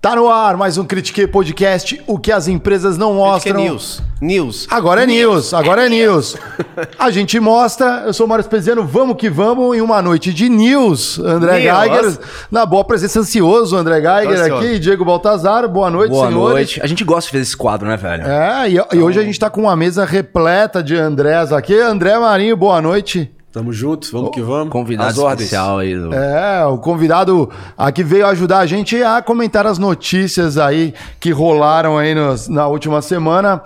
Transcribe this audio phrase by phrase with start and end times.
[0.00, 3.54] Tá no ar mais um Critique Podcast, o que as empresas não mostram.
[3.54, 4.02] Critique News.
[4.20, 4.66] News.
[4.70, 6.36] Agora é news, agora é news.
[6.96, 10.48] A gente mostra, eu sou o Mário Speziano, vamos que vamos, em uma noite de
[10.48, 11.18] news.
[11.18, 11.62] André News.
[11.64, 16.54] Geiger, na boa presença, ansioso, André Geiger aqui, Diego Baltazar, boa noite, Boa senhores.
[16.54, 16.80] noite.
[16.80, 18.22] A gente gosta de fazer esse quadro, né, velho?
[18.22, 21.76] É, e, e hoje a gente tá com uma mesa repleta de Andrés aqui.
[21.76, 23.32] André Marinho, boa noite.
[23.50, 24.68] Tamo juntos, vamos que vamos.
[24.70, 25.08] Convidado
[25.42, 25.96] especial aí.
[25.96, 26.12] Do...
[26.14, 31.96] É, o convidado aqui veio ajudar a gente a comentar as notícias aí que rolaram
[31.96, 33.62] aí nos- na última semana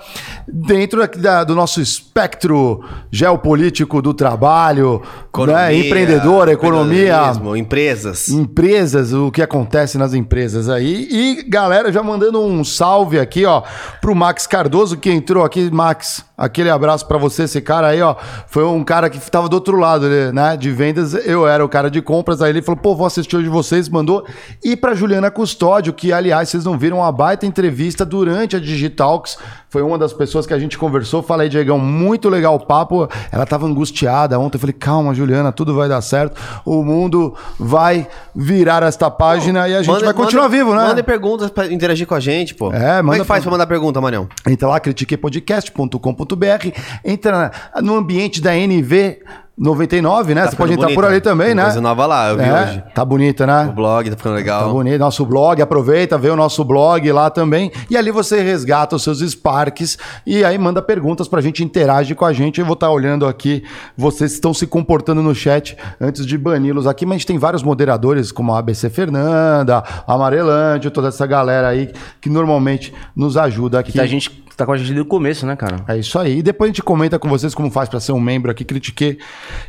[0.47, 8.29] dentro aqui da- do nosso espectro geopolítico do trabalho, né, empreendedor, economia, Empresas.
[8.29, 11.09] empresas, o que acontece nas empresas aí.
[11.11, 13.63] E galera, já mandando um salve aqui, ó,
[14.01, 16.25] pro Max Cardoso que entrou aqui, Max.
[16.39, 18.17] Aquele abraço pra você, esse cara aí, ó,
[18.49, 21.15] foi um cara que tava do outro lado, né, de vendas.
[21.27, 24.25] Eu era o cara de compras, aí ele falou: "Pô, vou assistir hoje vocês", mandou.
[24.65, 29.37] E pra Juliana Custódio, que aliás, vocês não viram uma baita entrevista durante a Digitalks.
[29.69, 31.23] Foi uma das pessoas que a gente conversou.
[31.23, 33.09] Falei, Diegão, muito legal o papo.
[33.31, 34.57] Ela tava angustiada ontem.
[34.57, 36.39] Eu falei, calma, Juliana, tudo vai dar certo.
[36.65, 40.85] O mundo vai virar esta página e a gente Manda- vai continuar manda- vivo, né?
[40.89, 42.67] Manda perguntas pra interagir com a gente, pô.
[42.67, 44.29] É, Como é manda que faz pra- pra mandar pergunta, Marião?
[44.47, 46.71] Entra lá, critiquepodcast.com.br,
[47.05, 47.51] entra
[47.83, 49.21] no ambiente da NV
[49.57, 50.45] 99, né?
[50.45, 51.65] Tá Você pode entrar por ali também, Tem né?
[51.65, 52.83] coisa nova lá, eu vi É, hoje.
[52.95, 53.67] Tá bonita, né?
[53.71, 54.73] O blog tá ficando Tá legal.
[54.73, 54.99] bonito.
[54.99, 57.71] Nosso blog, aproveita, vê o nosso blog lá também.
[57.91, 62.25] E ali você resgata os seus Sparks e aí manda perguntas pra gente, interage com
[62.25, 62.61] a gente.
[62.61, 63.63] Eu vou estar olhando aqui,
[63.97, 67.63] vocês estão se comportando no chat antes de bani-los aqui, mas a gente tem vários
[67.63, 73.79] moderadores, como a ABC Fernanda, a Amarelândia, toda essa galera aí que normalmente nos ajuda
[73.81, 73.93] aqui.
[73.93, 75.77] Que tá, a gente tá com a gente desde o começo, né, cara?
[75.89, 76.39] É isso aí.
[76.39, 79.19] E depois a gente comenta com vocês como faz pra ser um membro aqui, critiquei.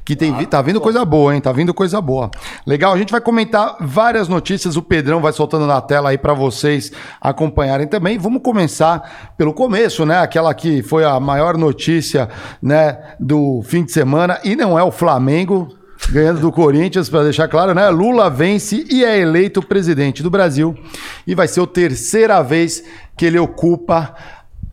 [0.05, 1.41] Que tem, vi- tá vindo coisa boa, hein?
[1.41, 2.29] Tá vindo coisa boa.
[2.65, 4.75] Legal, a gente vai comentar várias notícias.
[4.77, 8.17] O Pedrão vai soltando na tela aí pra vocês acompanharem também.
[8.17, 10.19] Vamos começar pelo começo, né?
[10.19, 12.29] Aquela que foi a maior notícia,
[12.61, 14.39] né, do fim de semana.
[14.43, 15.67] E não é o Flamengo.
[16.09, 17.87] Ganhando do Corinthians, para deixar claro, né?
[17.89, 20.75] Lula vence e é eleito presidente do Brasil.
[21.25, 22.83] E vai ser a terceira vez
[23.15, 24.13] que ele ocupa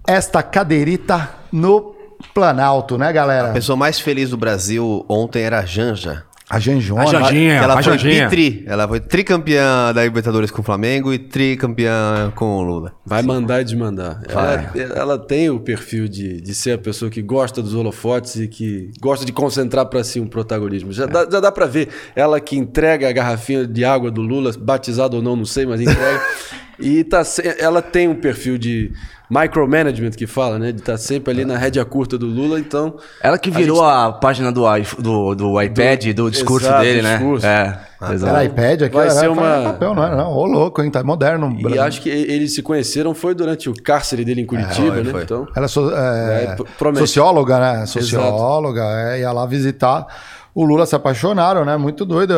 [0.06, 1.94] esta cadeirita no
[2.34, 3.50] Planalto, né, galera?
[3.50, 6.24] A pessoa mais feliz do Brasil ontem era a Janja.
[6.50, 7.02] A Janjona.
[7.02, 7.54] A Janjinha.
[7.54, 8.28] ela a foi Janjinha.
[8.28, 8.64] bitri.
[8.66, 12.92] Ela foi tricampeã da Libertadores com o Flamengo e tricampeã com o Lula.
[13.06, 14.20] Vai mandar e desmandar.
[14.28, 18.48] Ela, ela tem o perfil de, de ser a pessoa que gosta dos holofotes e
[18.48, 20.92] que gosta de concentrar pra si um protagonismo.
[20.92, 21.88] Já dá, já dá pra ver.
[22.16, 25.80] Ela que entrega a garrafinha de água do Lula, batizado ou não, não sei, mas
[25.80, 26.20] entrega.
[26.80, 27.22] e tá,
[27.60, 28.92] ela tem um perfil de
[29.30, 30.72] micromanagement que fala, né?
[30.72, 32.96] De estar sempre ali na rédea curta do Lula, então.
[33.22, 34.64] Ela que virou a, página do,
[34.98, 37.16] do, do iPad, do, discurso Exato, dele, né?
[37.16, 37.46] discurso.
[37.46, 37.80] É,
[38.12, 38.26] exato.
[38.34, 38.94] Era iPad aqui?
[38.96, 40.16] Vai era, ser era uma- papel, não era?
[40.16, 40.90] Não, ô louco, hein?
[40.90, 41.56] Tá moderno.
[41.70, 45.10] E acho que eles se conheceram foi durante o cárcere dele em Curitiba, foi, né?
[45.12, 45.22] foi.
[45.22, 45.46] Então.
[45.54, 47.86] Ela é, so- é, É, socióloga, né?
[47.86, 48.82] Socióloga,
[49.12, 50.06] é, ia lá visitar.
[50.52, 51.76] O Lula se apaixonaram, né?
[51.76, 52.34] Muito doido.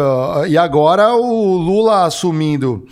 [0.46, 2.84] E agora o Lula assumindo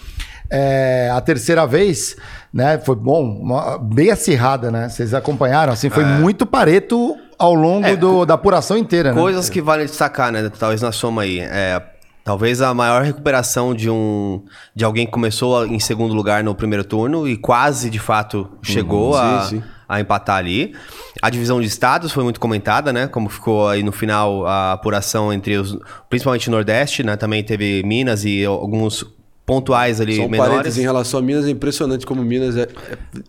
[0.50, 2.16] é, a terceira vez,
[2.52, 2.78] né?
[2.78, 4.88] Foi bom, uma- bem acirrada, né?
[4.88, 9.20] Vocês acompanharam, assim, foi muito pareto ao longo É, do- da apuração inteira, né?
[9.20, 10.50] Coisas que vale destacar, né?
[10.58, 11.40] Talvez na soma aí.
[11.40, 11.80] É,
[12.24, 14.42] talvez a maior recuperação de um
[14.74, 19.14] de alguém que começou em segundo lugar no primeiro turno e quase de fato chegou
[19.14, 19.62] Sim, a, sim.
[19.88, 20.74] a empatar ali.
[21.22, 23.06] A divisão de estados foi muito comentada, né?
[23.06, 25.76] Como ficou aí no final a apuração entre os,
[26.08, 27.16] principalmente o Nordeste, né?
[27.16, 29.04] Também teve Minas e alguns
[29.46, 30.50] pontuais ali Só um menores.
[30.52, 32.66] parênteses em relação a Minas, é impressionante como Minas é, é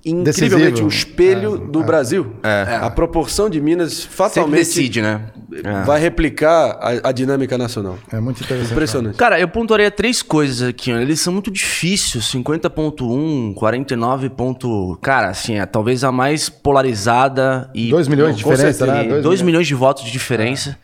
[0.05, 0.85] incrivelmente Decisivo.
[0.85, 2.35] um espelho do Brasil.
[2.44, 2.77] É.
[2.79, 5.22] A proporção de Minas Sempre fatalmente decide, né?
[5.63, 5.83] É.
[5.83, 7.97] vai replicar a, a dinâmica nacional.
[8.11, 8.72] É muito interessante.
[8.72, 9.16] Impressionante.
[9.17, 10.97] Cara, eu pontuaria três coisas aqui, ó.
[10.97, 12.23] Eles são muito difíceis.
[12.25, 14.29] 50.1, 49.
[14.29, 17.89] ponto- Cara, assim, é talvez a mais polarizada e.
[17.89, 18.93] 2 milhões de diferença, né?
[18.93, 19.09] certeza.
[19.09, 19.41] Dois 2 milhões.
[19.45, 20.78] milhões de votos de diferença.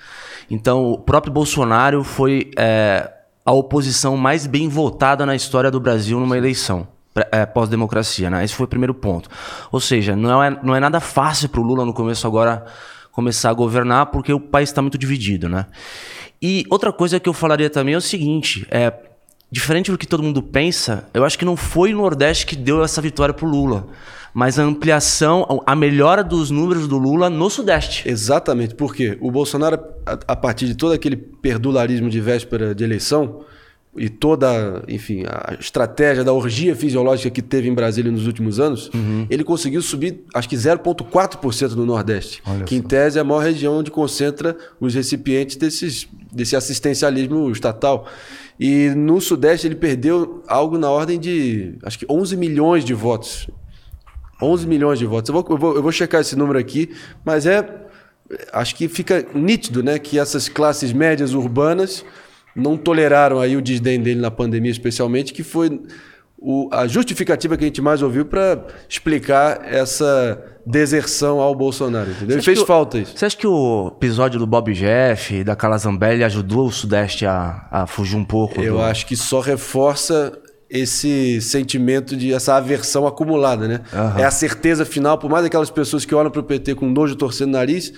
[0.49, 3.09] Então, o próprio Bolsonaro foi é,
[3.47, 6.85] a oposição mais bem votada na história do Brasil numa eleição.
[7.31, 8.44] é, Pós-democracia, né?
[8.44, 9.29] Esse foi o primeiro ponto.
[9.71, 12.65] Ou seja, não é, não é nada fácil para o Lula no começo agora
[13.09, 15.65] começar a governar, porque o país está muito dividido, né?
[16.41, 18.91] E outra coisa que eu falaria também é o seguinte: é,
[19.50, 22.83] diferente do que todo mundo pensa, eu acho que não foi o Nordeste que deu
[22.83, 23.88] essa vitória pro Lula,
[24.38, 28.07] mas a ampliação, a melhora dos números do Lula no Sudeste.
[28.07, 33.44] Exatamente, porque o Bolsonaro, a, a partir de todo aquele perdularismo de véspera de eleição,
[33.95, 38.92] e toda, enfim, a estratégia da orgia fisiológica que teve em Brasília nos últimos anos,
[39.28, 43.80] ele conseguiu subir, acho que 0,4% no Nordeste, que em tese é a maior região
[43.80, 48.06] onde concentra os recipientes desses, desse assistencialismo estatal.
[48.60, 53.48] E no Sudeste ele perdeu algo na ordem de, acho que 11 milhões de votos.
[54.42, 55.30] 11 milhões de votos.
[55.30, 56.92] Eu vou, eu vou, eu vou checar esse número aqui,
[57.25, 57.68] mas é.
[58.51, 62.04] Acho que fica nítido né, que essas classes médias urbanas
[62.54, 65.80] não toleraram aí o desdém dele na pandemia, especialmente, que foi
[66.38, 72.12] o, a justificativa que a gente mais ouviu para explicar essa deserção ao Bolsonaro.
[72.12, 72.36] Entendeu?
[72.36, 73.18] Ele fez o- falta isso.
[73.18, 77.25] Você acha que o episódio do Bob Jeff e da Carla Zambelli ajudou o Sudeste
[77.25, 78.60] a, a fugir um pouco?
[78.62, 78.81] Eu do...
[78.81, 80.38] acho que só reforça
[80.69, 83.81] esse sentimento de essa aversão acumulada, né?
[84.19, 87.15] É a certeza final, por mais aquelas pessoas que olham para o PT com nojo
[87.15, 87.93] torcendo o nariz,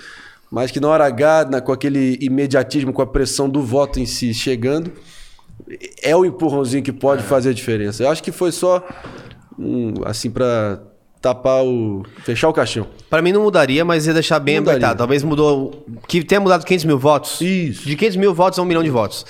[0.52, 4.06] mas que na hora H, na- com aquele imediatismo, com a pressão do voto em
[4.06, 4.92] si chegando,
[6.02, 8.04] é o empurrãozinho que pode fazer a diferença.
[8.04, 8.84] Eu acho que foi só
[9.58, 10.80] um, assim para
[11.22, 12.88] tapar o fechar o caixão.
[13.10, 14.98] Pra mim não mudaria, mas ia deixar bem apertado.
[15.00, 15.86] Talvez mudou.
[16.08, 17.42] Que tenha mudado 500 mil votos.
[17.42, 17.86] Isso.
[17.86, 19.26] De 500 mil votos a um milhão de votos.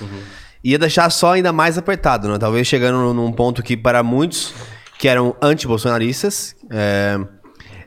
[0.63, 2.37] Ia deixar só ainda mais apertado, né?
[2.37, 4.53] Talvez chegando num- ponto que, para muitos
[4.97, 7.17] que eram anti-bolsonaristas, é,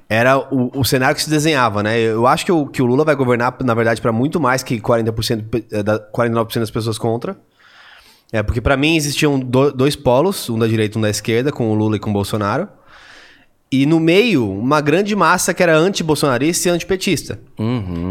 [0.08, 1.98] era o, o cenário que se desenhava, né?
[1.98, 4.80] Eu acho que o, que o Lula vai governar, na verdade, para muito mais que
[4.80, 7.36] 40%, pe- eh, da, 49% das pessoas contra.
[8.32, 11.52] É, porque para mim existiam do- dois polos, um da direita e um da esquerda,
[11.52, 12.66] com o Lula e com o Bolsonaro.
[13.72, 17.40] E no meio, uma grande massa que era anti-bolsonarista e antipetista.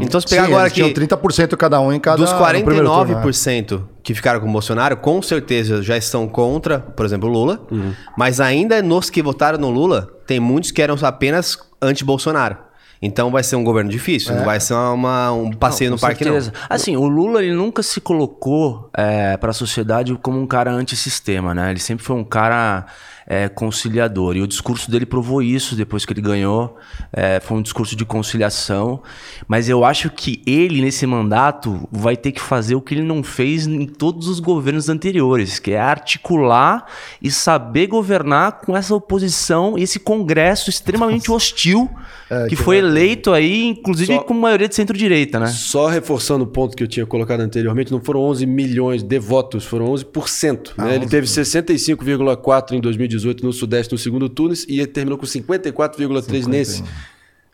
[0.02, 2.38] Então, se pegar Sim, agora eles tinham que 30% cada um em cada dos no
[2.40, 3.22] primeiro turno, né?
[3.22, 7.62] 49% que ficaram com o Bolsonaro, com certeza já estão contra, por exemplo, o Lula.
[7.72, 7.94] Uhum.
[8.18, 12.58] Mas ainda nos que votaram no Lula, tem muitos que eram apenas anti-Bolsonaro.
[13.04, 14.38] Então vai ser um governo difícil, É.
[14.38, 16.54] não vai ser uma- um passeio Não, no com parque, certeza.
[16.69, 21.54] Assim, o Lula ele nunca se colocou é, para a sociedade como um cara antissistema,
[21.54, 21.72] né?
[21.72, 22.86] Ele sempre foi um cara
[23.31, 24.36] é, conciliador.
[24.36, 26.75] E o discurso dele provou isso depois que ele ganhou.
[27.13, 29.01] É, foi um discurso de conciliação.
[29.48, 33.24] Mas eu acho que ele, nesse mandato, vai ter que fazer o que ele não
[33.24, 36.86] fez em todos os governos anteriores, que é articular
[37.22, 41.89] e saber governar com essa oposição e esse congresso extremamente hostil
[42.30, 45.48] É, que que foi eleito aí, inclusive Só- com maioria de centro-direita, né?
[45.48, 49.63] Só reforçando o ponto que eu tinha colocado anteriormente, não foram 11 milhões de votos,
[49.63, 50.74] foram 11%.
[50.77, 50.95] né?
[50.95, 56.45] Ele teve 65,4% em 2018 no Sudeste no segundo turno e ele terminou com 54,3%
[56.47, 56.83] nesse.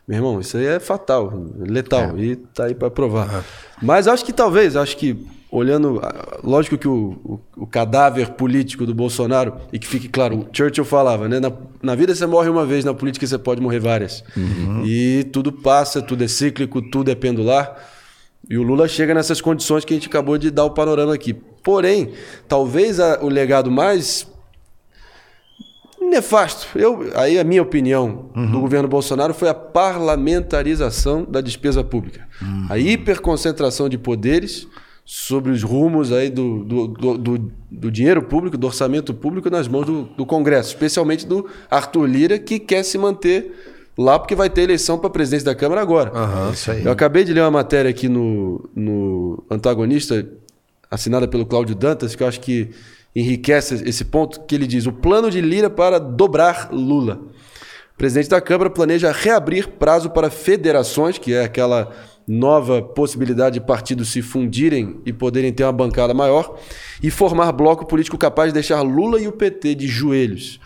[0.06, 3.44] Meu irmão, isso aí é fatal, letal, e tá aí para provar.
[3.82, 8.86] Mas acho que talvez, acho que olhando, ah, lógico que o, o, o cadáver político
[8.86, 11.38] do Bolsonaro, e que fique claro, o Churchill falava, né?
[11.40, 14.24] Na, na vida você morre uma vez, na política você pode morrer várias.
[14.84, 17.76] E tudo passa, tudo é cíclico, tudo é pendular.
[18.48, 21.34] E o Lula chega nessas condições que a gente acabou de dar o panorama aqui.
[21.62, 22.12] Porém,
[22.46, 24.26] talvez a- o legado mais
[26.08, 32.26] nefasto, eu, aí a minha opinião do governo Bolsonaro foi a parlamentarização da despesa pública.
[32.68, 34.66] A hiperconcentração de poderes
[35.04, 37.38] sobre os rumos aí do, do, do,
[37.70, 42.38] do- dinheiro público, do orçamento público nas mãos do, do Congresso, especialmente do Arthur Lira,
[42.38, 43.54] que quer se manter
[43.96, 46.12] lá porque vai ter eleição para presidente da Câmara agora.
[46.52, 46.84] Isso aí.
[46.84, 50.28] Eu acabei de ler uma matéria aqui no, no Antagonista,
[50.90, 52.68] assinada pelo Cláudio Dantas, que eu acho que
[53.18, 57.20] enriquece esse ponto, que ele diz: o plano de Lira para dobrar Lula.
[57.94, 61.90] O presidente da Câmara planeja reabrir prazo para federações, que é aquela
[62.28, 66.58] nova possibilidade de partidos se fundirem e poderem ter uma bancada maior,
[67.02, 70.60] e formar bloco político capaz de deixar Lula e o PT de joelhos.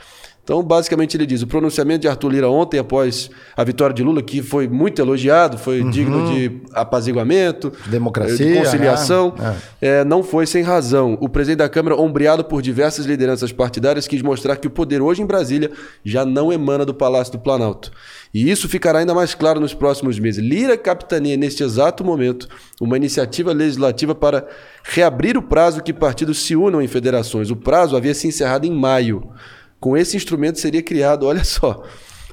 [0.45, 4.23] Então, basicamente, ele diz: o pronunciamento de Arthur Lira ontem, após a vitória de Lula,
[4.23, 9.57] que foi muito elogiado, foi digno de apaziguamento, Democracia, de conciliação, né?
[9.81, 11.17] é, não foi sem razão.
[11.21, 15.23] O presidente da Câmara, ombreado por diversas lideranças partidárias, quis mostrar que o poder hoje
[15.23, 15.71] em Brasília
[16.05, 17.93] já não emana do Palácio do Planalto.
[18.35, 20.43] E isso ficará ainda mais claro nos próximos meses.
[20.43, 22.49] Lira capitaneia, neste exato momento,
[22.81, 24.47] uma iniciativa legislativa para
[24.83, 27.51] reabrir o prazo que partidos se unam em federações.
[27.51, 29.31] O prazo havia se encerrado em maio.
[29.83, 31.83] Com esse instrumento seria criado, olha só,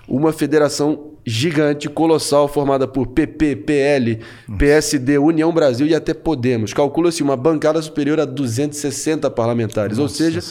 [0.07, 4.19] uma federação gigante, colossal, formada por PP, PL,
[4.55, 6.73] PSD, União Brasil e até Podemos.
[6.73, 9.97] Calcula-se uma bancada superior a 260 parlamentares.
[9.97, 10.41] Ou seja,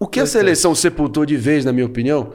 [0.00, 2.32] o que essa eleição sepultou de vez, na minha opinião,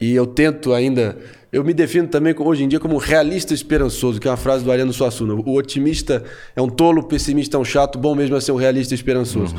[0.00, 1.18] e eu tento ainda.
[1.52, 4.72] Eu me defino também hoje em dia como realista esperançoso, que é uma frase do
[4.72, 5.34] Ariano Suassuna.
[5.34, 6.24] O otimista
[6.56, 9.54] é um tolo, o pessimista é um chato, bom mesmo é ser um realista esperançoso.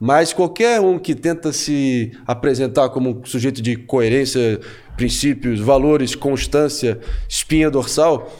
[0.00, 4.60] Mas qualquer um que tenta se apresentar como um sujeito de coerência,
[4.96, 8.32] princípios, valores, constância, espinha dorsal,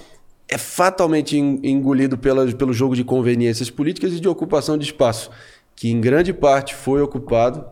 [0.48, 5.30] é fatalmente en- engolido pela, pelo jogo de conveniências políticas e de ocupação de espaço,
[5.74, 7.64] que em grande parte foi ocupado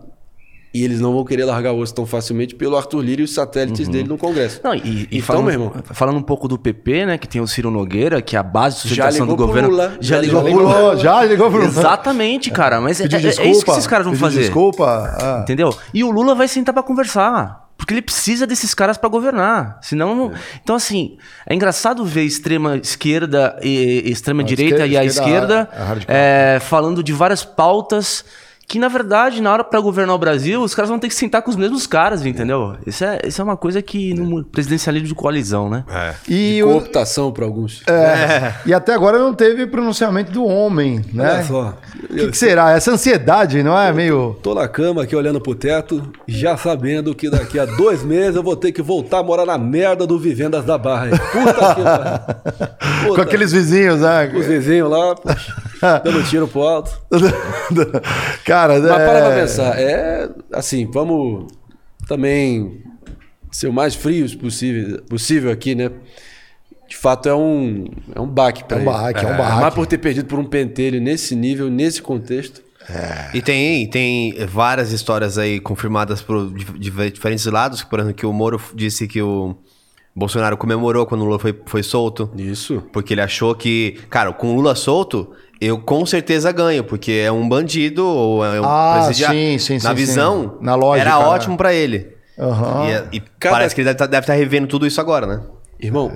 [0.76, 3.32] E eles não vão querer largar o osso tão facilmente pelo Arthur Lira e os
[3.32, 4.60] satélites dele no Congresso.
[4.62, 5.72] Não, e, e Então, falando, meu irmão.
[5.92, 8.82] falando um pouco do PP, né, que tem o Ciro Nogueira, que é a base
[8.88, 9.70] de Já sustentação do governo.
[9.70, 10.96] Lula, já já ligou pro Lula.
[10.96, 12.80] Já ligou pro Exatamente, cara.
[12.80, 13.50] Mas é, Pediu é- é desculpa.
[13.50, 14.40] isso que esses caras vão fazer.
[14.40, 14.84] Desculpa.
[15.20, 15.38] ah.
[15.42, 15.74] Entendeu?
[15.94, 17.64] E o Lula vai sentar pra conversar.
[17.78, 19.78] Porque ele precisa desses caras pra governar.
[19.82, 20.14] Senão.
[20.14, 25.30] não- Então, assim, é engraçado ver extrema esquerda e extrema direita esquerda- e a esquerda
[25.62, 26.16] esquerda é radical.
[26.16, 28.24] é, falando de várias pautas.
[28.68, 31.40] Que na verdade, na hora pra governar o Brasil, os caras vão ter que sentar
[31.40, 32.74] com os mesmos caras, entendeu?
[32.84, 35.84] Isso é, isso é uma coisa que no presidencialismo de coalizão, né?
[36.28, 37.82] E, De o- cooptação para alguns.
[37.86, 41.34] é, e até agora não teve pronunciamento do homem, né?
[41.34, 41.78] Olha só.
[42.10, 42.72] O que, que será?
[42.72, 43.92] Essa ansiedade, não é?
[43.92, 44.36] Meio.
[44.42, 48.42] Tô na cama aqui olhando pro teto, já sabendo que daqui a dois meses eu
[48.42, 51.10] vou ter que voltar a morar na merda do Vivendas da Barra.
[51.10, 53.14] Puta que pariu.
[53.14, 54.32] Com aqueles vizinhos, né?
[54.34, 55.54] Os vizinhos lá, poxa,
[56.04, 56.90] dando tiro pro alto.
[58.44, 58.88] Cara, Mas é...
[58.88, 61.46] para pra pensar, é assim, vamos
[62.06, 62.82] também
[63.50, 65.90] ser o mais frios possível, possível aqui, né?
[66.88, 68.90] De fato, é um, é um baque pra É um ele.
[68.90, 69.60] baque, é um baque.
[69.60, 72.62] Mas por ter perdido por um pentelho nesse nível, nesse contexto.
[73.34, 77.82] E tem, tem várias histórias aí confirmadas por dif- dif- diferentes lados.
[77.82, 79.56] Por exemplo, que o Moro disse que o
[80.14, 82.30] Bolsonaro comemorou quando o Lula foi, foi solto.
[82.36, 82.84] Isso.
[82.92, 87.30] Porque ele achou que, cara, com o Lula solto, eu com certeza ganho, porque é
[87.32, 89.38] um bandido ou é um Ah, presidiário.
[89.38, 90.64] sim, sim, Na sim, visão, sim.
[90.64, 91.24] Na lógica, era né?
[91.26, 92.14] ótimo pra ele.
[92.38, 92.86] Aham.
[92.88, 95.40] E, é- e Cada- parece que ele deve estar revendo tudo isso agora, né?
[95.80, 96.12] Irmão,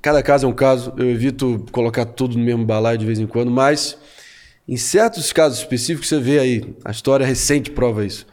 [0.00, 0.92] cada caso é um caso.
[0.96, 3.96] Eu evito colocar tudo no mesmo balaio de vez em quando, mas
[4.68, 8.26] em certos casos específicos você vê aí, a história recente prova isso.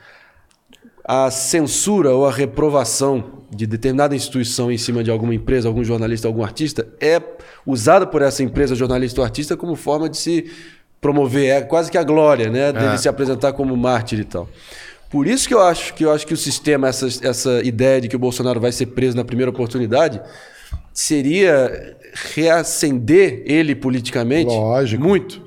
[1.08, 6.28] A censura ou a reprovação de determinada instituição em cima de alguma empresa, algum jornalista,
[6.28, 7.22] algum artista é
[7.66, 10.52] usada por essa empresa, jornalista ou artista como forma de se
[11.00, 14.50] promover, é quase que a glória, né, dele se apresentar como mártir e tal.
[15.10, 18.10] Por isso que eu acho que eu acho que o sistema, essa, essa ideia de
[18.10, 20.22] que o Bolsonaro vai ser preso na primeira oportunidade,
[20.94, 21.96] seria
[22.34, 25.04] reacender ele politicamente Lógico.
[25.04, 25.42] muito.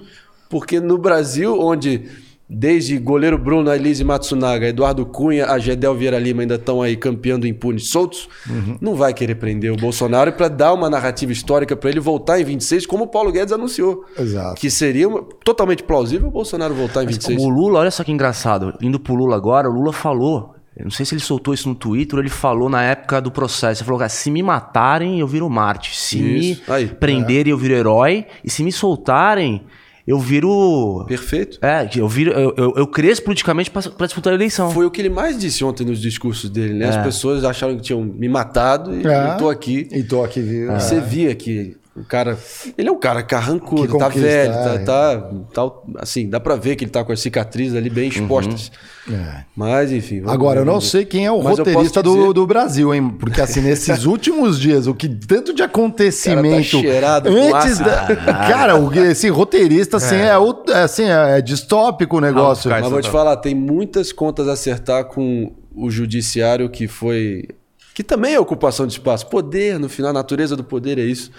[0.48, 2.08] Porque no Brasil, onde
[2.52, 7.47] desde goleiro Bruno, Elise Matsunaga, Eduardo Cunha, a Gedel Vieira Lima ainda estão aí campeando
[7.47, 8.76] impunes soltos, Uhum.
[8.80, 12.45] não vai querer prender o Bolsonaro para dar uma narrativa histórica para ele voltar em
[12.45, 14.04] 26, como o Paulo Guedes anunciou.
[14.19, 14.61] Exato.
[14.61, 17.40] Que seria uma- totalmente plausível o Bolsonaro voltar em 26.
[17.40, 18.75] O Lula, olha só que engraçado.
[18.83, 20.54] Indo pro Lula agora, o Lula falou.
[20.76, 23.83] Eu não sei se ele soltou isso no Twitter ele falou na época do processo.
[23.83, 25.99] Ele falou: cara, se me matarem, eu viro Marte.
[25.99, 26.87] Se Isso, me aí.
[26.87, 28.25] prenderem, eu viro herói.
[28.42, 29.62] E se me soltarem,
[30.07, 31.04] eu viro.
[31.07, 31.59] Perfeito.
[31.62, 32.33] É, eu viro.
[32.33, 34.71] Eu, eu, eu cresço politicamente pra, pra disputar a eleição.
[34.71, 36.88] Foi o que ele mais disse ontem nos discursos dele, né?
[36.88, 39.33] As pessoas acharam que tinham me matado e É.
[39.33, 39.88] eu tô aqui.
[39.92, 40.73] E tô aqui, viu?
[40.73, 42.38] Você via que o cara.
[42.76, 44.78] Ele é um cara carrancudo, Que tá velho, é.
[44.78, 45.30] tá, tá,
[45.69, 45.71] tá.
[45.99, 48.71] Assim, dá pra ver que ele tá com as cicatrizes ali bem expostas.
[49.11, 49.45] É.
[49.57, 50.23] Mas, enfim.
[50.26, 53.11] Agora, eu não sei quem é o Mas roteirista te do, dizer- do Brasil, hein?
[53.19, 56.78] Porque, assim, nesses últimos dias, o que tanto de acontecimento.
[56.78, 58.16] O cara tá cheirado antes da.
[58.49, 62.69] Cara, o, esse roteirista, assim, é, outro- é, assim, é distópico o negócio.
[62.71, 63.12] cara, Mas vou te Tá.
[63.12, 67.49] falar, tem muitas contas a acertar com o judiciário que foi.
[67.95, 69.26] Que também é ocupação de espaço.
[69.26, 71.30] Poder, no final, a natureza do poder é isso.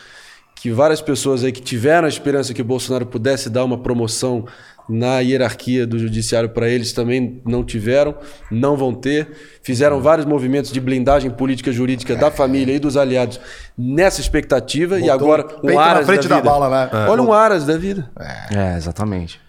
[0.61, 4.45] Que várias pessoas aí que tiveram a esperança que o Bolsonaro pudesse dar uma promoção
[4.89, 8.13] na hierarquia do judiciário para eles também não tiveram,
[8.51, 9.29] não vão ter.
[9.63, 13.39] Fizeram vários movimentos de blindagem política jurídica da família e dos aliados
[13.77, 14.97] nessa expectativa.
[14.99, 16.49] e Botou agora o peito um na aras frente da, da vida.
[16.49, 16.89] bala, né?
[17.09, 18.11] Olha um aras da vida.
[18.53, 19.39] É, exatamente.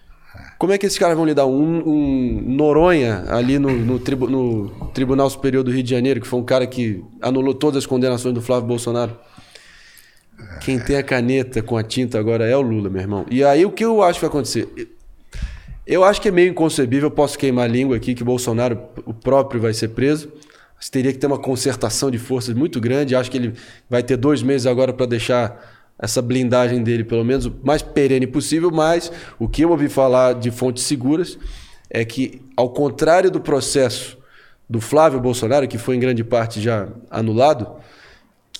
[0.57, 1.45] Como é que esses caras vão lidar?
[1.45, 6.27] Um, um Noronha ali no, no tribu- no Tribunal Superior do Rio de Janeiro, que
[6.27, 9.11] foi um cara que anulou todas as condenações do Flávio Bolsonaro.
[10.61, 13.25] Quem tem a caneta com a tinta agora é o Lula, meu irmão.
[13.29, 14.67] E aí o que eu acho que vai acontecer?
[15.85, 19.59] Eu acho que é meio inconcebível, posso queimar a língua aqui, que Bolsonaro, o próprio,
[19.59, 20.31] vai ser preso.
[20.77, 23.15] Mas teria que ter uma concertação de forças muito grande.
[23.15, 23.53] Acho que ele
[23.89, 28.25] vai ter dois meses agora para deixar essa blindagem dele, pelo menos, o mais perene
[28.25, 28.71] possível.
[28.71, 31.37] Mas o que eu ouvi falar de fontes seguras
[31.89, 34.17] é que, ao contrário do processo
[34.69, 37.75] do Flávio Bolsonaro, que foi em grande parte já anulado,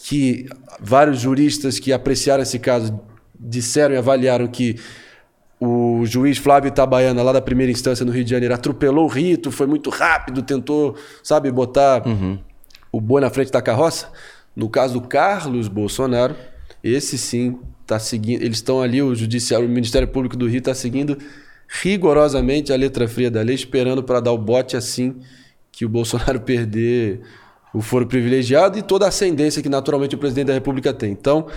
[0.06, 0.50] que
[0.82, 3.00] vários juristas que apreciaram esse caso
[3.40, 4.76] disseram e avaliaram que
[5.58, 9.50] o juiz Flávio Itabaiana, lá da primeira instância no Rio de Janeiro, atropelou o rito,
[9.50, 12.04] foi muito rápido, tentou, sabe, botar
[12.92, 14.12] o boi na frente da carroça.
[14.54, 16.36] No caso do Carlos Bolsonaro,
[16.84, 18.42] esse sim está seguindo.
[18.42, 21.18] Eles estão ali, o Judiciário, o Ministério Público do Rio está seguindo
[21.82, 25.16] rigorosamente a letra fria da lei, esperando para dar o bote assim
[25.72, 27.22] que o Bolsonaro perder
[27.74, 31.12] o foro privilegiado e toda a ascendência que naturalmente o presidente da República tem.
[31.12, 31.48] Então,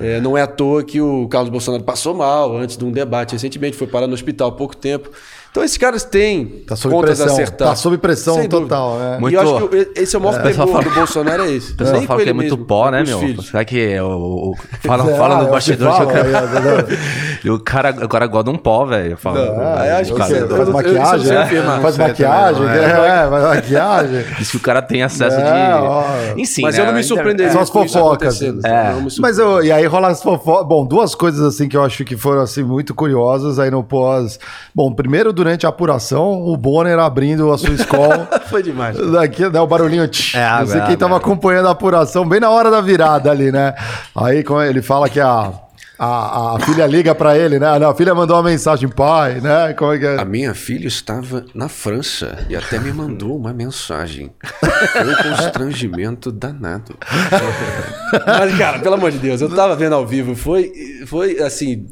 [0.00, 3.32] é, não é à toa que o Carlos Bolsonaro passou mal antes de um debate
[3.32, 5.10] recentemente, foi parar no hospital há pouco tempo.
[5.52, 7.42] Então esses caras têm Tá sob contas a pressão.
[7.42, 7.68] acertar.
[7.68, 9.18] Tá sob pressão Sem total, é.
[9.18, 11.50] E Muito- eu acho que esse é o maior pessoal temor fala- do Bolsonaro, é
[11.52, 11.72] esse.
[11.72, 13.18] O pessoal Nem fala que é muito mesmo, pó, né, meu?
[13.18, 13.46] filhos.
[13.48, 16.14] Será que é o, o- fala, É, fala ah, no é bastidor fala, que o
[16.14, 19.14] cara, é, e o cara agora gosta de um pó, velho.
[19.18, 21.26] Fala, eu acho que eu Faz maquiagem?
[21.34, 21.78] né?
[21.82, 22.66] Faz maquiagem?
[22.68, 24.24] É, faz maquiagem.
[24.38, 26.40] Diz que o cara tem acesso É, de.
[26.40, 28.40] Enfim, Mas né, eu não me surpreenderia São as com isso fofocas.
[28.40, 28.94] É.
[29.20, 30.66] Mas eu, e aí rola as fofocas.
[30.66, 34.38] Bom, duas coisas assim que eu acho que foram assim muito curiosas aí no pós.
[34.74, 38.28] Bom, primeiro durante a apuração, o Bonner abrindo a sua escola.
[38.46, 38.96] Foi demais.
[39.10, 40.06] Daqui, né, o barulhinho.
[40.06, 41.18] tch, É, não sei água, quem tava água.
[41.26, 43.74] acompanhando a apuração bem na hora da virada ali, né?
[44.14, 45.52] Aí ele fala que a,
[46.04, 47.78] a, a filha liga pra ele, né?
[47.78, 49.72] Não, a filha mandou uma mensagem, pai, né?
[49.72, 50.18] Como é que é?
[50.20, 54.32] A minha filha estava na França e até me mandou uma mensagem.
[54.92, 56.96] Foi um constrangimento danado.
[58.26, 60.72] Mas, cara, pelo amor de Deus, eu tava vendo ao vivo, foi,
[61.06, 61.86] foi assim,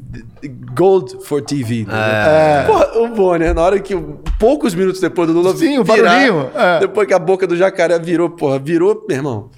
[0.75, 1.85] gold for TV.
[1.85, 2.65] né?
[2.67, 3.95] Porra, o Bonner, na hora que,
[4.37, 6.79] poucos minutos depois do Lula Sim, o virar, barulhinho, é.
[6.79, 9.49] depois que a boca do jacaré virou, porra, virou, meu irmão.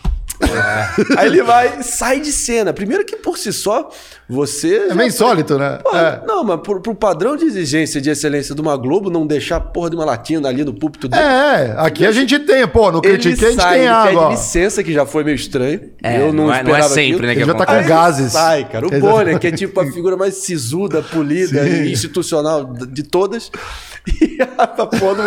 [1.18, 2.74] Aí ele vai, sai de cena.
[2.74, 3.90] Primeiro que por si só,
[4.30, 4.88] você...
[4.90, 5.80] É meio insólito, né?
[5.84, 6.28] Porra, É.
[6.28, 9.60] Não, mas pro, pro padrão de exigência de excelência de uma Globo, não deixar a
[9.60, 11.22] porra de uma latina ali no púlpito dele.
[11.24, 14.22] É, aqui a gente tem, pô, no Ele Critique a gente sai, tem água.
[14.30, 15.92] pede licença, que já foi meio estranho.
[16.04, 17.28] É, eu não, não é- não é esperava sempre, aquilo.
[17.28, 18.32] né, que Ele já tá com gases.
[18.34, 18.88] Sai, cara.
[18.88, 18.90] O.
[19.00, 21.84] Bonner, que é tipo a figura mais sisuda, polida Sim.
[21.84, 23.52] e institucional de todas.
[24.06, 25.24] E a pô, no-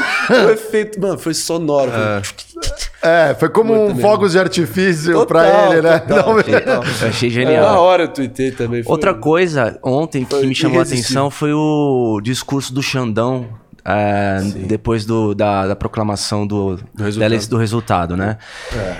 [0.47, 1.91] o efeito, mano, foi sonoro.
[1.91, 5.99] Foi- É, foi como um fogos de artifício Total, pra ele, né?
[5.99, 6.35] total.
[6.35, 7.79] Não, Eu achei Na genial.
[7.83, 8.83] hora eu tuitei também.
[8.83, 13.47] foi- Outra coisa, ontem, que Foi me chamou a atenção foi o discurso do Xandão.
[13.88, 17.19] é, depois do- da, da proclamação do, resultado.
[17.21, 18.37] da eleição- do resultado, né?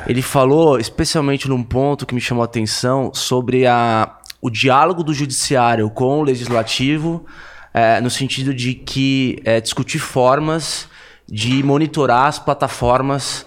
[0.07, 4.09] Ele falou, especialmente num ponto que me chamou a atenção, sobre a,
[4.41, 7.27] o diálogo do judiciário com o legislativo,
[7.75, 10.87] é, no sentido de que é, discutir formas
[11.29, 13.45] de monitorar as plataformas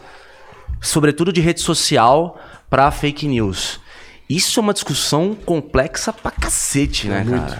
[0.81, 3.79] sobretudo de rede social, para fake news.
[4.29, 7.59] Isso é uma discussão complexa pra cacete, né, cara?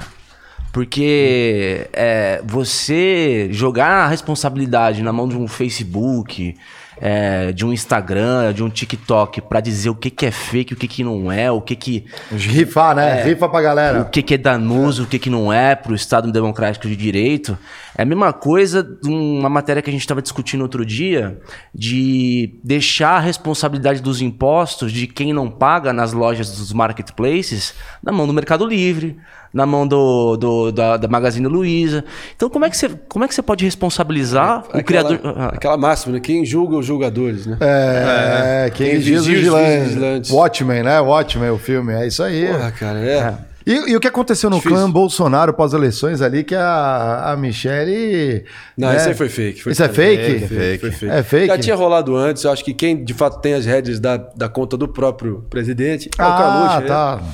[0.72, 6.56] Porque é, você jogar a responsabilidade na mão de um Facebook,
[7.02, 10.78] é, de um Instagram, de um TikTok, pra dizer o que, que é fake, o
[10.78, 13.24] que, que não é, o que, que Rifar, né?
[13.24, 14.06] Rifa pra o galera.
[14.06, 17.58] que, que é danoso, o que, que não é para o Estado Democrático de Direito.
[17.98, 21.40] É a mesma coisa de uma matéria que a gente estava discutindo outro dia,
[21.74, 27.74] de deixar a responsabilidade dos impostos de quem não paga nas lojas dos marketplaces
[28.04, 29.18] na mão do Mercado Livre,
[29.54, 32.04] na mão do, do- da, da Magazine Luiza.
[32.36, 35.20] Então, como é que você, como é que você pode responsabilizar o aquela, criador.
[35.38, 36.20] Ah, Aquela máxima, né?
[36.20, 37.58] Quem julga os julgadores, né?
[37.62, 39.88] É, quem Quem vigia os vigilantes.
[39.88, 40.32] vigilantes.
[40.32, 41.00] Watchmen, né?
[41.00, 41.94] Watchmen, o filme.
[41.94, 42.48] É isso aí.
[42.48, 43.50] Porra, cara, é.
[43.68, 44.78] E, e o que aconteceu no Difícil.
[44.78, 48.44] clã Bolsonaro pós-eleições ali, que a, a Michelle...
[48.76, 48.98] Não, né?
[48.98, 49.62] isso aí foi fake.
[49.62, 50.48] Foi Isso é fake?
[50.48, 51.14] fake, foi fake.
[51.14, 51.48] É fake?
[51.48, 54.50] Já tinha rolado antes, eu acho que quem de fato tem as rédeas da, da
[54.50, 56.80] conta do próprio presidente é o Ah, Carluxo,
[57.22, 57.30] né?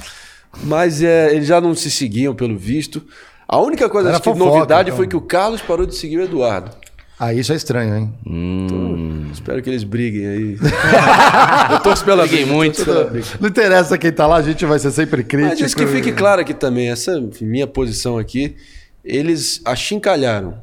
[0.64, 3.04] Mas é, eles já não se seguiam, pelo visto.
[3.48, 4.98] A única coisa Era que fofoca, novidade então.
[4.98, 6.72] foi que o Carlos parou de seguir o Eduardo.
[7.18, 9.30] Ah, isso é estranho, hein?
[9.32, 10.58] Espero que eles briguem aí.
[11.72, 12.84] eu torço pela Briguem briga, muito.
[12.84, 13.28] pela briga.
[13.40, 15.52] Não interessa quem tá lá, a gente vai ser sempre crítico.
[15.52, 18.58] Mas isso que fique claro aqui também, essa minha posição aqui,
[19.04, 20.56] eles achincalharam,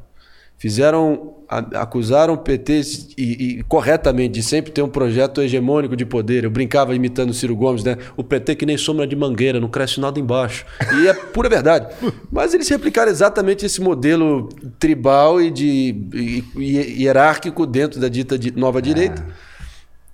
[0.57, 1.33] fizeram,
[1.73, 2.81] acusaram o PT
[3.17, 3.23] e,
[3.59, 6.43] e corretamente de sempre ter um projeto hegemônico de poder.
[6.43, 7.97] Eu brincava imitando o Ciro Gomes, né?
[8.15, 10.65] O PT que nem sombra de mangueira, não cresce nada embaixo.
[11.01, 11.93] E é pura verdade.
[12.31, 18.37] Mas eles replicaram exatamente esse modelo tribal e de e- e- hierárquico dentro da dita
[18.37, 19.25] di- nova direita.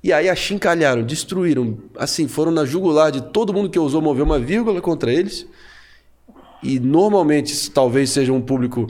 [0.03, 4.39] E aí achincalharam, destruíram, assim, foram na jugular de todo mundo que ousou mover uma
[4.39, 5.45] vírgula contra eles.
[6.63, 8.87] E normalmente talvez seja um público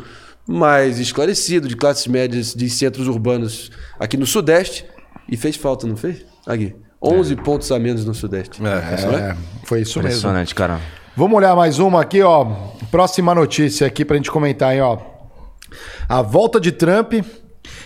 [0.50, 4.84] mais esclarecido, de classes médias, de centros urbanos aqui no Sudeste.
[5.32, 6.26] E fez falta, não fez?
[6.48, 6.76] Aqui.
[7.02, 8.62] 11 pontos a menos no Sudeste.
[8.62, 10.10] Não É, foi isso mesmo.
[10.10, 10.80] Impressionante, cara.
[11.16, 12.46] Vamos olhar mais uma aqui, ó.
[12.90, 14.98] Próxima notícia aqui pra gente comentar aí, ó.
[16.08, 17.14] A volta de Trump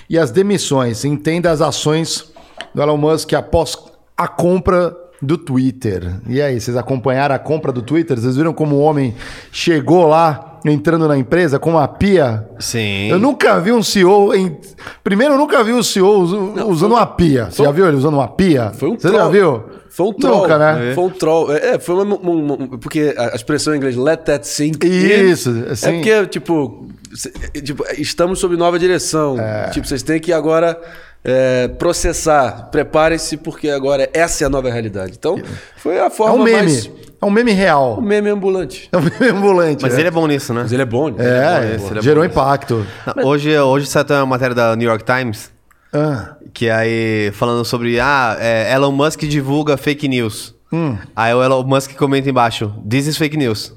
[0.09, 1.03] e as demissões.
[1.03, 2.31] Entenda as ações
[2.73, 3.77] do Elon Musk após
[4.15, 6.15] a compra do Twitter.
[6.27, 8.17] E aí, vocês acompanharam a compra do Twitter?
[8.17, 9.13] Vocês viram como o homem
[9.51, 12.47] chegou lá, entrando na empresa com uma pia?
[12.59, 13.09] Sim.
[13.09, 14.57] Eu nunca vi um CEO em...
[15.03, 17.45] Primeiro, eu nunca vi um CEO usa- usando uma pia.
[17.51, 18.71] Você já viu ele usando uma pia?
[18.77, 19.19] Foi um Você troll.
[19.21, 19.63] já viu?
[19.89, 20.41] Foi um troll.
[20.41, 20.91] Nunca, né?
[20.95, 21.53] Foi um troll.
[21.53, 24.85] É, foi uma, uma- uma- Porque a expressão em inglês, let that sink.
[24.87, 24.89] in",
[25.31, 25.87] Isso, assim.
[25.87, 29.39] É porque, tipo, cê- tipo, estamos sob nova direção.
[29.39, 29.69] É.
[29.69, 30.79] Tipo, vocês têm que agora
[31.23, 32.69] é, processar.
[32.71, 35.13] Preparem-se, porque agora essa é a nova realidade.
[35.17, 35.39] Então,
[35.77, 36.57] foi a É forma um meme.
[36.63, 36.89] mais.
[37.23, 37.95] É um meme real.
[37.97, 38.89] O meme ambulante.
[38.91, 39.81] É um meme ambulante.
[39.81, 40.01] Mas né?
[40.01, 40.63] ele é bom nisso, né?
[40.63, 41.07] Mas ele é bom?
[41.17, 42.29] É, ele é gerou bom.
[42.29, 42.85] impacto.
[43.15, 45.49] Não, Hoje, hoje saiu uma matéria da New York Times
[45.93, 50.53] Ah, que aí falando sobre ah, é, Elon Musk divulga fake news.
[50.71, 50.97] Hum.
[51.15, 53.73] Aí o Elon Musk comenta embaixo, this is fake news.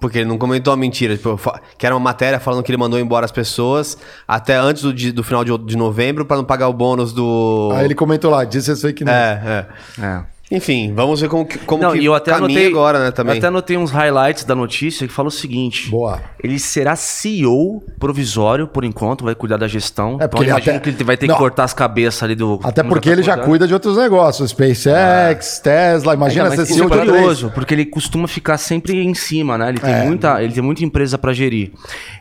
[0.00, 1.16] Porque ele não comentou a mentira.
[1.16, 1.38] Tipo,
[1.78, 5.22] que era uma matéria falando que ele mandou embora as pessoas até antes do, do
[5.22, 7.70] final de, de novembro pra não pagar o bônus do.
[7.72, 9.14] Aí ele comentou lá, disse isso fake news.
[9.14, 9.68] É,
[10.00, 10.04] é.
[10.04, 10.31] É.
[10.54, 13.34] Enfim, vamos ver como, que- como Não, que eu até caminha anotei, agora, né, também.
[13.34, 15.90] eu até anotei uns highlights da notícia que fala o seguinte.
[15.90, 16.20] Boa.
[16.42, 20.18] Ele será CEO provisório, por enquanto, vai cuidar da gestão.
[20.20, 21.34] É, porque então ele imagino até- que ele vai ter Não.
[21.34, 22.60] que cortar as cabeças ali do...
[22.62, 24.50] Até porque tá ele já cuida de outros negócios.
[24.50, 26.14] SpaceX, Tesla.
[26.14, 29.56] Imagina Então, ser isso é CEO de curioso, porque ele costuma ficar sempre em cima,
[29.56, 29.68] né?
[29.70, 30.04] Ele tem, É.
[30.04, 31.72] muita, ele tem muita empresa pra gerir.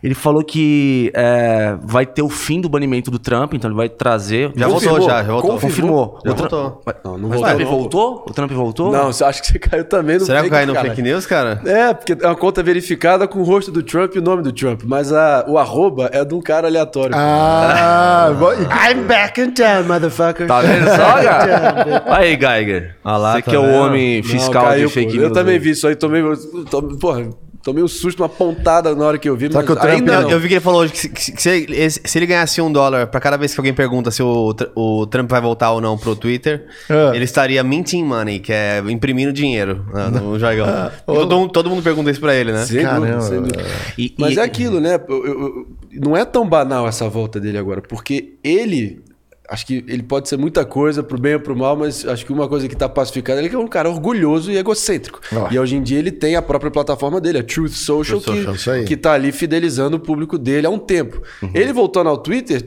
[0.03, 3.89] Ele falou que é, vai ter o fim do banimento do Trump, então ele vai
[3.89, 4.51] trazer...
[4.55, 4.79] Já Confirmou.
[4.99, 5.59] voltou, já, já voltou.
[5.59, 6.19] Confirmou.
[6.25, 6.81] Já voltou.
[7.03, 8.20] Não, não Mas o voltou.
[8.21, 8.31] Voltou?
[8.31, 8.91] O Trump voltou?
[8.91, 10.89] Não, você acha que você caiu também no Será que fake, cai no cara?
[10.89, 11.61] fake news, cara?
[11.65, 14.51] É, porque é uma conta verificada com o rosto do Trump e o nome do
[14.51, 14.81] Trump.
[14.85, 17.13] Mas a, o arroba é de um cara aleatório.
[17.15, 18.29] Ah,
[18.89, 20.47] I'm back in town, motherfucker.
[20.47, 22.03] Tá vendo só, cara?
[22.07, 22.95] Aí, Geiger.
[23.03, 25.17] Ah lá, Você tá que é o homem Não, fiscal caiu, de fake pô.
[25.17, 25.23] news.
[25.29, 26.21] Eu também vi isso aí, tomei,
[26.69, 27.29] tomei, porra,
[27.63, 29.51] tomei um susto, uma pontada na hora que eu vi.
[29.51, 31.09] Só mas que o Trump ainda Não, eu vi que ele falou hoje que, se,
[31.31, 34.21] que se ele, se ele ganhasse um dólar pra cada vez que alguém pergunta se
[34.23, 37.11] o, o Trump vai voltar ou não pro Twitter, Ah.
[37.13, 40.67] ele estaria minting money, que é imprimindo dinheiro né, no jargão.
[41.05, 42.65] Todo, mundo- todo mundo pergunta isso pra ele, né?
[42.65, 43.05] Sem Caramba.
[43.07, 43.63] dúvida, sem dúvida.
[43.97, 44.99] E- Mas e- é aquilo, né?
[45.07, 49.01] Eu- eu- eu- não é tão banal essa volta dele agora, porque ele.
[49.51, 52.31] Acho que ele pode ser muita coisa, pro bem ou pro mal, mas acho que
[52.31, 55.19] uma coisa que tá pacificada é que é um cara orgulhoso e egocêntrico.
[55.29, 55.49] Ah.
[55.51, 58.55] E hoje em dia ele tem a própria plataforma dele, a Truth Social, Truth Social,
[58.55, 58.81] isso aí.
[58.83, 61.21] que, que tá ali fidelizando o público dele há um tempo.
[61.53, 62.63] Ele voltando ao Twitter,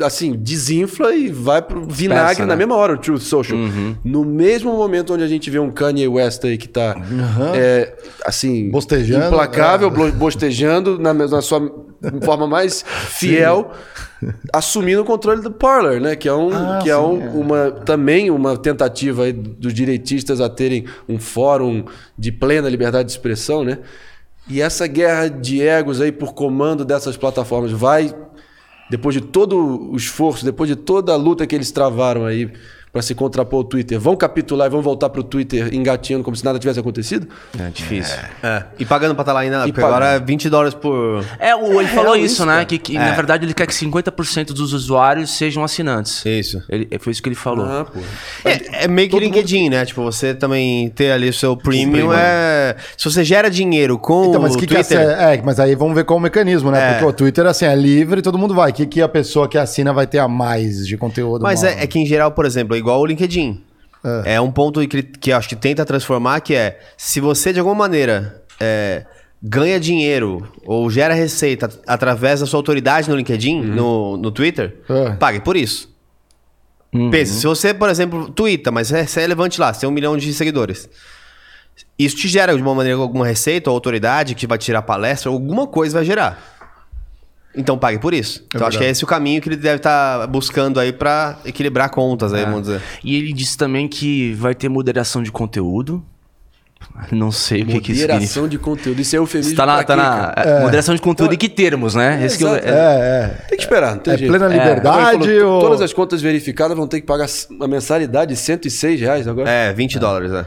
[0.00, 2.56] assim, desinfla e vai pro vinagre na né?
[2.56, 3.58] mesma hora, o Truth Social.
[4.02, 6.96] No mesmo momento onde a gente vê um Kanye West aí que tá,
[7.54, 10.10] é, assim, Bostejando, implacável, é.
[10.12, 11.60] bostejando na, na sua
[12.24, 13.72] forma mais fiel,
[14.52, 16.16] assumindo o controle do Parler, né?
[16.16, 17.28] Que é, um, Ah, que é, sim, um- é.
[17.30, 21.84] uma também uma tentativa dos direitistas a terem um fórum
[22.18, 23.78] de plena liberdade de expressão, né?
[24.48, 28.14] E essa guerra de egos aí por comando dessas plataformas vai
[28.90, 32.52] depois de todo o esforço, depois de toda a luta que eles travaram aí
[32.92, 36.44] para se contrapor ao Twitter, vão capitular e vão voltar pro Twitter engatinhando como se
[36.44, 37.26] nada tivesse acontecido?
[37.58, 38.18] É difícil.
[38.42, 38.64] É.
[38.78, 39.94] E pagando pra estar lá ainda, porque pagando.
[39.96, 41.24] agora é 20 dólares por...
[41.38, 42.52] É, o, ele falou real isso, isso, né?
[42.52, 42.64] cara.
[42.66, 43.00] Que, que, É.
[43.00, 46.22] na verdade ele quer que 50% dos usuários sejam assinantes.
[46.26, 46.62] Isso.
[46.68, 47.64] Ele, foi isso que ele falou.
[47.64, 47.98] Ah, pô.
[48.44, 49.86] É, é meio que LinkedIn, né?
[49.86, 52.12] Tipo, você também ter ali o seu premium premium.
[52.12, 52.76] é...
[52.96, 54.98] Se você gera dinheiro com Então, mas o que que Twitter...
[54.98, 56.90] é, é, mas aí vamos ver qual o mecanismo, né?
[56.90, 56.92] É.
[56.92, 58.70] Porque o Twitter, assim, é livre, todo mundo vai.
[58.70, 61.42] O que, que a pessoa que assina vai ter a mais de conteúdo?
[61.42, 63.62] Mas é, é que em geral, por exemplo, é igual o LinkedIn.
[64.24, 67.76] É, um ponto que, que acho que tenta transformar, que é se você de alguma
[67.76, 69.06] maneira é,
[69.40, 75.10] ganha dinheiro ou gera receita através da sua autoridade no LinkedIn, no, no Twitter, É.
[75.12, 75.90] pague por isso.
[77.10, 79.92] Pensa, se você, por exemplo, twitta, mas é, você é relevante lá, você tem um
[79.92, 80.88] milhão de seguidores.
[81.98, 85.30] Isso te gera de uma maneira alguma receita ou autoridade que vai te tirar palestra,
[85.30, 86.61] alguma coisa vai gerar.
[87.54, 88.42] Então pague por isso.
[88.54, 91.90] então acho que é esse o caminho que ele deve estar buscando aí pra equilibrar
[91.90, 92.80] contas aí, vamos dizer.
[93.04, 96.02] E ele disse também que vai ter moderação de conteúdo.
[97.12, 98.14] Não sei o que, que isso significa.
[98.14, 99.00] Moderação de conteúdo.
[99.00, 100.02] Isso é eufemismo Está na, tá na
[100.34, 100.34] cara?
[100.50, 102.24] é, moderação de conteúdo e que termos, né?
[102.24, 103.28] Esse que eu- é- É, é.
[103.48, 104.30] Tem que esperar, não tem É jeito.
[104.30, 105.60] plena liberdade ou...
[105.60, 109.48] Todas as contas verificadas vão ter que pagar uma mensalidade de 106 reais agora.
[109.48, 110.44] É, 20 dólares, é.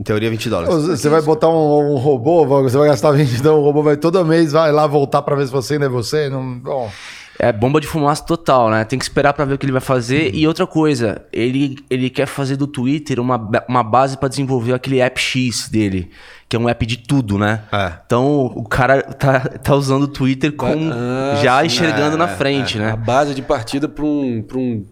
[0.00, 0.74] Em teoria, 20 dólares.
[0.86, 4.24] Você vai botar um, um robô, você vai gastar 20, então o robô vai todo
[4.24, 6.30] mês, vai lá voltar pra ver se você ainda é você.
[6.30, 6.90] Não, bom,
[7.38, 8.82] É bomba de fumaça total, né?
[8.84, 10.34] Tem que esperar pra ver o que ele vai fazer.
[10.34, 13.36] E outra coisa, ele, ele quer fazer do Twitter uma,
[13.68, 16.10] uma base pra desenvolver aquele app X dele,
[16.48, 17.60] que é um app de tudo, né?
[17.70, 17.92] É.
[18.06, 21.66] Então o cara tá, tá usando o Twitter como Ah, já sim.
[21.66, 22.96] enxergando na frente, A né?
[22.96, 24.86] base de partida para um, pra um.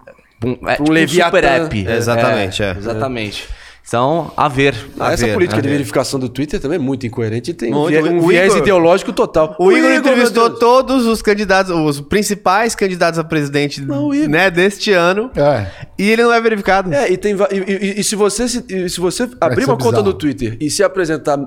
[0.44, 1.30] Um, é, Pra um tipo um Leviatã.
[1.38, 1.86] super app.
[1.88, 2.70] Exatamente, é.
[2.76, 3.48] Exatamente.
[3.88, 4.74] Então, a ver.
[5.00, 5.74] Ah, a essa ver, política a de ver.
[5.76, 7.88] verificação do Twitter também é muito incoerente e tem um Muito.
[7.88, 9.56] viés, um O viés Igor- ideológico total.
[9.58, 10.60] O Igor entrevistou meu Deus.
[10.60, 15.30] todos os candidatos, os principais candidatos a presidente Não, o Igor- né, deste ano.
[15.34, 15.66] é.
[15.98, 16.92] E ele não é verificado.
[16.92, 19.90] É, e, tem, e, e- e se você, se, e se você abrir uma conta
[19.92, 20.06] bizarro.
[20.08, 21.38] no Twitter e se apresentar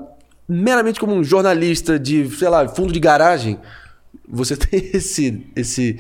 [0.50, 3.60] meramente como um jornalista de, sei lá, fundo de garagem,
[4.28, 6.00] você tem esse, esse,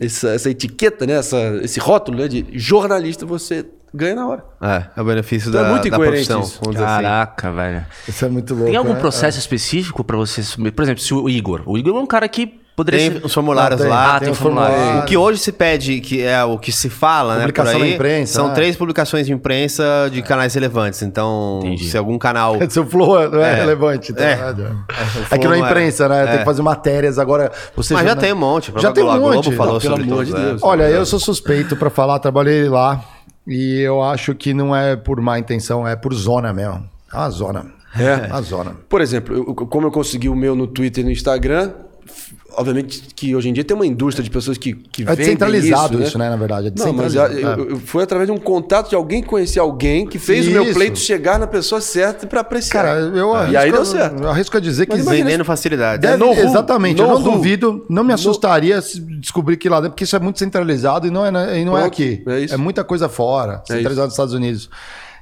[0.00, 1.14] essa, essa etiqueta, né?
[1.14, 4.44] Essa, esse rótulo né, de jornalista, você ganha na hora.
[4.60, 6.40] É, é o benefício Então é da, muito da incoerente profissão.
[6.40, 6.70] isso.
[6.70, 6.78] Assim.
[6.78, 7.86] Caraca, velho.
[8.08, 8.70] Isso é muito louco.
[8.70, 9.00] Tem algum né?
[9.00, 10.74] processo específico pra você submeter?
[10.74, 11.62] Por exemplo, se o Igor.
[11.64, 13.92] O Igor é um cara que Poderia Tem ser- os formulários Ah, tem.
[13.92, 14.16] lá.
[14.16, 14.76] Ah, tem formulários.
[14.76, 15.04] formulários.
[15.04, 17.40] O que hoje se pede, que é o que se fala, né?
[17.42, 18.54] Publicação por na aí, imprensa, São né?
[18.54, 21.00] três publicações de imprensa de canais relevantes.
[21.02, 21.88] Então, Entendi.
[21.88, 22.56] se algum canal.
[22.68, 23.54] Seu flow não é, É.
[23.54, 24.12] relevante.
[24.12, 24.24] Tá?
[24.24, 24.32] É.
[24.32, 24.40] É.
[24.40, 25.70] o É que não é não é.
[25.70, 26.24] imprensa, né?
[26.26, 26.38] Tem É.
[26.38, 27.52] que fazer matérias agora.
[27.76, 28.72] Você Mas já jornal- tem um monte.
[28.76, 29.52] Já tem um a Globo monte.
[29.52, 30.44] falou Não, pelo sobre amor todos, de é.
[30.50, 30.62] Deus.
[30.64, 33.04] Olha, eu sou suspeito pra falar, trabalhei lá
[33.46, 36.82] e eu acho que não é por má intenção, é por zona mesmo.
[37.12, 37.66] É uma zona.
[37.96, 38.26] É.
[38.32, 38.72] Uma zona.
[38.88, 41.70] Por exemplo, eu- como eu consegui o meu no Twitter e no Instagram,
[42.56, 46.02] obviamente que hoje em dia tem uma indústria de pessoas que, que É vendem descentralizado
[46.02, 46.28] isso, né?
[46.30, 46.68] Na verdade.
[46.68, 47.62] É Não, mas descentralizado.
[47.62, 50.50] eu- eu- foi através de um contato de alguém que conhecia alguém que fez o
[50.50, 50.74] meu Isso.
[50.74, 52.82] pleito chegar na pessoa certa para apreciar.
[52.84, 54.22] Cara, eu E arrisco, aí deu certo.
[54.22, 56.02] eu arrisco a dizer que Mas imagina Vendendo facilidade.
[56.02, 56.38] Deve- no Who.
[56.40, 57.32] exatamente, No eu não Who.
[57.32, 61.10] duvido, não me assustaria se descobrir que lá dentro, porque isso é muito centralizado e
[61.10, 62.22] não é, na- e não é aqui.
[62.26, 62.58] é isso.
[62.58, 64.68] muita coisa fora, centralizado nos Estados Unidos.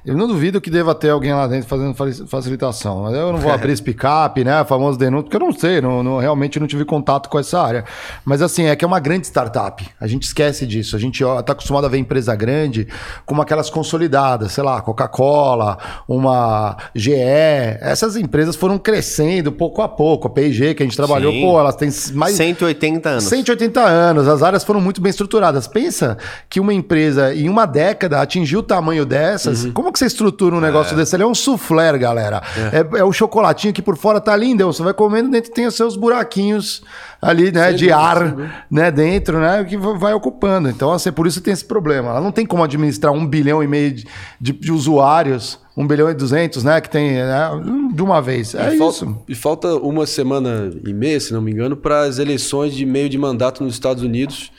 [0.05, 3.03] Eu não duvido que deva ter alguém lá dentro fazendo fa- facilitação.
[3.03, 4.63] Mas eu não vou abrir esse picape, né?
[4.65, 7.85] Famoso denúncio, porque eu não sei, não, não- realmente não tive contato com essa área.
[8.25, 9.87] Mas assim, é que é uma grande startup.
[10.01, 10.97] A gente esquece disso.
[10.97, 12.85] A gente ó, tá acostumado a ver empresa grande
[13.25, 17.13] como aquelas consolidadas, sei lá, Coca-Cola, uma GE.
[17.13, 20.27] Essas empresas foram crescendo pouco a pouco.
[20.27, 21.41] A P&G, que a gente trabalhou, Sim.
[21.43, 23.23] pô, elas têm mais 180 anos.
[23.23, 25.65] 180 anos, as áreas foram muito bem estruturadas.
[25.65, 26.17] Pensa
[26.49, 29.65] que uma empresa em uma década atingiu o tamanho dessas.
[29.67, 31.15] Como que você estrutura um negócio desse?
[31.15, 32.41] Ele é um soufflé, galera.
[32.73, 34.65] É, é o chocolatinho que por fora tá lindo.
[34.65, 36.81] Você vai comendo, dentro tem os seus buraquinhos
[37.21, 38.35] ali, né, de ar,
[38.69, 40.69] né, dentro, né, que va- vai ocupando.
[40.69, 42.09] Então, assim, por isso tem esse problema.
[42.09, 44.05] Ela não tem como administrar um bilhão e meio de,
[44.41, 47.49] de- de usuários, um bilhão e duzentos, né, que tem né,
[47.93, 48.53] de uma vez.
[48.55, 49.17] É e, falta, isso.
[49.29, 53.07] e falta uma semana e meia, se não me engano, para as eleições de meio
[53.09, 54.51] de mandato nos Estados Unidos.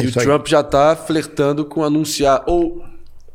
[0.00, 0.26] E Isso o aí.
[0.26, 2.82] Trump já está flertando com anunciar, ou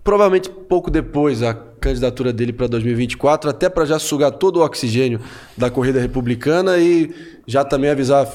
[0.07, 5.19] provavelmente pouco depois, a candidatura dele para 2024, até para já sugar todo o oxigênio
[5.57, 7.13] da corrida republicana e
[7.45, 8.25] já também avisar.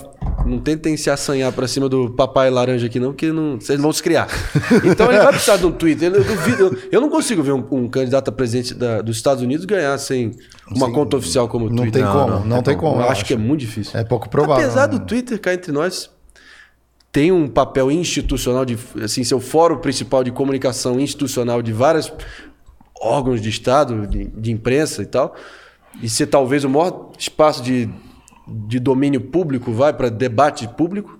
[0.45, 3.91] Não tentem se assanhar para cima do papai laranja aqui, não, porque não, vocês vão
[3.91, 4.29] se criar.
[4.85, 6.13] Então ele vai precisar de um Twitter.
[6.13, 9.65] Eu, duvido, eu, não consigo ver um, um candidato a presidente da- dos Estados Unidos
[9.65, 10.33] ganhar sem
[10.71, 12.03] uma conta oficial como o Não Twitter.
[12.03, 12.97] tem como, não, tem como.
[12.97, 13.99] Eu eu acho que é muito difícil.
[13.99, 14.63] É pouco provável.
[14.63, 15.05] Apesar do né?
[15.07, 16.11] Twitter cá entre nós
[17.13, 22.11] tem um papel institucional de assim seu fórum principal de comunicação institucional de vários
[22.99, 25.37] órgãos de estado, de, de imprensa e tal,
[26.01, 27.91] e ser talvez o maior espaço de,
[28.49, 31.19] de domínio público vai para debate público,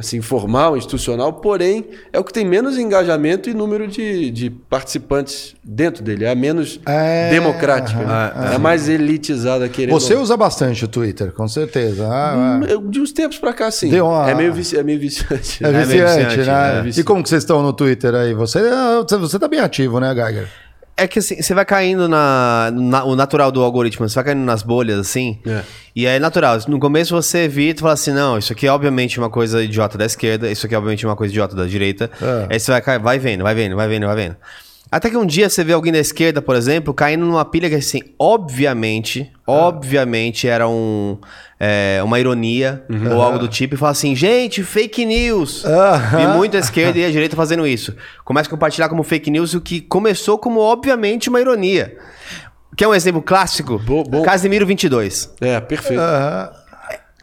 [0.00, 5.56] assim formal, institucional, porém é o que tem menos engajamento e número de, de participantes
[5.64, 8.04] dentro dele, é a menos É, democrática, né?
[8.04, 9.98] aham, é a mais elitizada querendo.
[9.98, 12.06] Você usa bastante o Twitter, com certeza.
[12.08, 13.90] Ah, Eu, de uns tempos pra cá, sim.
[13.90, 14.76] Deu uma- É meio, vici...
[14.78, 15.64] é meio viciante.
[15.64, 16.84] é, meio viciante, viciante, né?
[16.96, 18.32] é E como que vocês estão no Twitter aí?
[18.34, 18.60] Você,
[19.18, 20.48] você tá bem ativo, né, Geiger?
[20.98, 24.44] É que assim, você vai caindo na, na- O natural do algoritmo, você vai caindo
[24.44, 25.38] nas bolhas, assim.
[25.46, 25.62] É.
[25.94, 26.58] E é natural.
[26.68, 29.96] No começo você evita e fala assim: não, isso aqui é obviamente uma coisa idiota
[29.96, 32.10] da esquerda, isso aqui é obviamente uma coisa idiota da direita.
[32.20, 32.46] É.
[32.54, 34.36] Aí você vai, vai vendo, vai vendo, vai vendo, vai vendo.
[34.90, 37.74] Até que um dia você vê alguém da esquerda, por exemplo, caindo numa pilha que,
[37.74, 41.18] assim, obviamente, obviamente era um,
[41.60, 45.64] é, uma ironia ou algo do tipo, e fala assim, gente, fake news.
[45.64, 46.22] Aham.
[46.22, 47.94] E muito a esquerda e a direita fazendo isso.
[48.24, 51.96] Começa a compartilhar como fake news o que começou como, obviamente, uma ironia.
[52.76, 53.78] Quer um exemplo clássico?
[53.78, 54.22] Bo- bom.
[54.22, 55.34] Casimiro 22.
[55.40, 56.00] É, perfeito.
[56.00, 56.50] Aham.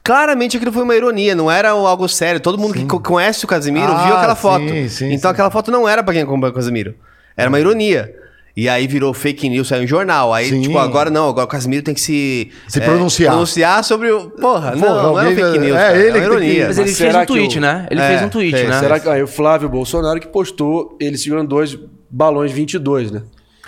[0.04, 2.40] Claramente aquilo foi uma ironia, não era algo sério.
[2.40, 4.90] Todo mundo que co- conhece o Casimiro Ah, viu aquela sim, foto.
[4.90, 5.34] sim, então sim.
[5.34, 6.94] aquela foto não era pra quem acompanha o Casimiro.
[7.38, 8.14] Era uma ironia.
[8.58, 10.34] E aí virou fake news, saiu em jornal.
[10.34, 10.62] Aí, Sim.
[10.62, 12.52] tipo, agora não, agora o Casimiro tem que se...
[12.70, 13.32] Se pronunciar.
[13.34, 14.30] Pronunciar sobre o...
[14.30, 16.54] Porra, Porra, não, não era alguém- fake news, é, cara, ele tem ironia.
[16.54, 17.86] que- Mas ele Mas fez será um que tweet, o- né?
[17.92, 18.70] Ele É, fez um tweet, fez.
[18.70, 18.80] né?
[18.80, 21.78] Será que aí o Flávio Bolsonaro que postou ele segurando dois
[22.10, 23.24] balões 22, né?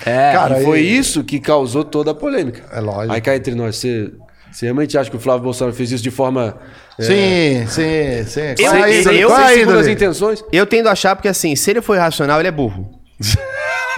[0.05, 2.63] É, Cara, e foi e- isso que causou toda a polêmica.
[2.71, 3.13] É lógico.
[3.13, 4.09] Aí cá entre nós, você,
[4.49, 6.55] você realmente acha que o Flávio Bolsonaro fez isso de forma
[6.97, 8.41] Sim, sim, sim.
[8.41, 9.91] Eu- Qual é a eu- eu- Qual é a sem segundas índole?
[9.93, 10.43] intenções?
[10.51, 12.96] Eu tendo a achar porque, assim, se ele foi racional, ele é burro.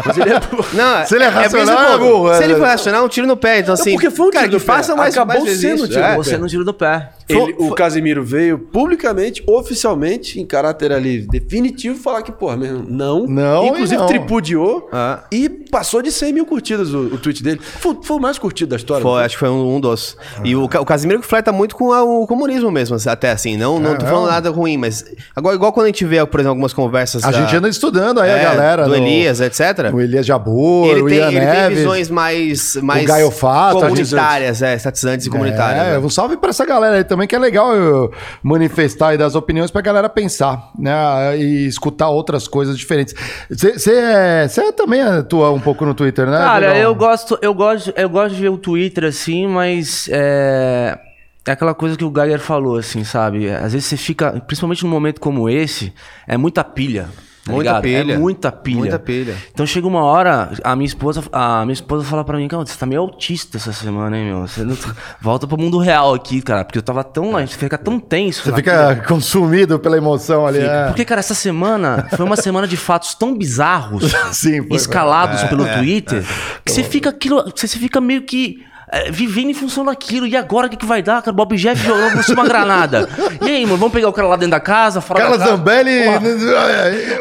[0.06, 0.40] Mas ele é...
[0.74, 2.46] Não, Se ele é porque racional, esse é burro, Se é.
[2.46, 3.60] ele foi racional, é um tiro no pé.
[3.60, 4.78] Então, assim, porque foi um cara, tiro que no pé.
[4.78, 6.16] faça mais, Acabou mais sendo um tiro É.
[6.16, 7.10] no você não tira do pé.
[7.28, 13.28] Ele- o Casimiro veio publicamente, oficialmente, em caráter ali definitivo, falar que, porra, mesmo, não.
[13.28, 14.08] Não Inclusive não.
[14.08, 15.24] tripudiou Ah.
[15.32, 17.60] e passou de 100 mil curtidas o, o tweet dele.
[17.62, 19.04] Foi, foi o mais curtido da história.
[19.04, 20.18] Foi, acho que foi um, um dos.
[20.44, 23.58] E o, o Casimiro que flerta muito com a- o comunismo mesmo, assim, até assim.
[23.58, 24.32] Não, não tô É, falando é.
[24.32, 25.06] nada ruim, mas.
[25.36, 27.24] Agora, igual quando a gente vê, por exemplo, algumas conversas.
[27.24, 28.84] A da- gente anda estudando aí é, a galera.
[28.86, 29.94] Do no- Elias, etc.
[29.94, 31.78] O Elias Jabur, Ele o tem, Ian ele tem Neves.
[31.80, 35.86] visões mais, mais Gaio Fato, comunitárias, é, estatizantes e comunitárias.
[35.86, 36.00] É, né?
[36.00, 39.36] um salve pra essa galera aí também, que é legal eu manifestar e dar as
[39.36, 41.38] opiniões pra galera pensar, né?
[41.38, 43.14] E escutar outras coisas diferentes.
[43.50, 46.38] Você também atua um pouco no Twitter, né?
[46.38, 50.98] Cara, eu gosto, eu gosto, eu gosto de ver o Twitter assim, mas é,
[51.48, 53.50] é aquela coisa que o Geiger falou, assim, sabe?
[53.50, 55.94] Às vezes você fica, principalmente num momento como esse,
[56.28, 57.08] é muita pilha.
[57.50, 57.82] Tá Muita ligado?
[57.84, 58.14] pilha.
[58.14, 58.78] É muita pilha.
[58.78, 59.36] Muita pilha.
[59.54, 62.78] Então chega uma hora, a minha esposa, a minha esposa fala pra mim, cara, você
[62.78, 64.48] tá meio autista essa semana, hein, meu?
[64.48, 67.56] Você não tá- volta pro mundo real aqui, cara, porque eu tava tão, a gente
[67.58, 68.44] fica tão tenso.
[68.44, 70.60] Você fica consumido pela emoção ali.
[70.60, 70.88] é.
[70.88, 74.78] Porque, cara, essa semana foi uma semana de fatos tão bizarros, Sim, foi.
[74.78, 76.24] escalados pelo Twitter,
[76.66, 77.44] que você fica aquilo.
[77.56, 78.64] Você fica meio que.
[78.92, 80.26] É, vivendo em função daquilo.
[80.26, 81.22] E agora o que, que vai dar?
[81.22, 83.08] Cara, Bob Jeff jogou por cima uma granada.
[83.42, 85.58] E aí, mano, vamos pegar o cara lá dentro da casa, fora Carla da casa.
[85.58, 86.04] Zambelli.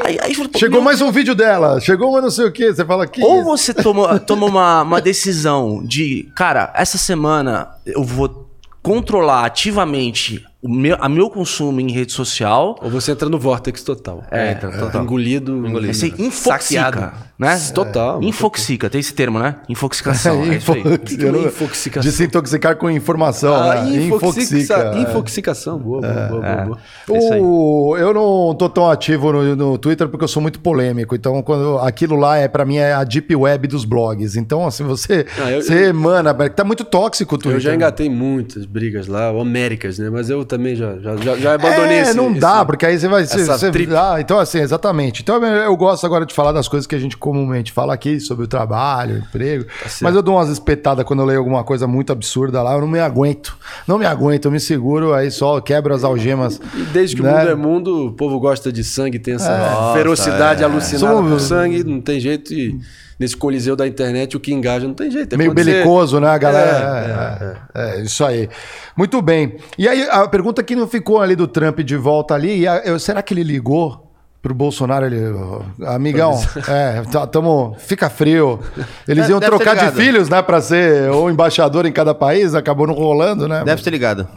[0.04, 1.81] Aí, aí, pô, Chegou meu, mais um vídeo dela.
[1.81, 2.72] Chegou mais não sei o quê.
[2.72, 3.22] Você fala que.
[3.22, 8.48] Ou você toma, toma uma, uma decisão de, cara, essa semana eu vou
[8.83, 12.77] controlar ativamente o meu, a meu consumo em rede social.
[12.83, 14.25] Ou você entra no vórtex total.
[14.31, 15.03] É, entra, total.
[15.05, 15.62] Engolido.
[15.79, 17.57] Aí Você infoxica, né?
[17.73, 18.21] Total.
[18.23, 19.57] Infoxica, tem esse termo, né?
[19.68, 20.42] Infoxicação.
[20.51, 20.81] é isso aí.
[20.81, 22.11] Info- é infoxicação?
[22.11, 23.55] Desintoxicar com informação.
[23.55, 23.97] Ah, né?
[24.07, 25.01] infoxica, é.
[25.03, 25.79] infoxicação.
[25.79, 27.18] Boa, boa, boa, boa, boa.
[27.37, 27.40] É.
[27.40, 31.14] O- eu não tô tão ativo no, no Twitter porque eu sou muito polêmico.
[31.14, 34.35] Então, quando aquilo lá é para mim é a deep web dos blogs.
[34.35, 37.57] Então, assim, você, Ah, eu- você emana, tá muito tóxico o Twitter.
[37.59, 40.11] Eu já engatei muitas brigas lá, homéricas, né?
[40.11, 42.17] Mas eu também já, já, já, já abandonei é, esse...
[42.17, 43.25] não esse- dá, porque aí você vai.
[43.25, 45.23] Você, essa você- ah, então, assim, exatamente.
[45.23, 48.19] Então, eu eu gosto agora de falar das coisas que a gente comumente fala aqui
[48.19, 49.65] sobre o trabalho, o emprego.
[49.65, 52.73] Tá mas eu dou umas espetadas quando eu leio alguma coisa muito absurda lá.
[52.75, 53.57] Eu não me aguento.
[53.87, 56.61] Não me aguento, eu me seguro, aí só quebro as algemas.
[56.75, 57.31] E desde que né?
[57.31, 60.65] o mundo é mundo, o povo gosta de sangue, tem essa Nossa, ferocidade é.
[60.65, 62.53] alucinada Somos- sangue, não tem jeito.
[62.55, 62.79] E
[63.18, 65.35] nesse coliseu da internet, o que engaja não tem jeito.
[65.35, 67.59] É Meio você- belicoso, né, a galera?
[67.74, 68.48] É, é, é, isso aí.
[68.96, 69.57] Muito bem.
[69.76, 72.83] E aí, a pergunta que não ficou ali do Trump de volta ali, e a-
[72.85, 74.04] eu- será que ele ligou
[74.40, 75.07] pro Bolsonaro?
[75.07, 78.61] Ele, "Ô, amigão, é, tá- tamo, fica frio.
[79.07, 82.54] Eles Deve- iam deve trocar de filhos, né, pra ser ou embaixador em cada país,
[82.54, 83.62] acabou não rolando, né?
[83.64, 84.28] Deve ter ligado.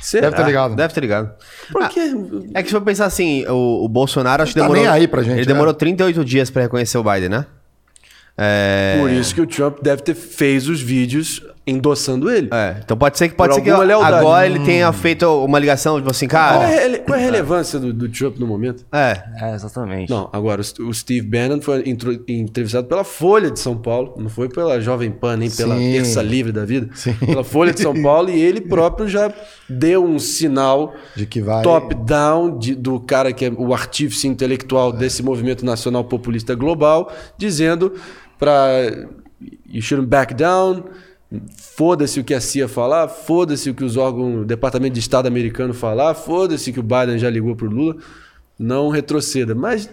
[0.00, 0.30] Será?
[0.30, 0.76] Deve ter ligado.
[0.76, 1.30] Deve ter ligado.
[1.72, 2.14] Por quê?
[2.54, 4.82] É que se for pensar assim, o, o Bolsonaro acho que Tá demorou.
[4.84, 5.52] nem aí pra gente, Ele né?
[5.52, 7.46] demorou 38 dias pra reconhecer o Biden, né?
[8.38, 8.96] É.
[9.00, 12.48] Por isso que o Trump deve ter fez os vídeos endossando ele.
[12.50, 14.14] É, então pode ser que pode Por ser que lealdade.
[14.16, 16.64] agora ele tenha feito uma ligação, tipo assim, Qual, cara.
[16.64, 18.86] é, a rele- qual é a relevância do, do Trump no momento?
[18.90, 19.22] É.
[19.42, 20.08] É, exatamente.
[20.08, 21.82] Não, agora o, Steve Bannon foi
[22.26, 25.92] entrevistado pela Folha de São Paulo, não foi pela Jovem Pan, nem pela Sim.
[25.92, 27.12] Terça Livre da Vida, Sim.
[27.14, 29.30] pela Folha de São Paulo, e ele próprio já
[29.68, 35.22] deu um sinal De que vai- top-down do cara que é o artífice intelectual desse
[35.22, 37.92] movimento nacional populista global, dizendo
[38.38, 39.08] para
[39.68, 40.84] you shouldn't back down,
[41.56, 45.26] foda-se o que a CIA falar, foda-se o que os órgãos, o Departamento de Estado
[45.26, 47.96] americano falar, foda-se que o Biden já ligou pro Lula,
[48.58, 49.54] não retroceda.
[49.54, 49.88] Mas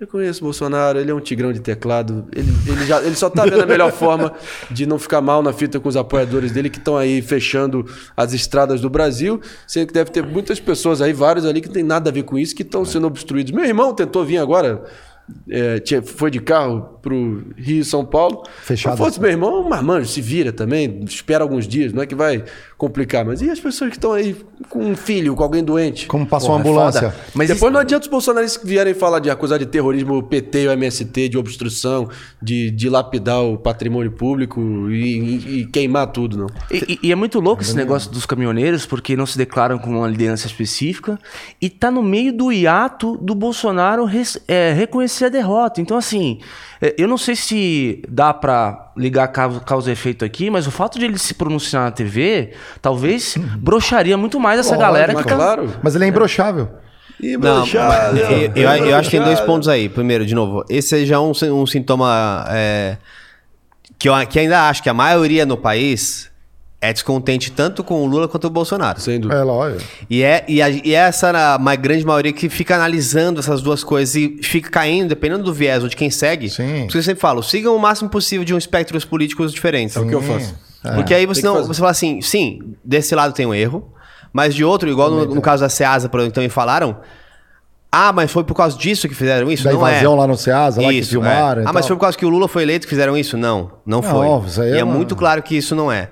[0.00, 3.28] eu conheço o Bolsonaro, ele é um tigrão de teclado, ele, ele, já, ele só
[3.28, 4.32] tá vendo a melhor forma
[4.70, 7.84] de não ficar mal na fita com os apoiadores dele que estão aí fechando
[8.16, 11.74] as estradas do Brasil, sendo que deve ter muitas pessoas aí, vários ali que não
[11.74, 13.52] tem nada a ver com isso, que estão sendo obstruídos.
[13.52, 14.84] Meu irmão tentou vir agora,
[15.48, 18.42] é, tinha- foi de carro pro Rio e São Paulo.
[18.62, 18.96] Fechado.
[18.96, 22.44] Se fosse meu irmão, marmanjo, se vira também, espera alguns dias, não é que vai
[22.76, 23.24] complicar.
[23.24, 24.36] Mas e as pessoas que estão aí
[24.68, 26.06] com um filho, com alguém doente?
[26.06, 27.10] Como passou uma Porra, é ambulância.
[27.10, 27.24] foda.
[27.34, 30.62] Mas depois não adianta os bolsonaristas que vierem falar de acusar de terrorismo o PT
[30.64, 32.08] e o MST, de obstrução,
[32.42, 36.46] de, de lapidar o patrimônio público e, e- e queimar tudo, não.
[36.70, 39.90] E, e- e é muito louco esse negócio dos caminhoneiros, porque não se declaram com
[39.90, 41.18] uma liderança específica
[41.60, 44.72] e tá no meio do hiato do Bolsonaro res- é,
[45.20, 45.80] reconhecer a derrota.
[45.80, 46.40] Então, assim,
[46.80, 50.70] é, eu não sei se dá pra ligar causa, causa e efeito aqui, mas o
[50.70, 55.28] fato de ele se pronunciar na TV talvez broxaria muito mais essa galera Mas que
[55.28, 55.36] tá.
[55.36, 55.70] claro.
[55.82, 56.68] Mas ele é imbrochável.
[57.38, 57.66] Não,
[58.16, 59.88] eu, eu- eu acho que tem dois pontos aí.
[59.90, 62.96] Primeiro, de novo, esse já é um, um sintoma é,
[63.98, 66.29] que eu que ainda acho que a maioria no país
[66.80, 68.98] é descontente tanto com o Lula quanto o Bolsonaro.
[69.00, 69.40] Sem dúvida.
[69.40, 69.82] É lógico.
[70.08, 73.84] E é, e, a- e é essa a grande maioria que fica analisando essas duas
[73.84, 76.48] coisas e fica caindo, dependendo do viés ou de quem segue.
[76.48, 76.82] Sim.
[76.84, 79.94] Porque eu sempre falo, sigam o máximo possível de um espectros políticos diferentes.
[79.96, 80.54] É o que eu faço.
[80.94, 81.62] Porque aí você não.
[81.64, 83.92] Você fala assim, sim, desse lado tem um erro,
[84.32, 86.96] mas de outro, igual no, no caso da Ceasa, por exemplo, também falaram.
[87.92, 89.64] Ah, mas foi por causa disso que fizeram isso?
[89.64, 90.16] Da não invasão é.
[90.20, 91.64] lá no Ceasa, lá que Isso, filmaram é.
[91.66, 93.36] Ah, mas foi por causa que o Lula foi eleito que fizeram isso?
[93.36, 94.02] Não, não, Não,
[94.40, 94.48] foi.
[94.48, 96.08] isso aí e é é uma- muito claro que isso não é.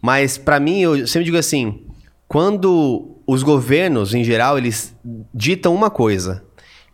[0.00, 1.84] Mas pra mim, eu sempre digo assim,
[2.28, 4.94] quando os governos, em geral, eles
[5.34, 6.44] ditam uma coisa,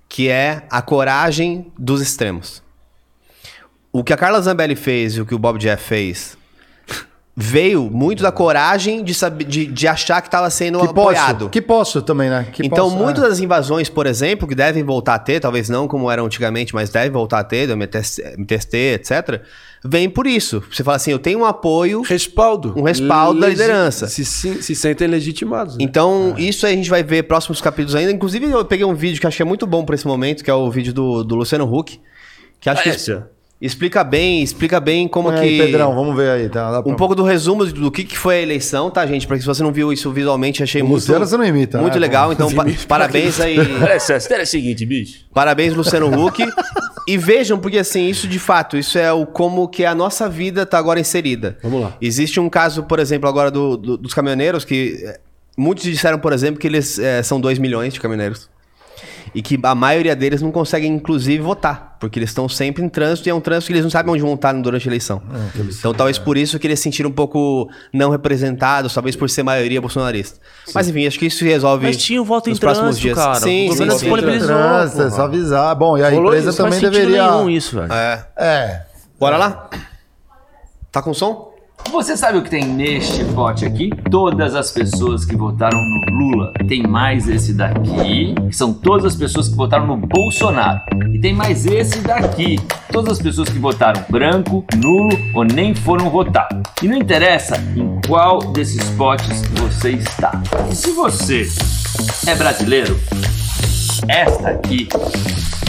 [0.08, 2.62] que é a coragem dos extremos.
[3.92, 6.36] O que a Carla Zambelli fez e o que o Bob Jeff fez
[7.34, 11.38] veio muito da coragem de, saber, de, de achar que estava sendo Que apoiado.
[11.38, 12.46] posso, que posso também, né?
[12.52, 13.28] Que então, posso, muitas é.
[13.28, 16.90] das invasões, por exemplo, que devem voltar a ter, talvez não como eram antigamente, mas
[16.90, 19.42] devem voltar a ter, do MTST, MTST, etc.,
[19.84, 20.62] vem por isso.
[20.70, 22.02] Você fala assim, eu tenho um apoio.
[22.02, 22.74] Respaldo.
[22.76, 24.06] Um respaldo da liderança.
[24.06, 25.76] Se, se, se sentem legitimados.
[25.76, 25.84] né?
[25.84, 28.12] Então, isso aí a gente vai ver próximos capítulos ainda.
[28.12, 30.70] Inclusive, eu peguei um vídeo que achei muito bom para esse momento, que é o
[30.70, 32.00] vídeo do, do Luciano Huck,
[32.60, 33.22] que acho que Parece, ó.
[33.62, 36.48] Explica bem, explica bem como Põe que aí, Pedrão, vamos ver aí.
[36.48, 36.82] Tá?
[36.82, 39.26] Pra- um pouco do resumo do que, que foi a eleição, tá, gente?
[39.26, 41.94] Porque se você não viu isso visualmente, achei O muito Luciano você não imita, muito
[41.94, 42.00] né?
[42.00, 42.32] legal.
[42.32, 43.56] Então, pa- parabéns aí.
[44.32, 45.24] É a seguinte, bicho.
[45.32, 46.44] Parabéns, Luciano Huck.
[47.06, 50.64] e vejam, porque assim, isso de fato, isso é o como que a nossa vida
[50.66, 51.56] tá agora inserida.
[51.62, 51.96] Vamos lá.
[52.00, 55.20] Existe um caso, por exemplo, agora do- do- dos caminhoneiros, que eh,
[55.56, 58.48] muitos disseram, por exemplo, que eles eh, são 2 milhões de caminhoneiros.
[59.34, 61.96] E que a maioria deles não conseguem, inclusive, votar.
[61.98, 64.22] Porque eles estão sempre em trânsito e é um trânsito que eles não sabem onde
[64.22, 65.22] vão estar durante a eleição.
[65.56, 69.42] então, talvez por isso que eles se sentiram um pouco não representados, talvez por ser
[69.42, 70.38] maioria bolsonarista.
[70.74, 71.86] Mas enfim, acho que isso se resolve.
[71.86, 73.18] Mas tinha o voto em nos próximos trânsito, dias.
[73.18, 73.34] cara.
[73.36, 73.98] Sim, o sim, governo sim.
[74.00, 74.56] disponibilizou.
[74.56, 75.74] Trânsito, é só avisar.
[75.76, 77.30] Bom, e a Rolou empresa isso, também deveria.
[77.30, 77.92] nenhum isso, velho.
[77.92, 78.26] É.
[78.36, 78.82] É.
[79.18, 79.70] Bora lá?
[80.90, 81.51] Tá com som?
[81.90, 83.90] Você sabe o que tem neste pote aqui?
[84.10, 86.52] Todas as pessoas que votaram no Lula.
[86.66, 90.80] Tem mais esse daqui, que são todas as pessoas que votaram no Bolsonaro.
[91.12, 92.58] E tem mais esse daqui,
[92.90, 96.48] todas as pessoas que votaram branco, nulo ou nem foram votar.
[96.82, 100.40] E não interessa em qual desses potes você está.
[100.70, 101.46] E se você
[102.26, 102.98] é brasileiro,
[104.08, 104.88] esta aqui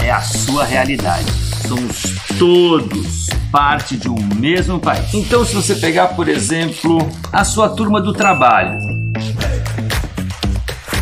[0.04, 1.32] é a sua realidade.
[1.68, 5.14] Somos todos parte de um mesmo país.
[5.14, 6.98] Então, se você pegar, por exemplo,
[7.32, 8.80] a sua turma do trabalho,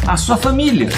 [0.06, 0.90] a sua família,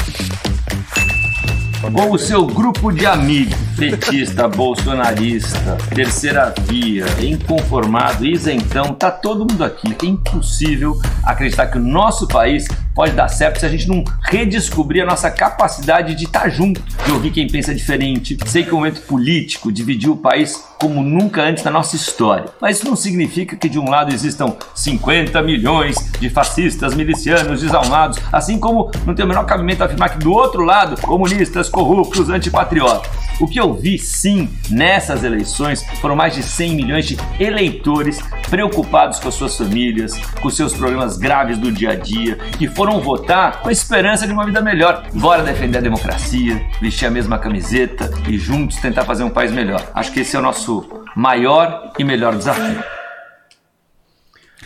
[1.92, 9.64] ou o seu grupo de amigos, petista, bolsonarista, terceira via, inconformado, isentão, tá todo mundo
[9.64, 9.96] aqui.
[10.02, 15.04] É impossível acreditar que o nosso país pode dar certo se a gente não redescobrir
[15.04, 18.38] a nossa capacidade de estar junto, de ouvir quem pensa diferente.
[18.46, 22.46] Sei que o momento político dividiu o país como nunca antes na nossa história.
[22.62, 28.20] Mas isso não significa que de um lado existam 50 milhões de fascistas, milicianos, desalmados,
[28.32, 33.12] assim como não tem o menor cabimento afirmar que do outro lado, comunistas, corruptos, antipatriotas.
[33.40, 39.20] O que eu vi sim nessas eleições foram mais de 100 milhões de eleitores preocupados
[39.20, 43.62] com as suas famílias, com seus problemas graves do dia a dia, que foram votar
[43.62, 45.08] com a esperança de uma vida melhor.
[45.14, 49.84] Bora defender a democracia, vestir a mesma camiseta e juntos tentar fazer um país melhor.
[49.96, 53.03] Acho que esse é o nosso maior e melhor desafio.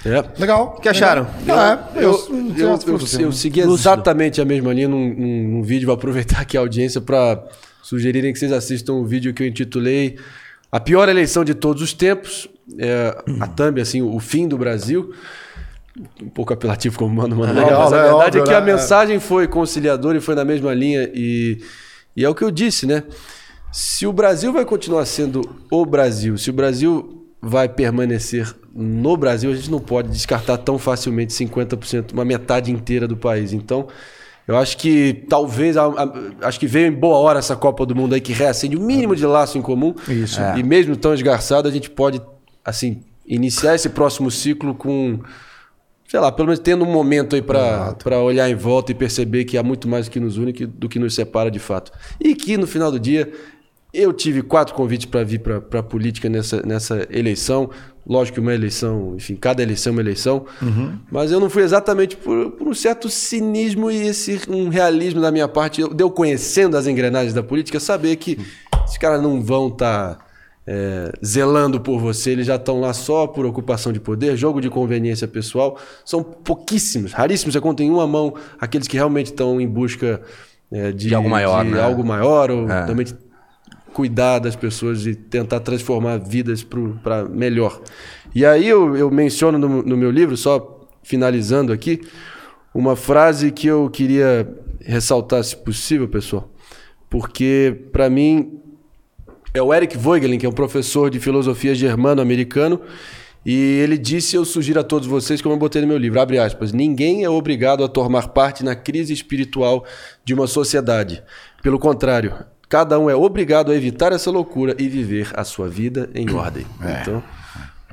[0.06, 0.24] É.
[0.40, 0.76] Legal.
[0.78, 1.28] O que acharam?
[1.48, 5.86] É, Eu, eu, eu, eu, eu segui exatamente a mesma linha num, num, num vídeo.
[5.86, 7.44] Vou aproveitar aqui a audiência para
[7.82, 10.18] sugerirem que vocês assistam o vídeo que eu intitulei
[10.72, 12.48] A Pior Eleição de Todos os Tempos.
[12.78, 15.14] É, a thumb, assim, o fim do Brasil.
[16.22, 17.54] Um pouco apelativo como mano, mano.
[17.54, 18.58] Legal, mas a é verdade óbvio, é que né?
[18.58, 21.10] a mensagem foi conciliadora e foi na mesma linha.
[21.14, 21.60] E,
[22.16, 23.04] e é o que eu disse, né?
[23.72, 25.42] Se o Brasil vai continuar sendo
[25.72, 30.78] o Brasil, se o Brasil vai permanecer no Brasil, a gente não pode descartar tão
[30.78, 33.52] facilmente 50%, uma metade inteira do país.
[33.52, 33.88] Então,
[34.48, 36.14] eu acho que talvez, a- a-
[36.48, 39.16] acho que veio em boa hora essa Copa do Mundo aí que reacende o mínimo
[39.16, 39.96] de laço em comum.
[40.08, 40.40] Isso.
[40.56, 42.22] E mesmo tão esgarçado, a gente pode,
[42.64, 45.20] assim, iniciar esse próximo ciclo com,
[46.08, 49.58] sei lá, pelo menos tendo um momento aí para olhar em volta e perceber que
[49.58, 51.92] há muito mais que nos une do que nos separa de fato.
[52.22, 53.30] E que no final do dia
[53.94, 57.70] eu tive quatro convites para vir para a política nessa, nessa eleição.
[58.08, 60.46] Lógico que uma eleição, enfim, cada eleição é uma eleição.
[61.12, 65.32] Mas eu não fui exatamente por, por um certo cinismo e esse um realismo da
[65.32, 65.82] minha parte.
[65.82, 68.40] Eu, de eu conhecendo as engrenagens da política, saber que
[68.86, 70.26] esses caras não vão estar
[71.26, 75.28] zelando por você, eles já estão lá só por ocupação de poder, jogo de conveniência
[75.28, 75.78] pessoal.
[76.06, 77.54] São pouquíssimos, raríssimos.
[77.54, 80.22] Você conta em uma mão aqueles que realmente estão em busca
[80.72, 81.82] é, de, De algo maior, de né?
[81.82, 82.84] algo maior ou É.
[82.86, 83.16] realmente
[83.98, 86.64] cuidar das pessoas e tentar transformar vidas
[87.02, 87.82] para melhor.
[88.36, 92.02] E aí eu, eu menciono no, no meu livro, só finalizando aqui,
[92.76, 94.48] uma frase que eu queria
[94.82, 96.48] ressaltar, se possível, pessoal,
[97.10, 98.60] porque para mim
[99.52, 102.80] é o Eric Voegelin, que é um professor de filosofia germano-americano,
[103.44, 106.38] e ele disse: Eu sugiro a todos vocês, como eu botei no meu livro, abre
[106.38, 109.84] aspas, ninguém é obrigado a tomar parte na crise espiritual
[110.24, 111.24] de uma sociedade.
[111.64, 116.10] Pelo contrário, cada um é obrigado a evitar essa loucura e viver a sua vida
[116.14, 116.66] em ordem.
[117.02, 117.24] Então,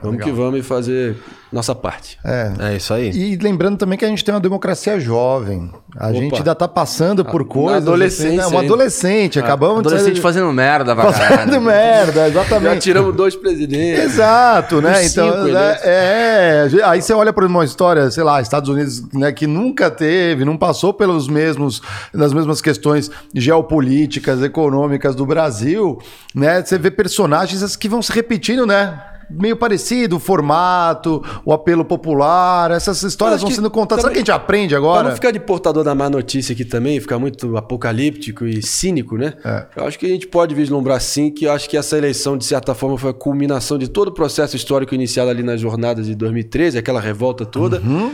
[0.04, 1.16] Vamos que vamos e fazer
[1.52, 2.18] nossa parte.
[2.24, 2.52] É.
[2.72, 3.10] É isso aí.
[3.10, 5.70] E lembrando também que a gente tem uma democracia jovem.
[5.96, 7.82] A gente ainda tá passando por coisas.
[7.82, 8.46] adolescência Assim, né?
[8.46, 8.72] Uma ainda.
[8.74, 9.38] adolescente.
[9.38, 11.60] Acabamos Adolescente de fazendo merda, pra Fazendo caralho.
[11.62, 12.80] merda, Já exatamente.
[12.80, 14.04] tiramos dois presidentes.
[14.04, 15.06] Exato, né?
[15.06, 16.84] Então, cinco né, é, é.
[16.84, 20.56] Aí você olha para uma história, sei lá, Estados Unidos, né, que nunca teve, não
[20.56, 21.80] passou pelos mesmos,
[22.12, 25.98] nas mesmas questões geopolíticas, econômicas do Brasil,
[26.34, 26.62] né?
[26.64, 29.00] Você vê personagens que vão se repetindo, né?
[29.30, 34.02] Meio parecido, o formato, o apelo popular, essas histórias vão sendo contadas.
[34.02, 35.08] Sabe o que também- a gente aprende Pra agora?
[35.08, 39.34] não ficar de portador da má notícia aqui também, ficar muito apocalíptico e cínico, né?
[39.44, 39.66] É.
[39.76, 42.44] Eu acho que a gente pode vislumbrar sim que eu acho que essa eleição, de
[42.44, 46.14] certa forma, foi a culminação de todo o processo histórico iniciado ali nas jornadas de
[46.14, 47.80] 2013, aquela revolta toda.
[47.80, 48.12] Uhum.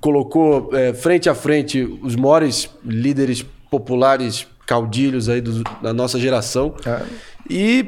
[0.00, 6.74] Colocou é, frente a frente os maiores líderes populares, caudilhos aí do- da nossa geração.
[6.86, 7.02] É.
[7.50, 7.86] E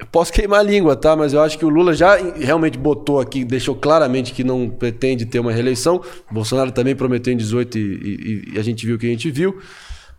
[0.00, 1.16] eu posso queimar a língua, tá?
[1.16, 5.26] Mas eu acho que o Lula já realmente botou aqui, deixou claramente que não pretende
[5.26, 6.00] ter uma reeleição.
[6.30, 9.10] O Bolsonaro também prometeu em 18 e, e- e a gente viu o que a
[9.10, 9.58] gente viu.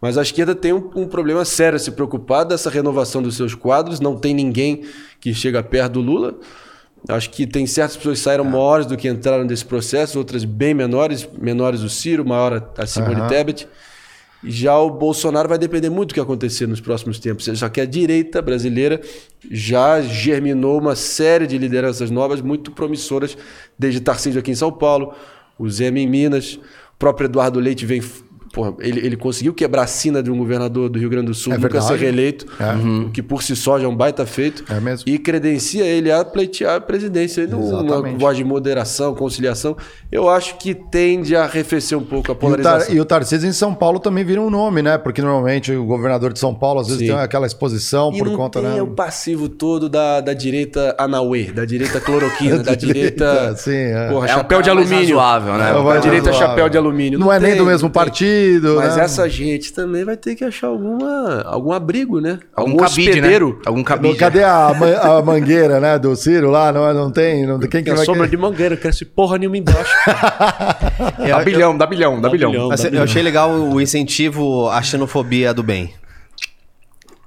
[0.02, 3.54] Mas a esquerda tem um, um problema sério a se preocupar dessa renovação dos seus
[3.56, 4.00] quadros.
[4.00, 4.84] Não tem ninguém
[5.20, 6.36] que chega perto do Lula.
[7.08, 10.74] Acho que tem certas pessoas que saíram maiores do que entraram nesse processo, outras bem
[10.74, 13.68] menores, menores o Ciro, maior a Simone Tebet.
[14.44, 17.46] Já o Bolsonaro vai depender muito do que acontecer nos próximos tempos.
[17.46, 19.02] Já que a direita brasileira
[19.52, 23.38] já germinou uma série de lideranças novas muito promissoras,
[23.78, 25.14] desde Tarcísio aqui em São Paulo,
[25.58, 28.02] o Zema em Minas, o próprio Eduardo Leite vem.
[28.60, 31.53] Porra, ele, ele conseguiu quebrar a sina de um governador do Rio Grande do Sul,
[31.53, 31.88] É nunca verdade.
[31.93, 32.45] ser reeleito,
[33.05, 34.64] o que por si só já é um baita feito.
[34.70, 35.10] É mesmo.
[35.10, 37.41] E credencia ele a pleitear a presidência.
[37.41, 39.78] Ele Uma voz de moderação, conciliação.
[40.12, 42.88] Eu acho que tende a arrefecer um pouco a E o, polarização.
[42.88, 44.97] Tar, e o Tarcísio em São Paulo também vira um nome, né?
[44.97, 47.07] Porque normalmente o governador de São Paulo às vezes Sim.
[47.14, 48.82] tem aquela exposição E por não conta, tem né?
[48.82, 53.55] o passivo todo da, da direita Anauê, da direita cloroquina, da direita.
[53.57, 54.10] sim, é.
[54.10, 55.18] Porra, É um chapéu de alumínio.
[55.18, 55.70] razoável, né?
[55.70, 56.47] É, Da direita, razoável.
[56.49, 57.20] chapéu de alumínio.
[57.20, 57.91] Não, é nem do mesmo não
[58.76, 59.04] Mas né?
[59.04, 62.39] essa gente também vai ter que achar alguma, algum abrigo, né?
[62.56, 63.50] Algum Algum cabide, hospedeiro.
[63.50, 63.62] né?
[63.66, 64.16] Algum cabide.
[64.18, 66.72] Cadê a, a mangueira, né, do Ciro lá?
[66.72, 67.45] Não, não tem?
[67.45, 68.36] Não, quem que a vai sombra querer?
[68.36, 69.91] de mangueira, cresce porra nenhuma embaixo.
[71.28, 72.70] Dá bilhão, dá bilhão, dá bilhão.
[72.70, 75.93] Mas eu achei legal o incentivo à xenofobia do bem.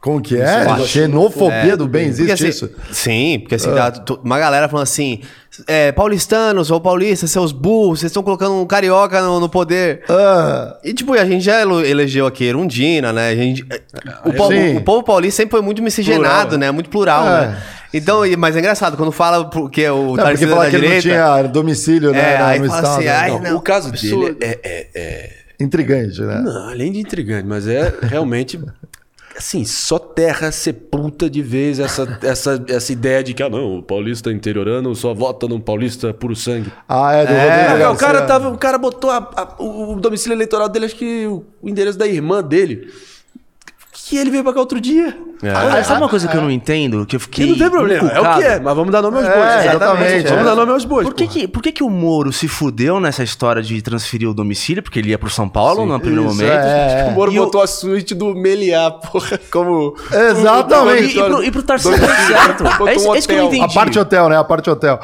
[0.01, 0.67] Como que é?
[0.85, 2.71] Xenofobia do bem, Porque, existe assim, isso?
[2.91, 5.21] Sim, porque assim, dá tu- uma galera falando assim:
[5.67, 10.03] é, paulistanos ou paulistas, seus burros, vocês estão colocando um carioca no, no poder.
[10.09, 13.29] Ah, E tipo, a gente já elegeu aqui Erundina, né?
[13.29, 13.65] A gente,
[14.25, 16.71] o, povo, o povo paulista sempre foi muito miscigenado, Plural, né?
[16.71, 17.47] Muito plural, É.
[17.49, 17.63] né?
[17.95, 20.77] Então, e- mas é engraçado, quando fala que o não, porque Tarcísio é da que
[20.77, 21.03] ele não direita...
[21.03, 22.99] tinha domicílio né, É, aí no fala estado.
[22.99, 24.35] assim, ai, Não, não, o caso absurdo.
[24.35, 25.31] dele é, é- é-
[25.61, 26.41] Intrigante, né?
[26.43, 28.59] Não, além de intrigante, mas é realmente.
[29.37, 33.83] Assim, só terra sepulta de vez essa, essa, essa ideia de que, ah, não, o
[33.83, 36.71] paulista interiorano só vota num paulista puro sangue.
[36.89, 40.35] Ah, é do É, Rodrigo o, cara tava, o cara botou a- a- o, domicílio
[40.37, 42.91] eleitoral dele, acho que o endereço da irmã dele.
[44.13, 45.17] Que ele veio pra cá outro dia.
[45.43, 47.07] Ah, sabe uma coisa que eu não entendo?
[47.07, 47.47] Que eu Que fiquei.
[47.47, 48.39] não tem problema, é o encucado?
[48.41, 49.65] que é, mas vamos dar nome aos É, bois.
[49.75, 50.45] exatamente, Vamos é.
[50.45, 51.07] dar nome aos bois.
[51.09, 54.35] Por que, que, por que, que o Moro se fudeu nessa história de transferir o
[54.35, 54.83] domicílio?
[54.83, 56.53] Porque ele ia pro São Paulo no primeiro Isso, momento.
[56.53, 59.97] é, O Moro E o- botou a suíte do Meliá, porra, como.
[60.13, 61.17] Exatamente.
[61.17, 62.65] E, e pro, e pro Tarcísio certo.
[62.87, 63.65] É isso, um é isso que eu não entendi.
[63.65, 64.37] A parte hotel, né?
[64.37, 65.01] A parte hotel.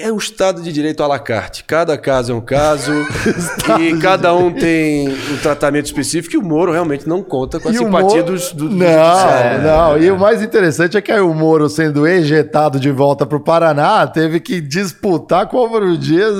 [0.00, 1.64] É o Estado de Direito à la carte.
[1.64, 2.92] Cada caso é um caso.
[3.80, 6.34] e cada um tem um tratamento específico.
[6.36, 8.76] E o Moro realmente não conta com a E o simpatia Moro- dos, do, do
[8.76, 9.62] Não, judiciário.
[9.62, 9.98] não.
[9.98, 14.06] E o mais interessante é que aí o Moro, sendo ejetado de volta pro Paraná,
[14.06, 16.34] teve que disputar com o Álvaro Dias.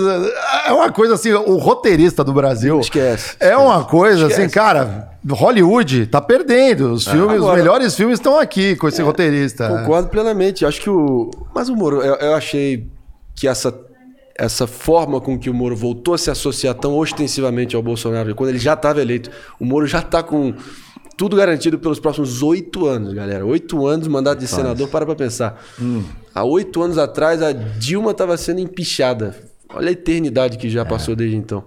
[0.66, 2.78] É uma coisa assim, o roteirista do Brasil.
[2.80, 4.54] Esquece, É uma coisa assim, Esquece.
[4.54, 5.08] cara.
[5.28, 6.92] Hollywood tá perdendo.
[6.92, 9.68] Os filmes, os Agora- melhores filmes estão aqui com esse roteirista.
[9.68, 10.64] Concordo plenamente.
[10.64, 11.30] Acho que o.
[11.54, 12.86] Mas o Moro, eu, eu achei
[13.38, 13.78] que essa,
[14.34, 18.50] essa forma com que o Moro voltou a se associar tão ostensivamente ao Bolsonaro, quando
[18.50, 20.54] ele já estava eleito, o Moro já está com
[21.16, 23.44] tudo garantido pelos próximos oito anos, galera.
[23.44, 25.60] Oito anos, mandato de senador, para pra pensar.
[26.32, 29.36] Há oito anos atrás, a Dilma estava sendo empichada.
[29.68, 31.64] Olha a eternidade que já passou desde então.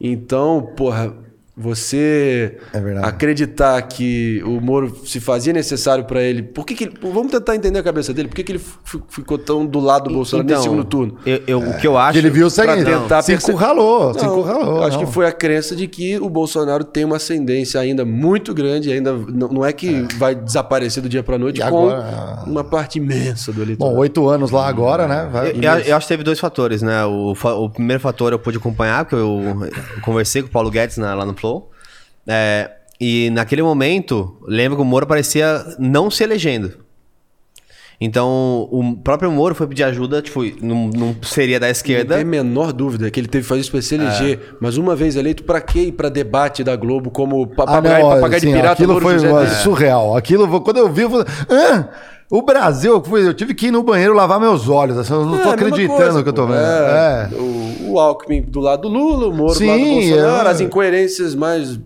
[0.00, 1.12] Então, porra,
[1.56, 6.42] você É acreditar que o Moro se fazia necessário para ele.
[6.42, 8.28] Por que, que ele- Vamos tentar entender a cabeça dele.
[8.28, 11.16] Por que, que ele f- ficou tão do lado do Bolsonaro nesse segundo turno?
[11.24, 12.12] eu- eu- o que eu acho...
[12.12, 14.82] Que ele viu o seguinte: tentar se perce- encurralou, se Não, encurralou.
[14.84, 15.06] Acho não.
[15.06, 19.12] que foi a crença de que o Bolsonaro tem uma ascendência ainda muito grande, ainda
[19.12, 22.98] não, não é que vai desaparecer do dia para noite E com agora- uma parte
[22.98, 23.98] imensa do Bom, eleitorado.
[23.98, 25.28] oito anos lá agora, né?
[25.32, 27.04] Vai- Eu, eu- eu acho que teve dois fatores, né?
[27.06, 29.42] O, o primeiro fator eu pude acompanhar, porque eu,
[29.96, 31.70] eu conversei com o Paulo Guedes na- lá no Flow.
[32.26, 32.70] É,
[33.00, 36.84] e naquele momento, lembro que o Moro parecia não se elegendo.
[37.98, 42.14] Então, o próprio Moro foi pedir ajuda, tipo, não, não seria da Não esquerda.
[42.16, 44.38] tem a menor dúvida que ele teve que fazer isso pra se eleger.
[44.38, 44.56] É.
[44.60, 48.10] Mas uma vez eleito, pra quê ir pra debate da Globo como Ah, papagaio, não,
[48.10, 48.72] papagaio de assim, pirata?
[48.74, 50.14] aquilo Moro foi José surreal.
[50.14, 51.88] Aquilo, quando eu vi, eu falei, Hã?
[52.30, 54.98] O Brasil, eu, tive que ir no banheiro lavar meus olhos.
[54.98, 56.48] assim, eu não É, mesma acreditando coisa, que eu tô pô.
[56.52, 56.58] vendo.
[56.60, 57.36] É, É.
[57.36, 60.50] O, o Alckmin do lado do Lula, o Moro do lado do Sim, Bolsonaro, é.
[60.50, 61.78] as incoerências mais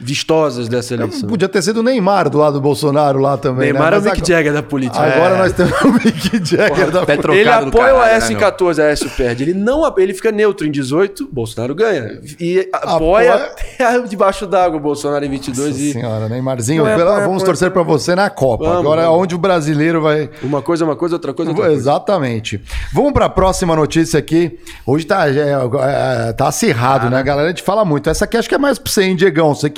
[0.00, 1.28] vistosas dessa eleição.
[1.28, 3.72] Podia ter sido o Neymar do lado do Bolsonaro lá também.
[3.72, 3.96] Neymar né?
[3.96, 5.00] é o Mick agora- Jagger da política.
[5.00, 5.38] Agora É.
[5.38, 8.40] nós temos o Mick Jagger da Pé trocado Ele apoia o né, Aécio em meu?
[8.40, 9.44] 14, Aécio perde.
[9.44, 12.20] Ele não ele fica neutro em 18, Bolsonaro ganha.
[12.40, 16.96] E apoia, Apoia- até debaixo d'água o Bolsonaro em 22 Nossa e senhora, Neymarzinho, é,
[16.96, 17.84] pela- é, vamos é, torcer é.
[17.84, 18.64] você na Copa.
[18.64, 19.22] Vamos, Agora, vamos.
[19.22, 20.28] onde o brasileiro vai.
[20.42, 21.80] uma coisa é uma coisa, outra coisa é outra coisa.
[21.80, 22.60] Exatamente.
[22.92, 24.58] Vamos para a próxima notícia aqui.
[24.86, 27.46] Hoje tá, é, é, tá acirrado, né, galera?
[27.48, 28.08] A gente fala muito.
[28.10, 29.54] Essa aqui acho que é mais pra você, hein, Diegão?
[29.54, 29.77] Você que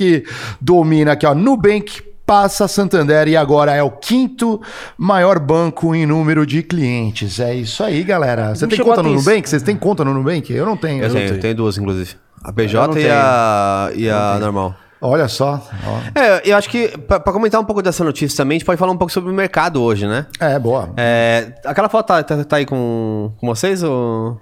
[0.60, 1.34] domina aqui, ó.
[1.34, 4.60] Nubank passa Santander e agora é o quinto
[4.96, 7.40] maior banco em número de clientes.
[7.40, 8.54] É isso aí, galera.
[8.54, 9.14] Você tem conta no.
[9.14, 9.48] Nubank?
[9.48, 10.52] Vocês têm conta no Nubank?
[10.52, 11.02] Eu não tenho.
[11.02, 12.14] Eu Eu tenho, não tenho duas, inclusive.
[12.44, 13.14] A PJ e tenho.
[13.14, 14.74] a, e a normal.
[15.02, 15.66] Olha só.
[15.86, 16.18] ó.
[16.20, 18.78] É, eu acho que, pra, pra comentar um pouco dessa notícia também, a gente pode
[18.78, 20.26] falar um pouco sobre o mercado hoje, né?
[20.38, 20.90] É, boa.
[20.96, 23.82] É, aquela foto tá, tá- tá aí com, com vocês?
[23.82, 24.38] Ou...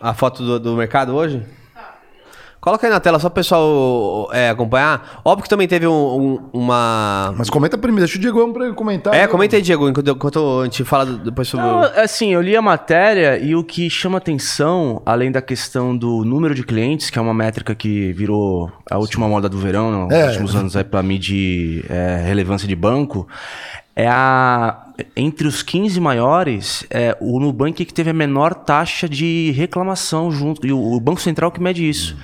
[0.00, 1.42] A foto do, do mercado hoje?
[2.64, 5.20] Coloca aí na tela só pro pessoal é, acompanhar.
[5.22, 7.34] Óbvio que também teve um- um- uma.
[7.36, 8.20] Mas comenta primeiro, deixa o
[8.64, 9.12] ele comentar.
[9.14, 11.66] É, comenta aí, Diego, enquanto, enquanto a gente fala depois sobre.
[11.66, 11.84] Não, o...
[12.00, 16.54] assim, eu li a matéria e o que chama atenção, além da questão do número
[16.54, 20.28] de clientes, que é uma métrica que virou a última moda do verão nos É.
[20.28, 23.28] últimos anos aí para medir é, relevância de banco,
[23.96, 24.80] é a
[25.16, 30.64] entre os 15 maiores, é, o Nubank que teve a menor taxa de reclamação junto
[30.64, 32.16] e o, o Banco Central que mede isso.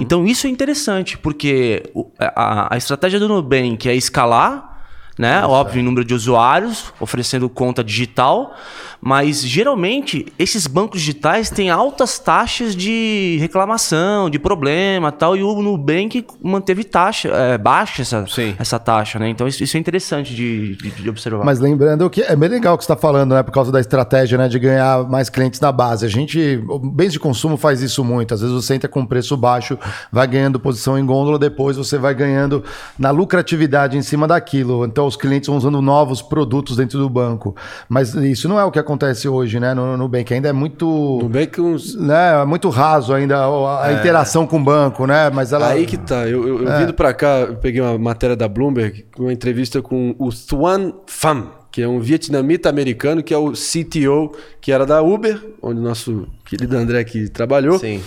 [0.00, 1.84] Então isso é interessante porque
[2.18, 4.77] a, a estratégia do Nubank é escalar
[5.18, 5.44] né?
[5.44, 8.54] Óbvio, em número de usuários, oferecendo conta digital,
[9.00, 15.62] mas geralmente esses bancos digitais têm altas taxas de reclamação, de problema tal, e o
[15.62, 18.54] Nubank manteve taxa, é, baixa essa, Sim.
[18.58, 19.28] essa taxa, né?
[19.28, 21.44] Então isso, isso é interessante de, de- de observar.
[21.44, 23.42] Mas lembrando que é bem legal o que você está falando, né?
[23.42, 24.48] Por causa da estratégia, né?
[24.48, 26.04] De ganhar mais clientes na base.
[26.04, 28.34] A gente, o bens de consumo faz isso muito.
[28.34, 29.78] Às vezes você entra com preço baixo,
[30.10, 32.64] vai ganhando posição em gôndola, depois você vai ganhando
[32.98, 34.84] na lucratividade em cima daquilo.
[34.84, 37.56] Então os clientes vão usando novos produtos dentro do banco.
[37.88, 39.74] Mas isso não é o que acontece hoje, né?
[39.74, 40.86] No Nubank ainda é muito...
[41.22, 41.94] Nubank uns...
[41.96, 45.30] Né, é muito raso ainda a, a interação com o banco, né?
[45.30, 45.68] Mas ela...
[45.68, 46.28] Aí que tá.
[46.28, 50.14] Eu, eu, eu vindo pra cá, eu peguei uma matéria da Bloomberg, uma entrevista com
[50.18, 55.02] o Thuan Pham, que é um vietnamita americano, que é o CTO, que era da
[55.02, 57.78] Uber, onde o nosso querido André aqui trabalhou.
[57.78, 58.02] Sim.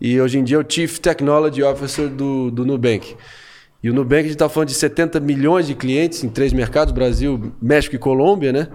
[0.00, 3.16] E hoje em dia é o Chief Technology Officer do, do Nubank.
[3.82, 6.92] E o Nubank, a gente está falando de 70 milhões de clientes em três mercados,
[6.92, 8.68] Brasil, México e Colômbia, né?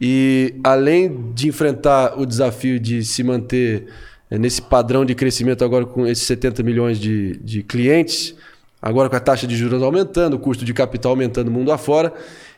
[0.00, 3.86] E além de enfrentar o desafio de se manter
[4.28, 8.34] eh, nesse padrão de crescimento agora com esses 70 milhões de, de clientes,
[8.80, 12.12] agora com a taxa de juros aumentando, o custo de capital aumentando mundo afora,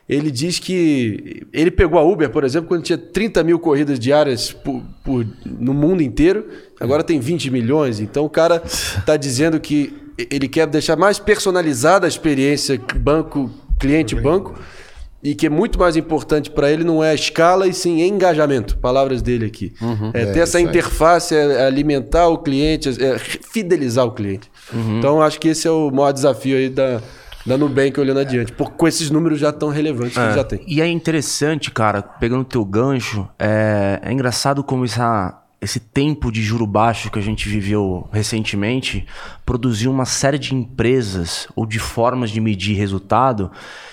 [0.09, 4.53] ele diz que ele pegou a Uber, por exemplo, quando tinha 30 mil corridas diárias
[4.53, 6.47] por- por- no mundo inteiro,
[6.81, 8.01] agora tem 20 milhões.
[8.01, 14.15] Então o cara está dizendo que ele quer deixar mais personalizada a experiência banco cliente
[14.15, 14.55] banco
[15.23, 18.77] e que é muito mais importante para ele não é a escala e sim engajamento.
[18.77, 19.73] Palavras dele aqui.
[20.13, 24.51] É, ter essa interface, é alimentar o cliente, é fidelizar o cliente.
[24.99, 27.01] Então acho que esse é o maior desafio aí da,
[27.47, 30.63] da Nubank olhando adiante, por, com esses números já tão relevantes que ele já tem.
[30.67, 36.31] E é interessante, cara, pegando o teu gancho, é, é engraçado como essa, esse tempo
[36.31, 39.07] de juro baixo que a gente viveu recentemente
[39.47, 43.51] produziu uma série de empresas ou de formas de medir resultado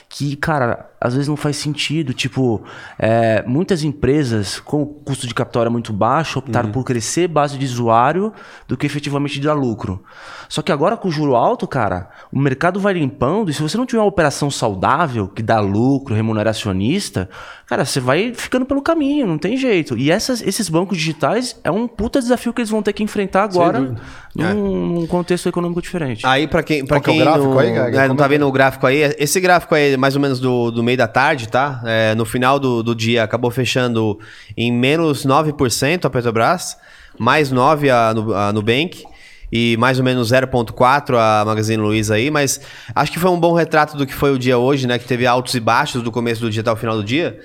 [0.09, 2.13] que, cara, às vezes não faz sentido.
[2.13, 2.63] Tipo,
[2.99, 7.57] é, muitas empresas com o custo de capital era muito baixo optaram por crescer base
[7.57, 8.31] de usuário
[8.67, 10.03] do que efetivamente dar lucro.
[10.47, 13.77] Só que agora com o juro alto, cara, o mercado vai limpando e se você
[13.77, 17.29] não tiver uma operação saudável que dá lucro, remuneracionista,
[17.65, 19.97] cara, você vai ficando pelo caminho, não tem jeito.
[19.97, 23.43] E essas, esses bancos digitais é um puta desafio que eles vão ter que enfrentar
[23.43, 23.95] agora
[24.35, 26.25] num, num contexto econômico diferente.
[26.27, 28.03] Aí, pra quem, pra Qual que é o quem gráfico não, aí, Gaga?
[28.03, 30.39] é, não tá é vendo o gráfico aí, esse gráfico aí é mais ou menos
[30.39, 31.81] do, do meio da tarde, tá?
[31.85, 34.19] É, no final do, do dia acabou fechando
[34.57, 36.77] em menos 9% a Petrobras,
[37.17, 37.89] mais 9%
[38.33, 39.05] a, a Nubank
[39.51, 42.61] e mais ou menos 0,4% a Magazine Luiza aí, mas
[42.95, 44.97] acho que foi um bom retrato do que foi o dia hoje, né?
[44.99, 47.39] Que teve altos e baixos do começo do dia até o final do dia.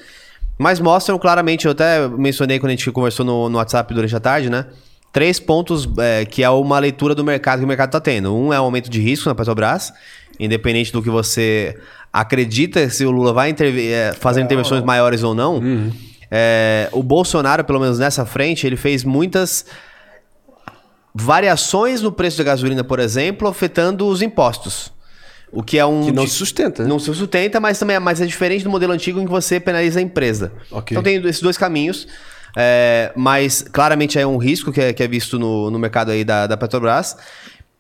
[0.59, 4.20] Mas mostram claramente, eu até mencionei quando a gente conversou no, no WhatsApp durante a
[4.20, 4.66] tarde, né?
[5.12, 8.34] Três pontos é, que é uma leitura do mercado que o mercado está tendo.
[8.34, 9.92] Um é o aumento de risco na Petrobras,
[10.38, 11.76] independente do que você
[12.20, 15.60] acredita se o Lula vai intervi- é, fazer intervenções maiores ou não,
[16.30, 19.66] é, o Bolsonaro, pelo menos nessa frente, ele fez muitas
[21.14, 24.92] variações no preço da gasolina, por exemplo, afetando os impostos.
[25.52, 26.04] O que é um.
[26.06, 26.88] Que não se sustenta, né?
[26.88, 29.58] Não se sustenta, mas também é, mas é diferente do modelo antigo em que você
[29.60, 30.52] penaliza a empresa.
[30.70, 30.94] Ok.
[30.94, 32.06] Então tem esses dois caminhos.
[32.56, 36.24] é, mas claramente é um risco que é, que é visto no, no mercado aí
[36.24, 37.16] da, da Petrobras.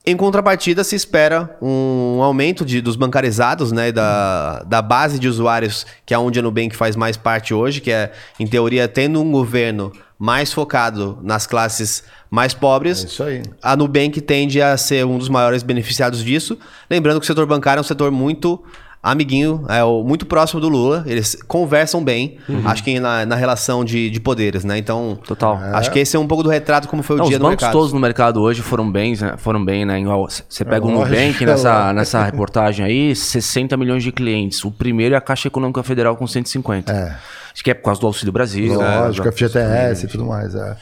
[0.08, 3.90] Em contrapartida, se espera um aumento de, dos bancarizados, né?
[3.90, 7.90] Da, da base de usuários, que é onde a Nubank faz mais parte hoje, que
[7.90, 13.02] é, em teoria, tendo um governo mais focado nas classes mais pobres.
[13.02, 13.42] É isso aí.
[13.60, 16.56] A Nubank tende a ser um dos maiores beneficiados disso.
[16.88, 18.62] Lembrando que o setor bancário é um setor muito
[19.10, 21.02] amiguinho, é o- muito próximo do Lula.
[21.06, 24.76] Eles conversam bem, acho que na, na relação de, de poderes, né?
[24.78, 25.56] Então, Total.
[25.74, 27.42] acho que esse é um pouco do retrato como foi o Não, dia os do
[27.44, 27.72] bancos mercado.
[27.72, 29.34] todos no mercado hoje foram bem, né?
[29.38, 30.00] foram bem, né?
[30.48, 34.64] Você pega o lógico, Nubank é nessa, nessa reportagem aí, 60 milhões de clientes.
[34.64, 36.92] O primeiro é a Caixa Econômica Federal com 150.
[36.92, 37.16] É.
[37.52, 38.78] Acho que é por causa do Auxílio Brasil.
[38.78, 39.00] né?
[39.00, 40.54] Lógico, FGTS e tudo mais.
[40.54, 40.76] É.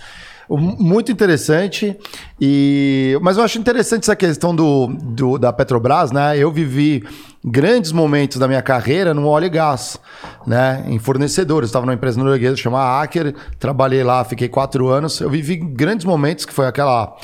[0.48, 1.96] Muito interessante.
[2.40, 3.18] E...
[3.22, 6.36] Mas eu acho interessante essa questão do, do- da Petrobras, né?
[6.36, 7.02] Eu vivi
[7.44, 9.98] grandes momentos da minha carreira no óleo e gás,
[10.46, 10.84] né?
[10.86, 11.68] Em fornecedores.
[11.68, 15.20] Estava numa empresa norueguesa chamada Aker, trabalhei lá, fiquei quatro anos.
[15.20, 17.16] Eu vivi grandes momentos, que foi aquela.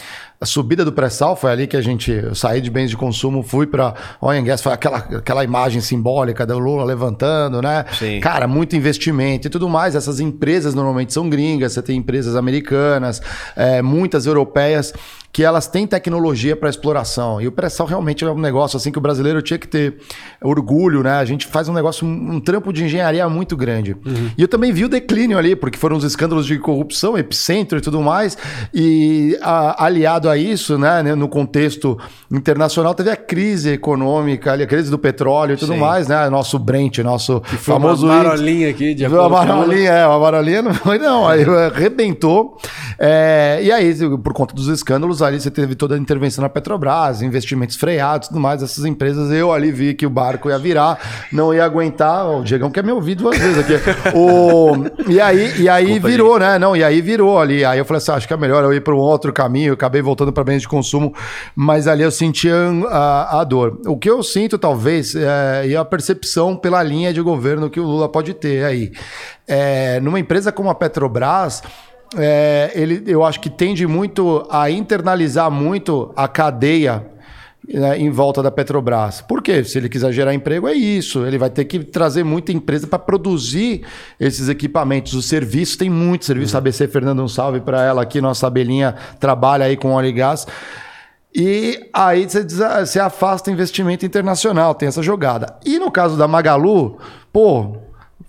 [0.43, 3.43] A subida do pré-sal foi ali que a gente eu saí de bens de consumo,
[3.43, 7.84] fui para oil and gas, foi aquela, aquela imagem simbólica do Lula levantando, né?
[7.93, 8.20] Sim.
[8.20, 9.95] Cara, muito investimento e tudo mais.
[9.95, 13.20] Essas empresas normalmente são gringas, você tem empresas americanas,
[13.55, 14.95] é, muitas europeias,
[15.33, 17.41] que elas têm tecnologia para exploração.
[17.41, 19.99] E o pré-sal realmente é um negócio assim que o brasileiro tinha que ter
[20.43, 21.12] orgulho, né?
[21.12, 23.97] A gente faz um negócio, um, trampo de engenharia muito grande.
[24.37, 27.81] E eu também vi o declínio ali, porque foram os escândalos de corrupção, epicentro e
[27.81, 28.37] tudo mais.
[28.74, 31.97] E a- aliado a isso, né, né, no contexto
[32.31, 36.28] internacional, teve a crise econômica, ali, a crise do petróleo e tudo mais, né?
[36.28, 39.45] Nosso Brent, nosso Foi famoso uma índice- marolinha aqui, de acordo Lula.
[39.47, 41.26] marolinha, é, uma marolinha não foi, não.
[41.28, 42.57] Aí arrebentou.
[42.99, 47.23] É, e aí, por conta dos escândalos, ali você teve toda a intervenção na Petrobras,
[47.23, 48.62] investimentos freados tudo mais.
[48.62, 50.99] Essas empresas, eu ali vi que o barco ia virar,
[51.33, 52.27] não ia aguentar.
[52.27, 53.75] O Diegão quer me ouvir duas vezes aqui.
[54.14, 56.59] O, e aí, e aí virou, né?
[56.59, 57.64] Não, e aí virou ali.
[57.64, 59.71] Aí eu falei assim: ah, acho que é melhor eu ir para um outro caminho.
[59.71, 61.14] Eu acabei voltando para bens de consumo,
[61.55, 62.55] mas ali eu sentia
[62.89, 63.81] a, a dor.
[63.87, 67.85] O que eu sinto, talvez, é, e a percepção pela linha de governo que o
[67.85, 68.93] Lula pode ter aí.
[69.47, 71.62] É, numa empresa como a Petrobras.
[72.17, 77.07] É, ele, eu acho que tende muito a internalizar muito a cadeia
[77.73, 79.21] né, em volta da Petrobras.
[79.21, 79.63] Por quê?
[79.63, 81.25] Se ele quiser gerar emprego, é isso.
[81.25, 83.83] Ele vai ter que trazer muita empresa para produzir
[84.19, 85.15] esses equipamentos.
[85.15, 86.57] Os serviços, tem muito serviço.
[86.57, 88.21] A ABC Fernando, um salve para ela aqui.
[88.21, 90.47] Nossa abelhinha trabalha aí com óleo e gás.
[91.33, 95.55] E aí você, você afasta investimento internacional, tem essa jogada.
[95.65, 96.99] E no caso da Magalu,
[97.33, 97.77] pô,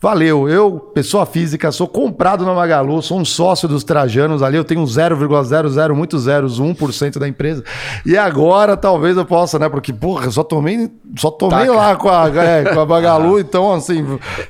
[0.01, 0.49] valeu.
[0.49, 4.83] Eu, pessoa física, sou comprado na Magalu, sou um sócio dos trajanos ali, eu tenho
[4.83, 7.63] 0,00, muito zeros, 1% da empresa.
[8.05, 9.69] E agora talvez eu possa, né?
[9.69, 13.71] Porque, porra, eu só tomei, só tomei lá com a, é, com a Magalu, então
[13.71, 14.03] assim,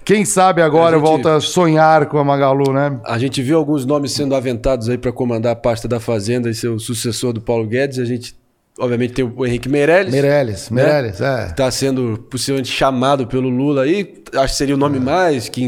[0.06, 3.00] quem sabe agora gente- eu volto a sonhar com a Magalu, né?
[3.06, 6.54] A gente viu alguns nomes sendo aventados aí para comandar a pasta da Fazenda e
[6.54, 8.00] ser o sucessor do Paulo Guedes.
[8.00, 8.34] A gente,
[8.82, 10.12] obviamente, tem o Henrique Meirelles.
[10.12, 10.84] Meirelles, né?
[10.84, 11.46] Meirelles, é.
[11.46, 14.22] Está sendo possivelmente chamado pelo Lula aí.
[14.34, 15.66] Acho que seria o nome mais que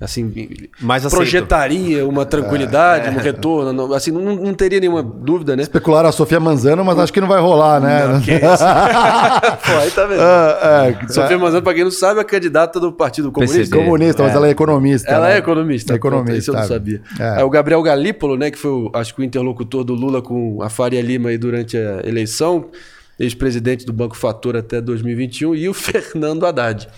[0.00, 0.32] assim
[0.80, 1.18] Mais aceito.
[1.18, 3.72] projetaria uma tranquilidade, um retorno.
[3.72, 5.62] não- assim, não, não teria nenhuma dúvida, né?
[5.62, 8.02] Especularam a Sofia Manzano, mas acho que não vai rolar, né?
[9.66, 10.20] Pô, aí tá vendo?
[10.20, 13.58] Ah, é, Sofia Manzano, para quem não sabe, é candidata do Partido Comunista.
[13.58, 13.76] PCB.
[13.76, 15.10] comunista, mas ela é economista.
[15.10, 15.34] Ela né?
[15.34, 15.92] é economista.
[15.92, 16.38] É economista.
[16.38, 17.00] Isso eu não sabia.
[17.18, 17.28] É.
[17.38, 20.62] Aí o Gabriel Galípolo, né, que foi, o, acho que o interlocutor do Lula com
[20.62, 22.66] a Faria Lima aí durante a eleição,
[23.18, 26.88] ex-presidente do Banco Fator até 2021, e o Fernando Haddad,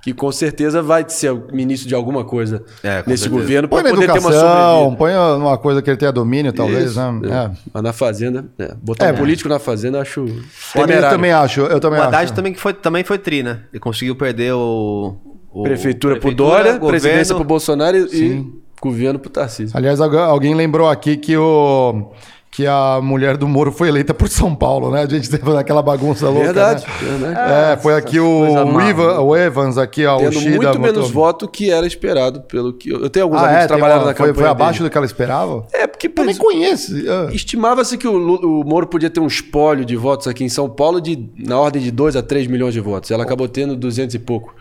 [0.00, 3.28] que com certeza vai ser ministro de alguma coisa É, nesse certeza.
[3.30, 4.96] governo Põe para poder ter uma educação, sobrevida.
[4.96, 7.28] põe uma coisa que ele tenha domínio, talvez, Isso, né?
[7.52, 7.56] é.
[7.74, 10.80] Mas na Fazenda, é, botar É, um político na Fazenda eu acho É.
[10.80, 11.10] Eu temerário.
[11.16, 12.32] também acho, eu também O Haddad acho.
[12.34, 13.60] também, que foi, também foi tri, né?
[13.72, 15.16] Ele conseguiu perder o.
[15.52, 16.88] o Prefeitura, pro prefeitura, Dória, governo.
[16.88, 18.46] presidência pro Bolsonaro e, e
[18.80, 19.76] governo pro Tarcísio.
[19.76, 22.12] Aliás, algu- alguém lembrou aqui que o
[22.50, 25.02] que a mulher do Moro foi eleita por São Paulo, né?
[25.02, 26.44] A gente teve aquela bagunça louca.
[26.46, 27.18] Verdade, né?
[27.18, 27.52] verdade.
[27.52, 28.80] É, foi aqui o.
[28.80, 30.56] Ivan- o Evans, aqui, ó, o Tendo Shida.
[30.56, 32.90] muito menos botou- voto que era esperado pelo que.
[32.90, 33.62] Eu tenho alguns Ah, amigos é?
[33.62, 34.34] que trabalharam uma- na foi, campanha.
[34.34, 34.88] foi abaixo dele.
[34.88, 35.66] do que ela esperava?
[35.72, 36.92] É, porque Eu nem conheço.
[37.08, 37.28] Ah.
[37.32, 41.00] estimava-se que o, o Moro podia ter um espólio de votos aqui em São Paulo
[41.00, 43.10] de, na ordem de 2 a 3 milhões de votos.
[43.10, 44.54] Ela acabou tendo 200 e pouco.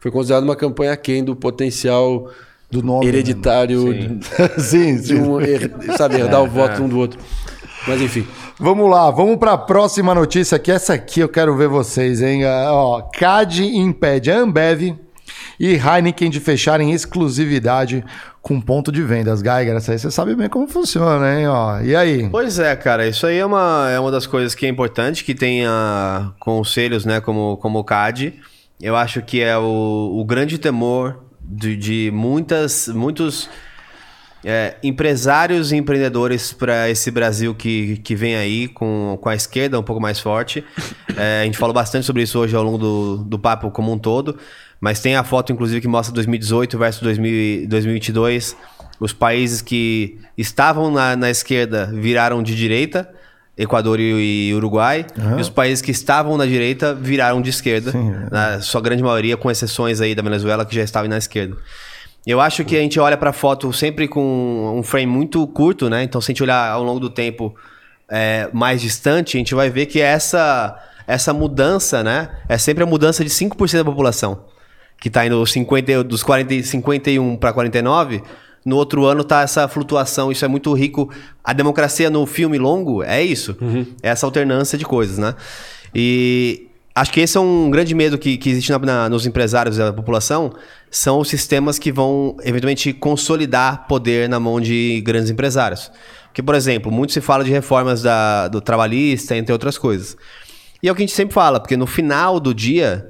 [0.00, 2.28] Foi considerado uma campanha aquém do potencial
[2.80, 3.06] Do nome.
[3.06, 4.18] hereditário Sim.
[4.18, 4.24] de,
[4.62, 5.20] sim, de sim.
[5.20, 7.18] um, her- sabe, herdar o voto um do outro.
[7.86, 8.26] Mas enfim.
[8.58, 10.70] Vamos lá, vamos para a próxima notícia aqui.
[10.70, 12.44] Essa aqui eu quero ver vocês, hein?
[12.44, 14.94] Ah, Ó, CAD impede a Ambev
[15.58, 18.04] e Heineken de fecharem exclusividade
[18.40, 19.40] com ponto de vendas.
[19.40, 21.48] Geiger, essa aí você sabe bem como funciona, hein?
[21.48, 22.28] Ó, e aí?
[22.30, 25.34] Pois é, cara, isso aí é uma, é uma das coisas que é importante, que
[25.34, 28.34] tenha conselhos, né, como, como o CAD.
[28.80, 33.48] Eu acho que é o, o grande temor de, de muitas, muitos
[34.44, 39.78] é, empresários e empreendedores para esse Brasil que, que vem aí com, com a esquerda
[39.80, 40.64] um pouco mais forte.
[41.16, 43.96] É, a gente falou bastante sobre isso hoje ao longo do, do papo como um
[43.96, 44.36] todo,
[44.80, 48.56] mas tem a foto, inclusive, que mostra 2018 versus 2000, 2022.
[48.98, 53.08] Os países que estavam na, na esquerda viraram de direita.
[53.56, 55.06] Equador e Uruguai,
[55.38, 57.92] e os países que estavam na direita viraram de esquerda,
[58.30, 61.56] na sua grande maioria, com exceções aí da Venezuela que já estavam na esquerda.
[62.26, 66.02] Eu acho que a gente olha pra foto sempre com um frame muito curto, né?
[66.02, 67.54] Então, se a gente olhar ao longo do tempo
[68.10, 70.74] é, mais distante, a gente vai ver que essa,
[71.06, 72.30] essa mudança, né?
[72.48, 74.46] É sempre a mudança de 5% da população.
[74.98, 78.22] Que tá indo 50, dos 40, 51 para 49.
[78.64, 81.10] No outro ano tá essa flutuação, isso é muito rico.
[81.42, 83.54] A democracia no filme longo é isso.
[84.02, 85.34] É essa alternância de coisas, né?
[85.94, 89.76] E acho que esse é um grande medo que, que existe na- na- nos empresários
[89.76, 90.52] e da população.
[90.90, 95.90] São os sistemas que vão, eventualmente, consolidar poder na mão de grandes empresários.
[96.28, 100.16] Porque, por exemplo, muito se fala de reformas da- do trabalhista, entre outras coisas.
[100.82, 103.08] E é o que a gente sempre fala, porque no final do dia,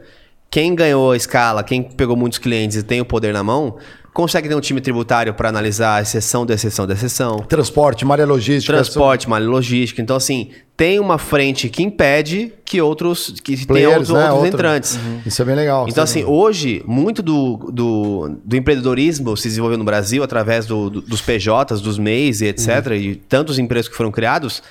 [0.50, 3.76] quem ganhou a escala, quem pegou muitos clientes e tem o poder na mão,
[4.14, 7.38] consegue ter um time tributário para analisar a exceção da exceção da exceção.
[7.40, 8.72] Transporte, malha logística.
[8.72, 10.00] Transporte, malha logística.
[10.00, 14.20] Então, assim, tem uma frente que impede que outros, que tenha Players, outros, né?
[14.32, 14.98] outros Outro- entrantes.
[15.26, 15.86] Isso é bem legal.
[15.88, 21.00] Então, assim, hoje, muito do, do, do empreendedorismo se desenvolveu no Brasil através do- do-
[21.02, 24.62] dos PJs, dos MEIs e etc., e tantos empregos que foram criados,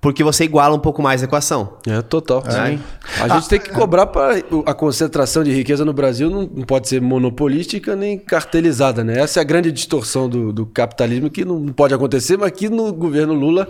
[0.00, 1.76] porque você iguala um pouco mais a equação.
[1.86, 2.42] É total.
[2.42, 2.80] Sim.
[3.20, 6.88] A gente tem que cobrar para a concentração de riqueza no Brasil não, não pode
[6.88, 9.18] ser monopolística nem cartelizada, né?
[9.20, 12.92] Essa é a grande distorção do, do capitalismo que não pode acontecer, mas que no
[12.92, 13.68] governo Lula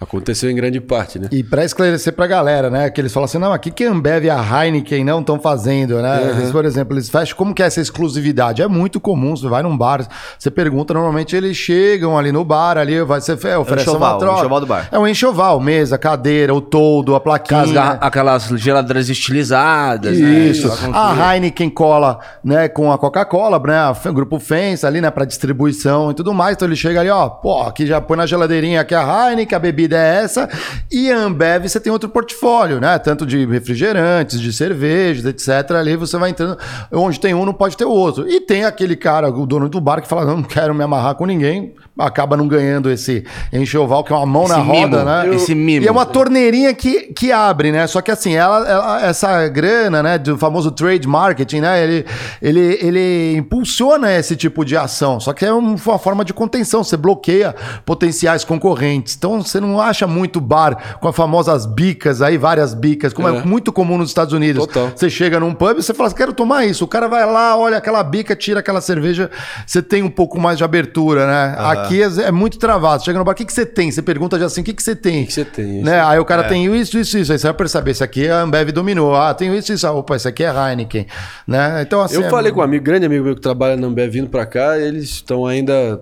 [0.00, 1.28] aconteceu em grande parte, né?
[1.30, 2.88] E para esclarecer pra galera, né?
[2.88, 6.00] Que eles falam assim, não, aqui que a Ambev e a Heineken não estão fazendo,
[6.00, 6.30] né?
[6.30, 7.36] Eles, por exemplo, eles fecham.
[7.36, 8.62] Como que é essa exclusividade?
[8.62, 9.36] É muito comum.
[9.36, 10.06] Você vai num bar,
[10.38, 14.18] você pergunta, normalmente eles chegam ali no bar, ali vai ser é, oferece enxoval, uma
[14.18, 14.34] troca.
[14.34, 14.88] o enxoval do bar.
[14.90, 17.98] É um enxoval, mesa, cadeira, o toldo, a plaquinha.
[18.00, 20.30] Aquelas, geladeiras estilizadas, né?
[20.46, 20.70] Isso.
[20.70, 20.96] Tudo.
[20.96, 26.10] A Heineken cola, né, com a Coca-Cola, né, a grupo Fens ali, né, para distribuição
[26.10, 26.56] e tudo mais.
[26.56, 29.58] Então ele chega ali, ó, pô, aqui já põe na geladeirinha aqui a Heineken, a
[29.58, 30.48] bebida é essa.
[30.90, 35.72] E a Ambev você tem outro portfólio, né, tanto de refrigerantes, de cervejas, etc.
[35.72, 36.58] Ali você vai entrando,
[36.92, 38.28] onde tem um não pode ter o outro.
[38.28, 41.14] E tem aquele cara, o dono do bar que fala, não, não quero me amarrar
[41.14, 41.74] com ninguém.
[41.98, 45.34] Acaba não ganhando esse enxoval, que é uma mão Esse na roda, mimo, né?
[45.36, 45.84] esse mimo.
[45.84, 47.86] E é uma torneirinha que, que abre, né?
[47.86, 51.82] Só que assim, ela, ela- essa grana, né, do famoso trade marketing, né?
[51.82, 52.06] Ele,
[52.40, 55.20] ele, ele impulsiona esse tipo de ação.
[55.20, 56.82] Só que é um- uma forma de contenção.
[56.82, 59.14] Você bloqueia potenciais concorrentes.
[59.16, 63.36] Então você não acha muito bar com as famosas bicas aí, várias bicas, como é,
[63.38, 63.42] É.
[63.44, 64.66] muito comum nos Estados Unidos.
[64.66, 64.90] Total.
[64.94, 66.84] Você chega num pub e você fala, quero tomar isso.
[66.84, 69.30] O cara vai lá, olha aquela bica, tira aquela cerveja,
[69.66, 71.54] você tem um pouco mais de abertura, né?
[71.58, 73.04] Aqui é, é muito travado.
[73.04, 73.90] Chega no bar, o que, que você tem?
[73.90, 75.24] Você pergunta já assim, o que, que você tem?
[75.24, 76.00] O que você tem, Né?
[76.04, 77.32] Aí o cara tem isso, isso, isso.
[77.32, 79.14] Aí você vai perceber, esse aqui a Ambev dominou.
[79.14, 79.86] Ah, tem isso, isso.
[79.86, 81.06] Ah, opa, esse aqui é Heineken.
[81.46, 81.82] Né?
[81.82, 82.16] Então, assim.
[82.16, 84.44] Eu é- falei com um amigo, grande amigo meu que trabalha na Ambev vindo pra
[84.46, 86.00] cá, eles estão ainda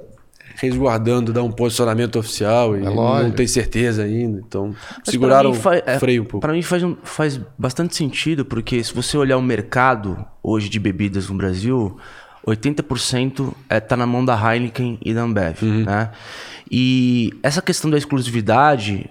[0.61, 3.37] resguardando, dar um posicionamento oficial e não É lógico.
[3.37, 4.41] tem certeza ainda.
[4.47, 5.55] Então, Mas seguraram o
[5.87, 6.41] é, freio um pouco.
[6.41, 10.79] Pra mim faz, um- faz bastante sentido, porque se você olhar o mercado hoje de
[10.81, 11.97] bebidas no Brasil,
[12.47, 15.85] 80% é, tá na mão da Heineken e da Ambev, Uhum.
[15.85, 16.11] né?
[16.71, 19.09] E essa questão da exclusividade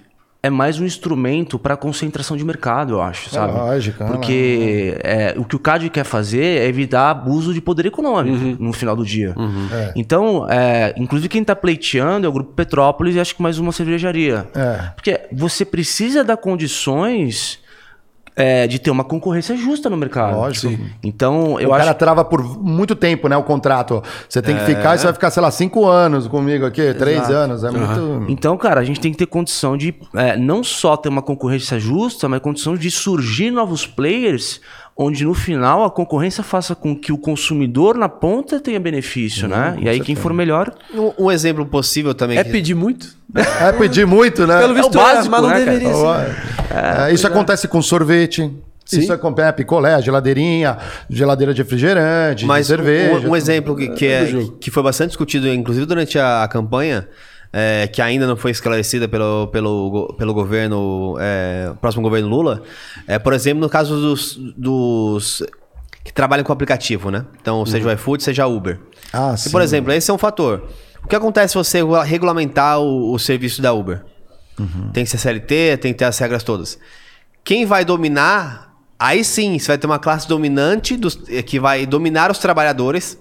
[0.48, 3.54] é mais um instrumento para concentração de mercado, eu acho, sabe?
[3.54, 7.86] lógico, é Porque é, o que o CAD quer fazer é evitar abuso de poder
[7.86, 8.58] econômico Uhum.
[8.60, 9.36] no final do dia.
[9.96, 13.72] Então, é, inclusive quem está pleiteando é o Grupo Petrópolis e acho que mais uma
[13.72, 14.48] cervejaria.
[14.56, 14.90] É.
[14.96, 17.60] Porque você precisa dar condições
[18.38, 20.38] é, de ter uma concorrência justa no mercado.
[20.38, 20.78] Lógico.
[21.02, 23.36] Então, eu o acho cara trava por muito tempo, né?
[23.36, 24.04] O contrato.
[24.30, 27.32] Você tem que ficar e você vai ficar, sei lá, cinco anos comigo aqui, três
[27.32, 27.64] anos.
[27.64, 28.32] É muito.
[28.32, 31.80] Então, cara, a gente tem que ter condição de é, não só ter uma concorrência
[31.80, 34.62] justa, mas condição de surgir novos players,
[34.98, 39.78] onde no final a concorrência faça com que o consumidor na ponta tenha benefício, né?
[39.80, 40.74] E aí quem for melhor.
[40.94, 42.38] Um, um exemplo possível também.
[42.38, 43.16] É que- pedir muito?
[43.62, 44.60] É pedir muito, né?
[44.60, 47.08] Pelo visto, o básico, mas não né, deveria ser.
[47.10, 48.52] É, isso acontece com sorvete.
[48.92, 50.78] Isso acontece picolé, a geladeirinha,
[51.10, 53.28] geladeira de refrigerante, Mas de cerveja.
[53.28, 54.26] um, um exemplo que, que, é,
[54.62, 57.06] que foi bastante discutido, inclusive durante a, a campanha,
[57.54, 62.62] é, que ainda não foi esclarecida pelo, pelo, pelo governo, é, próximo governo Lula,
[63.08, 65.44] é, por exemplo, no caso dos, dos
[66.04, 67.26] que trabalham com aplicativo, né?
[67.42, 68.80] Então, seja o iFood, seja a Uber.
[69.12, 70.64] Ah, E, por exemplo, esse é um fator.
[71.04, 74.04] O que acontece se você regula- regulamentar o, o serviço da Uber?
[74.94, 76.80] Tem que ser CLT, tem que ter as regras todas.
[77.44, 81.86] Quem vai dominar, aí sim, você vai ter uma classe dominante dos- eh, que vai
[81.86, 83.18] dominar os trabalhadores,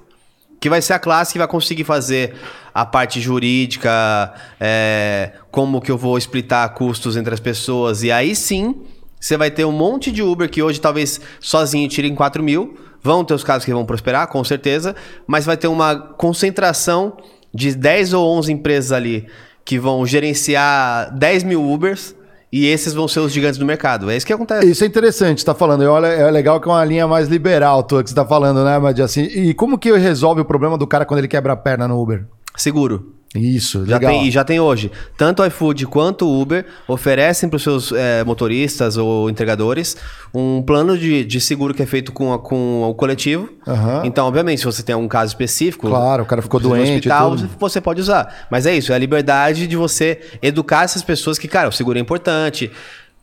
[0.61, 2.35] que vai ser a classe que vai conseguir fazer
[2.75, 8.03] a parte jurídica, é, como que eu vou splitar custos entre as pessoas.
[8.03, 8.83] E aí sim,
[9.21, 12.79] você vai ter um monte de Uber que hoje talvez sozinho tirem 4 mil.
[13.03, 14.97] Vão ter os casos que vão prosperar, com certeza,
[15.27, 17.17] mas vai ter uma concentração
[17.55, 19.29] de 10 ou 11 empresas ali
[19.65, 22.16] que vão gerenciar 10 mil Ubers
[22.53, 24.11] e esses vão ser os gigantes do mercado.
[24.11, 24.70] É isso que acontece.
[24.70, 25.82] Isso é interessante, você tá falando.
[25.82, 28.64] E olha, é legal que é uma linha mais liberal tua que você tá falando,
[28.64, 29.03] né, Madi?
[29.03, 32.01] Assim, e como que resolve o problema do cara quando ele quebra a perna no
[32.01, 32.24] Uber?
[32.57, 33.14] Seguro.
[33.39, 34.11] Isso, Já legal.
[34.12, 34.91] tem, e já tem hoje.
[35.16, 39.97] Tanto o iFood quanto o Uber oferecem para os seus eh, motoristas ou entregadores
[40.34, 43.49] um plano de, de seguro que é feito com, a- com o coletivo.
[43.66, 44.03] Aham.
[44.05, 45.89] Então, obviamente, se você tem um caso específico.
[45.89, 48.47] Claro, o cara ficou no doente e hospital, você pode usar.
[48.51, 51.99] Mas é isso, é a liberdade de você educar essas pessoas que, cara, o seguro
[51.99, 52.70] é importante.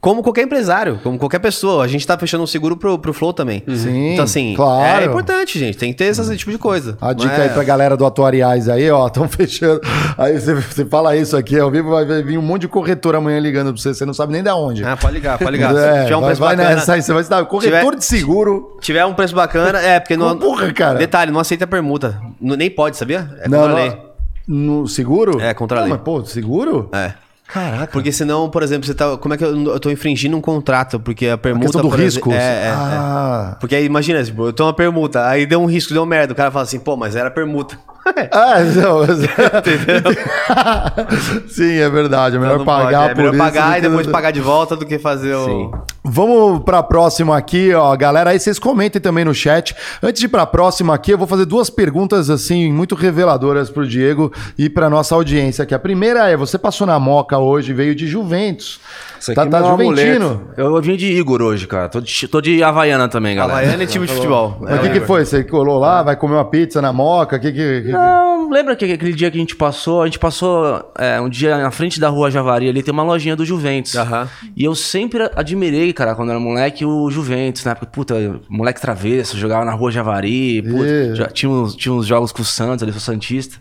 [0.03, 1.81] Como qualquer empresário, como qualquer pessoa.
[1.81, 3.63] A gente tá fechando um seguro pro, pro Flow também.
[3.73, 5.01] Sim, Então, assim, claro.
[5.01, 5.77] é importante, gente.
[5.77, 6.97] Tem que ter esse tipo de coisa.
[6.99, 9.79] A dica Não é- aí pra galera do Atuariais aí, ó, estão fechando.
[10.17, 13.39] Aí você, você fala isso aqui ao vivo, vai vir um monte de corretor amanhã
[13.39, 14.83] ligando pra você, você não sabe nem da onde.
[14.83, 15.73] Ah, pode ligar, pode ligar.
[15.73, 17.45] É, Se tiver um vai, preço vai bacana, nessa aí, você vai estar.
[17.45, 18.77] Corretor Tiver- de seguro.
[18.81, 20.37] tiver um preço bacana, é, porque não.
[20.37, 20.99] Porra, cara.
[20.99, 22.19] Detalhe, não aceita permuta.
[22.41, 23.29] Nem pode, sabia?
[23.39, 23.97] É não, contra a não, lei.
[24.45, 25.39] No seguro?
[25.39, 25.93] É, contra a Não, lei.
[25.95, 26.89] Mas, pô, seguro?
[26.91, 27.13] É.
[27.47, 27.91] Caraca.
[27.91, 29.17] Porque senão, por exemplo, você tá.
[29.17, 30.99] Como é que eu, eu tô infringindo um contrato?
[30.99, 31.65] Porque a A permuta.
[31.67, 32.29] questão do risco.
[32.31, 32.71] exemplo- É, é, é.
[32.71, 33.57] ah.
[33.59, 36.33] Porque aí, imagina, tipo, eu tô uma permuta, aí deu um risco, deu merda.
[36.33, 37.77] O cara fala assim, pô, mas era permuta.
[38.31, 39.05] Ah, não.
[41.47, 42.35] Sim, é verdade.
[42.35, 43.43] É melhor pagar pode, é por melhor isso.
[43.43, 45.71] pagar e que- depois pagar de volta do que fazer o.
[46.03, 47.95] Vamos pra próxima aqui, ó.
[47.95, 49.73] Galera, aí vocês comentem também no chat.
[50.01, 53.87] Antes de ir pra próxima aqui, eu vou fazer duas perguntas, assim, muito reveladoras pro
[53.87, 55.73] Diego e pra nossa audiência aqui.
[55.73, 58.79] A primeira é: você passou na Moca hoje, veio de Juventus.
[59.23, 60.49] Isso aqui Tá, tá é um Juventino?
[60.57, 61.87] Eu vim de Igor hoje, cara.
[61.87, 63.59] Tô de, tô de Havaiana também, galera.
[63.59, 64.57] Havaiana é time de futebol.
[64.59, 65.23] Mas o que, que foi?
[65.25, 67.39] Você colou lá, vai comer uma pizza na Moca?
[67.39, 70.01] Que, que, que- Não, lembra que aquele dia que a gente passou?
[70.01, 73.33] A gente passou é, um dia na frente da rua Javari, ali tem uma lojinha
[73.35, 73.95] do Juventus.
[73.95, 74.27] Aham.
[74.57, 77.73] E eu sempre admirei, cara, quando era moleque, o Juventus, né?
[77.75, 78.15] Porque, puta,
[78.49, 81.15] moleque travesso, jogava na rua Javari, puta, É.
[81.15, 83.55] já tinha, uns, tinha uns jogos com o Santos, ali, sou Santista.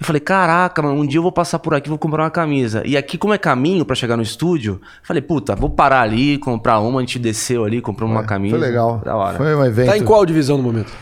[0.00, 2.30] Eu falei, caraca, mano, um dia eu vou passar por aqui e vou comprar uma
[2.30, 2.82] camisa.
[2.86, 6.78] E aqui, como é caminho pra chegar no estúdio, falei, puta, vou parar ali, comprar
[6.78, 8.56] uma, a gente desceu ali, comprou uma camisa.
[8.56, 9.02] Foi legal.
[9.04, 9.36] Da hora.
[9.36, 9.86] Foi um evento.
[9.88, 10.92] Tá em qual divisão no momento?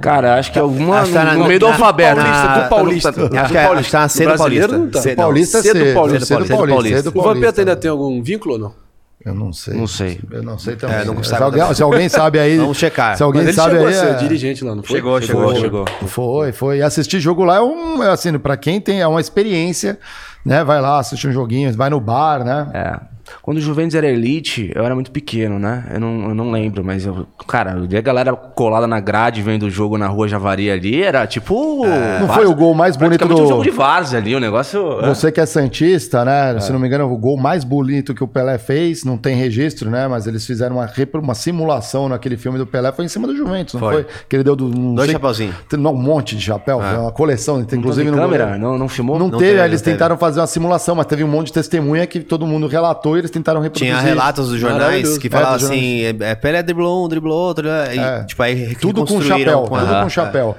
[0.00, 2.20] Cara, acho que alguma Acho que tá no, na- no meio do na- alfabeto.
[2.20, 3.08] Paulista, do Paulista.
[3.10, 3.84] Acho que, Do é- acho Paulista.
[3.84, 4.78] que tá na C Do do Paulista.
[4.92, 5.00] tá.
[5.02, 6.98] C- O Paulista é Cedo cedo, Paulista, Paulista, Paulista.
[6.98, 7.60] O Vampeta Paulista.
[7.60, 8.85] ainda tem algum vínculo ou não?
[9.26, 9.74] Eu não sei.
[9.74, 10.20] Não sei.
[10.30, 10.98] Eu não sei também.
[10.98, 12.56] É, não se, sabe alguém, se alguém sabe aí.
[12.58, 13.16] Vamos checar.
[13.16, 13.94] Se alguém Mas ele sabe chegou aí.
[13.94, 14.96] a ser é- dirigente lá, não foi?
[14.96, 15.84] Chegou, chegou, chegou.
[16.06, 16.78] Foi, foi.
[16.78, 19.98] E assistir jogo lá é um, é assim, pra quem tem é uma experiência,
[20.44, 20.62] né?
[20.62, 22.68] Vai lá, assistir um joguinho, vai no bar, né?
[22.72, 23.15] É.
[23.42, 25.84] Quando o Juventus era elite, eu era muito pequeno, né?
[25.94, 27.26] Eu não, eu não lembro, mas eu.
[27.46, 31.02] Cara, eu vi a galera colada na grade vendo o jogo na rua Javari ali,
[31.02, 31.84] era tipo.
[32.20, 35.00] Não foi o gol mais bonito do- um jogo de várzea ali, o negócio.
[35.00, 35.08] é.
[35.08, 36.58] Você que é Santista, né?
[36.60, 39.90] Se não me engano, o gol mais bonito que o Pelé fez, não tem registro,
[39.90, 40.06] né?
[40.08, 40.88] Mas eles fizeram uma,
[41.22, 43.92] uma simulação naquele filme do Pelé, foi em cima do Juventus, não foi?
[44.02, 44.06] Foi.
[44.28, 45.54] Que ele deu do, não Dois sei- chapeuzinhos.
[45.78, 49.18] Não, um monte de chapéu, foi uma coleção, tem, inclusive no câmera, não, não filmou?
[49.18, 49.96] Não, Não teve, teve, eles não teve.
[49.96, 53.30] tentaram fazer uma simulação, mas teve um monte de testemunha que todo mundo relatou eles
[53.30, 53.88] tentaram reproduzir.
[53.94, 57.36] Tinha relatos dos jornais que É, falavam dos assim, é, é, Pelé driblou um, driblou
[57.36, 57.94] outro, né?
[57.94, 58.24] e, É.
[58.24, 60.10] tipo, aí Tudo com chapéu, com a- tudo com é.
[60.10, 60.56] chapéu.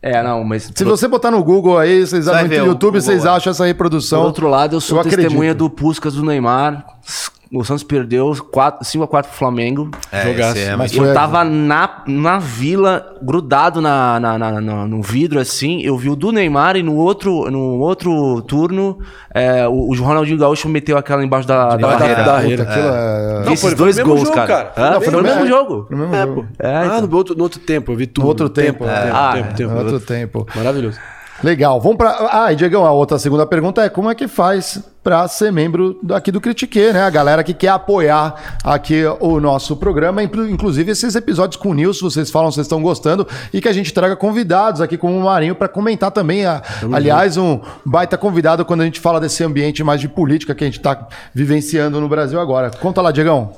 [0.00, 0.70] É, não, mas.
[0.74, 2.32] Se você botar no Google aí, vocês no
[2.66, 3.28] YouTube, Google, vocês é.
[3.28, 4.20] acham essa reprodução.
[4.20, 5.58] Por outro lado, eu sou Eu testemunha acredito.
[5.58, 6.84] do Puscas do Neymar.
[7.50, 9.90] O Santos perdeu 5x4 pro Flamengo.
[10.12, 10.58] É, Jogaço.
[10.58, 15.00] esse é, Mas Eu foi- tava na, na vila, grudado na, na, na- na- no
[15.00, 15.80] vidro, assim.
[15.82, 18.98] Eu vi o do Neymar e no outro, no outro turno,
[19.34, 22.14] é, o, o Ronaldinho Gaúcho meteu aquela embaixo da, da barreira.
[22.16, 22.62] da- barreira.
[22.64, 24.46] é- Vi Não, esses foi- foi dois mesmo gols, jogo, cara.
[24.46, 24.72] cara.
[24.76, 24.92] Hã?
[25.00, 25.86] Foi foi no mesmo jogo.
[25.90, 26.46] no mesmo É, jogo.
[26.58, 28.24] É, ah, no outro, no outro tempo, eu vi tudo.
[28.24, 29.02] No outro tempo, Tempo, é.
[29.04, 29.52] tempo, Ah, tempo, é.
[29.54, 29.72] tempo.
[29.72, 30.46] No outro tempo.
[30.54, 30.98] Maravilhoso.
[31.42, 31.80] Legal.
[31.80, 32.28] Vamos para.
[32.32, 35.98] Ah, e Diegão, a outra segunda pergunta é como é que faz para ser membro
[36.12, 37.02] aqui do Critique, né?
[37.02, 41.74] A galera que quer apoiar aqui o nosso programa, inclu- inclusive esses episódios com o
[41.74, 45.22] Nilson, vocês falam, vocês estão gostando, e que a gente traga convidados aqui como o
[45.24, 46.44] Marinho para comentar também.
[46.44, 46.60] a-
[46.92, 50.66] aliás, um baita convidado quando a gente fala desse ambiente mais de política que a
[50.66, 52.70] gente está vivenciando no Brasil agora.
[52.70, 53.52] Conta lá, Diegão.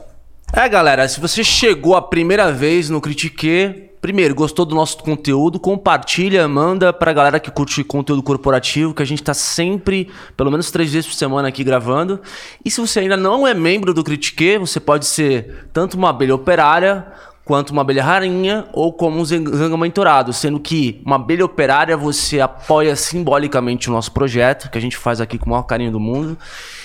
[0.52, 5.60] É, galera, se você chegou a primeira vez no Critique, primeiro, gostou do nosso conteúdo,
[5.60, 10.70] compartilha, manda pra galera que curte conteúdo corporativo, que a gente tá sempre, pelo menos
[10.70, 12.20] três vezes por semana aqui gravando.
[12.64, 16.34] E se você ainda não é membro do Critique, você pode ser tanto uma abelha
[16.34, 17.06] operária
[17.44, 21.96] quanto uma abelha rainha ou como um zang- zanga mentorado, sendo que uma abelha operária
[21.96, 25.90] você apoia simbolicamente o nosso projeto, que a gente faz aqui com o maior carinho
[25.90, 26.38] do mundo.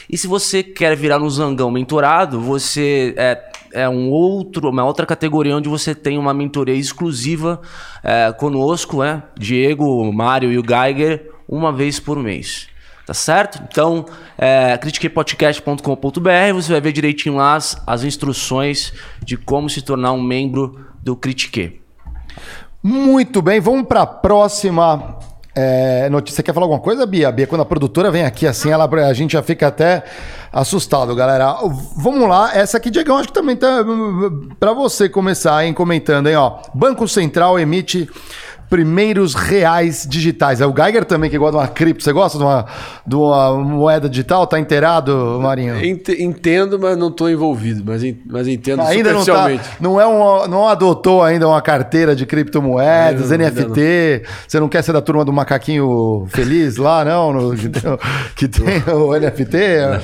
[0.10, 3.36] E se você quer virar um zangão mentorado, você é,
[3.76, 7.62] é um outro, uma outra categoria onde você tem uma mentoria exclusiva
[8.02, 9.22] é, conosco, né?
[9.38, 12.70] Diego, Mário e o Geiger, uma vez por mês.
[13.06, 13.62] Tá certo?
[13.70, 14.06] Então,
[14.38, 20.22] é, critiquepodcast.com.br, você vai ver direitinho lá as, as instruções de como se tornar um
[20.22, 21.82] membro do Critique.
[22.82, 25.20] Muito bem, vamos para a próxima
[25.56, 26.44] é, notícia.
[26.44, 27.32] Quer falar alguma coisa, Bia?
[27.32, 30.04] Bia, quando a produtora vem aqui assim, ela, a gente já fica até
[30.52, 31.56] assustado, galera.
[31.96, 33.84] Vamos lá, essa aqui, Diegão, acho que também tá
[34.60, 36.60] para você começar, hein, comentando, hein, ó.
[36.74, 38.10] Banco Central emite
[38.70, 40.62] primeiros reais digitais.
[40.62, 42.04] É o Geiger também que gosta de uma cripto.
[42.04, 42.66] Você gosta de uma,
[43.06, 44.46] de uma moeda digital?
[44.48, 45.84] Tá inteirado, Marinho?
[45.84, 47.84] Ent- Entendo, mas não estou envolvido.
[47.86, 49.48] Mas, mas entendo Ainda não tá,
[49.80, 54.24] não é um, não adotou ainda uma carteira de criptomoedas, não, NFT.
[54.48, 57.34] Você não quer ser da turma do macaquinho feliz lá, não?
[57.34, 58.00] No- que, tem, o-
[58.36, 59.58] que tem o NFT?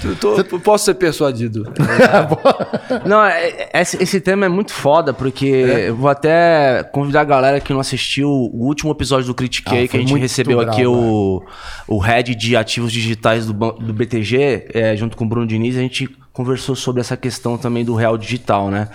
[0.04, 1.66] Eu tô- posso ser persuadido.
[3.06, 5.46] Não, é- é- esse, esse tema é muito foda, porque
[5.88, 9.88] eu vou até convidar a galera que não assistiu o último episódio do Critiquei, Ah,
[9.88, 11.42] que a gente recebeu brabo, aqui o,
[11.88, 15.80] o head de ativos digitais do, do BTG, é, junto com o Bruno Diniz, a
[15.80, 18.90] gente conversou sobre essa questão também do real digital, né?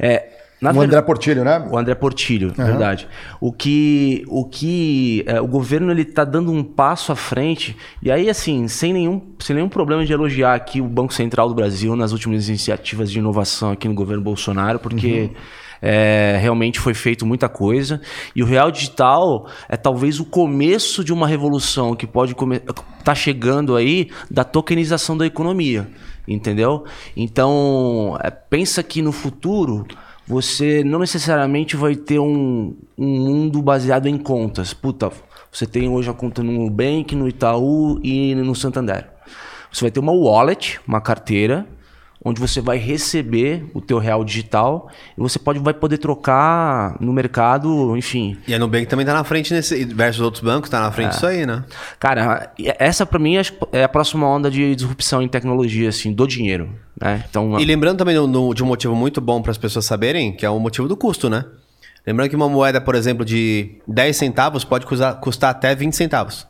[0.00, 0.30] É,
[0.60, 1.68] na O André Portilho, né?
[1.70, 3.06] o André Portilho, verdade.
[3.40, 8.10] O que o que é, o governo ele tá dando um passo à frente e
[8.10, 11.94] aí assim sem nenhum sem nenhum problema de elogiar aqui o Banco Central do Brasil
[11.94, 15.30] nas últimas iniciativas de inovação aqui no governo Bolsonaro, porque
[15.80, 18.00] é, realmente foi feito muita coisa
[18.34, 22.60] e o real digital é talvez o começo de uma revolução que pode come
[23.04, 25.88] tá chegando aí da tokenização da economia,
[26.26, 26.84] entendeu?
[27.16, 29.86] Então é, pensa que no futuro
[30.26, 34.74] você não necessariamente vai ter um, um mundo baseado em contas.
[34.74, 35.12] Puta,
[35.52, 39.08] você tem hoje a conta no Nubank, no Itaú e no Santander.
[39.70, 41.66] Você vai ter uma wallet, uma carteira,
[42.26, 47.12] onde você vai receber o teu real digital e você pode, vai poder trocar no
[47.12, 48.36] mercado, enfim.
[48.48, 49.84] E a Nubank também tá na frente nesse.
[49.84, 51.64] Versus outros bancos, tá na frente disso aí, né?
[52.00, 53.36] Cara, essa pra mim
[53.70, 56.68] é a próxima onda de disrupção em tecnologia, assim, do dinheiro.
[57.00, 57.24] Né?
[57.30, 60.50] Então, E lembrando também de um motivo muito bom para as pessoas saberem, que é
[60.50, 61.44] o motivo do custo, né?
[62.04, 66.44] Lembrando que uma moeda, por exemplo, de 10 centavos pode custar, custar até 20 centavos.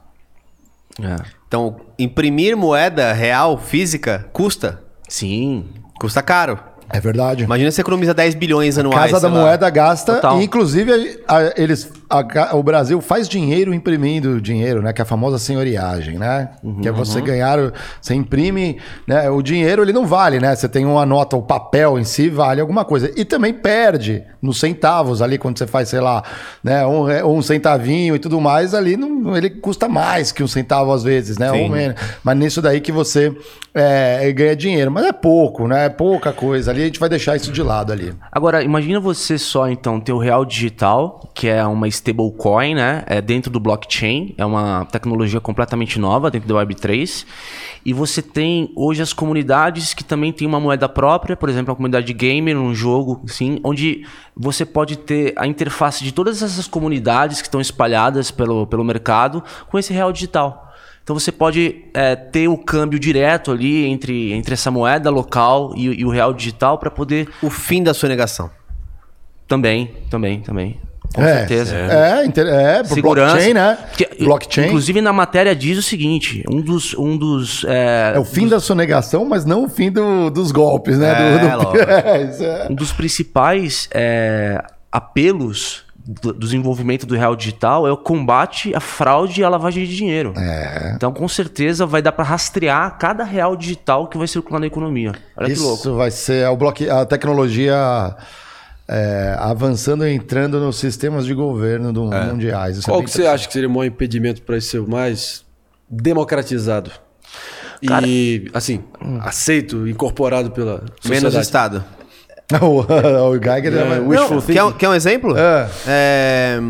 [1.02, 1.16] é.
[1.46, 4.85] Então, imprimir moeda real, física, custa.
[5.08, 5.64] Sim,
[5.98, 6.58] Custa caro.
[6.88, 7.42] É verdade.
[7.42, 9.10] Imagina você economiza 10 bilhões anuais.
[9.10, 9.28] Casa da.
[9.28, 10.40] Moeda gasta, Total.
[10.40, 14.92] e inclusive a- a- eles, a o Brasil faz dinheiro imprimindo dinheiro, né?
[14.92, 16.50] Que é a famosa senhoriagem, né?
[16.82, 19.28] que é você ganhar, o- você imprime, né?
[19.30, 20.54] O dinheiro ele não vale, né?
[20.54, 23.10] Você tem uma nota, o papel em si vale alguma coisa.
[23.16, 26.22] E também perde nos centavos ali, quando você faz, sei lá,
[26.62, 26.86] né?
[26.86, 30.92] Um, re- um centavinho e tudo mais, ali não, ele custa mais que um centavo
[30.92, 31.50] às vezes, né?
[31.50, 31.62] Sim.
[31.64, 31.96] Ou menos.
[32.22, 33.34] Mas nisso daí que você
[33.74, 34.90] é, ganha dinheiro.
[34.90, 35.86] Mas é pouco, né?
[35.86, 36.70] É pouca coisa.
[36.70, 38.14] Ali a gente vai deixar isso de lado ali.
[38.32, 43.04] Agora, imagina você só, então, ter o real digital, que é uma stablecoin, né?
[43.06, 47.26] É dentro do blockchain, é uma tecnologia completamente nova dentro da Web3.
[47.84, 51.76] E você tem hoje as comunidades que também tem uma moeda própria, por exemplo, a
[51.76, 57.40] comunidade gamer, um jogo, sim, onde você pode ter a interface de todas essas comunidades
[57.40, 60.66] que estão espalhadas pelo, pelo mercado com esse real digital.
[61.06, 66.00] Então você pode é, ter o câmbio direto ali entre, entre essa moeda local e,
[66.00, 68.50] e o real digital para poder O fim da sonegação.
[69.46, 70.80] também, também, também.
[71.14, 71.74] Com é, certeza.
[71.76, 73.32] É, inter- é, por Segurança.
[73.34, 73.78] blockchain, né?
[73.96, 76.94] Que- blockchain Inclusive na matéria diz o seguinte: um dos.
[76.94, 80.98] Um dos é, é o fim da sonegação, mas não o fim do- dos golpes,
[80.98, 81.12] né?
[81.36, 81.76] É, do, do-.
[82.06, 82.66] É, isso é.
[82.70, 88.78] um dos principais é, apelos do do desenvolvimento do real digital é o combate à
[88.78, 90.32] fraude e à lavagem de dinheiro.
[90.36, 90.92] É.
[90.94, 95.12] Então, com certeza, vai dar para rastrear cada real digital que vai circular na economia.
[95.36, 95.80] Olha que louco.
[95.80, 98.14] Isso vai ser o bloque, a tecnologia
[98.88, 102.78] é, avançando e entrando nos sistemas de governo do, mundiais.
[102.78, 105.44] Isso é Qual que você acha que seria o maior impedimento para isso ser mais
[105.88, 106.90] democratizado?
[107.82, 108.82] E, assim,
[109.20, 111.38] aceito, incorporado pela Menos sociedade.
[111.42, 111.84] Estado.
[112.62, 112.80] o,
[113.30, 115.36] o Geiger vai- Não, quer, um- quer um exemplo?
[115.36, 115.68] É.
[115.86, 116.60] É,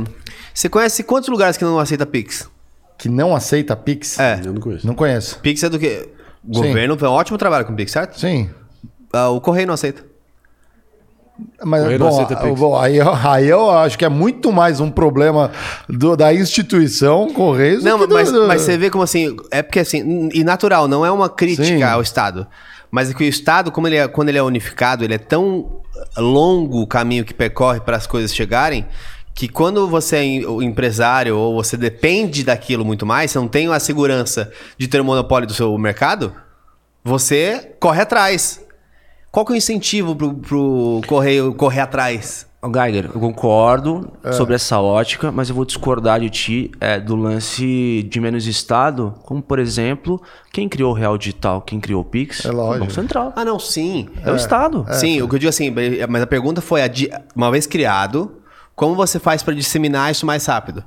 [0.53, 2.49] Você conhece quantos lugares que não aceita Pix?
[2.99, 4.19] que não aceita Pix?
[4.19, 4.41] É.
[4.43, 4.87] Eu não conheço.
[4.87, 5.39] Não conheço.
[5.41, 6.09] Pix é do quê?
[6.43, 8.19] O governo faz um ótimo trabalho com Pix, certo?
[8.19, 8.49] Sim.
[9.13, 10.03] Ah, o Correio não aceita.
[11.63, 12.59] Mas, bom, Pix.
[12.59, 15.51] bom, aí, eu- aí eu acho que é muito mais um problema
[15.89, 19.37] do- da instituição Correios do Não, mas, do- mas você vê como assim.
[19.51, 21.83] É porque assim, e natural, não é uma crítica Sim.
[21.83, 22.47] ao Estado.
[22.91, 25.81] Mas é que o Estado, como ele é, quando ele é unificado, ele é tão
[26.17, 28.87] longo o caminho que percorre para as coisas chegarem.
[29.35, 33.79] Que quando você é empresário ou você depende daquilo muito mais, você não tem a
[33.79, 36.33] segurança de ter o monopólio do seu mercado,
[37.05, 38.65] você corre atrás.
[39.37, 42.47] Qual que é o incentivo pro, pro correio correr atrás?
[42.63, 44.33] Ô, Geiger, eu concordo É.
[44.33, 49.13] sobre essa ótica, mas eu vou discordar de ti é, do lance de menos Estado,
[49.25, 52.47] como por exemplo, quem criou o Real Digital, quem criou o Pix?
[52.47, 52.77] É lógico.
[52.77, 53.35] O Banco Central.
[53.37, 54.09] Ah, não, sim.
[54.25, 54.87] É, o Estado.
[54.93, 55.71] Sim, o que eu digo assim,
[56.09, 56.81] mas a pergunta foi:
[57.35, 58.39] uma vez criado,
[58.75, 60.83] como você faz para disseminar isso mais rápido?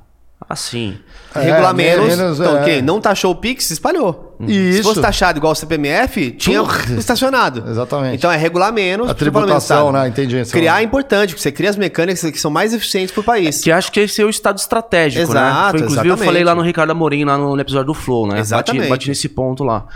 [0.48, 0.98] Assim.
[1.36, 2.16] É, Regular menos.
[2.16, 2.62] menos, então, é.
[2.62, 4.29] ok, não taxou o Pix, se espalhou.
[4.48, 4.78] Isso.
[4.78, 6.94] Se fosse taxado igual o CPMF, tinha Porra.
[6.98, 7.64] estacionado.
[7.68, 8.16] Exatamente.
[8.16, 9.10] Então é regular menos.
[9.10, 10.08] A tributação, né?
[10.08, 10.42] Entendi.
[10.50, 13.60] Criar é importante, porque você cria as mecânicas que são mais eficientes pro país.
[13.60, 15.40] Que acho que esse é o Estado estratégico, né?
[15.40, 16.26] Exato, Foi, inclusive eu exatamente.
[16.26, 18.38] falei lá no Ricardo Amorim, lá no, no episódio do Flow, né?
[18.40, 18.82] Exatamente.
[18.82, 19.86] Bati, bati nesse ponto lá.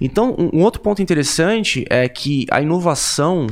[0.00, 3.46] Então, um, um outro ponto interessante é que a inovação,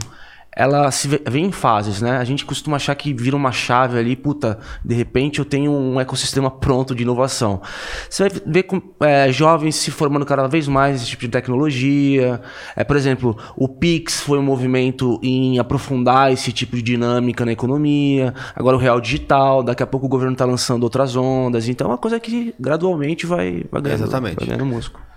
[0.55, 2.19] ela se vem em fases, né?
[2.19, 5.99] A gente costuma achar que vira uma chave ali, puta, de repente eu tenho um
[5.99, 7.63] ecossistema pronto de inovação.
[8.09, 12.41] Você vai ver com, é, jovens se formando cada vez mais nesse tipo de tecnologia.
[12.77, 17.53] É, por exemplo, o Pix foi um movimento em aprofundar esse tipo de dinâmica na
[17.53, 18.35] economia.
[18.55, 21.67] Agora o Real Digital, daqui a pouco o governo está lançando outras ondas.
[21.67, 24.37] Então é uma coisa que gradualmente vai, vai ganhando, Exatamente.
[24.37, 25.12] vai ganhando músculo.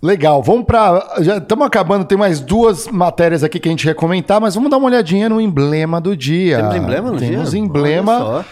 [0.00, 1.16] Legal, vamos para.
[1.20, 4.70] Já estamos acabando, tem mais duas matérias aqui que a gente quer comentar, mas vamos
[4.70, 6.58] dar uma olhadinha no emblema do dia.
[6.58, 7.28] Temos emblema no dia?
[7.30, 8.44] Temos emblema.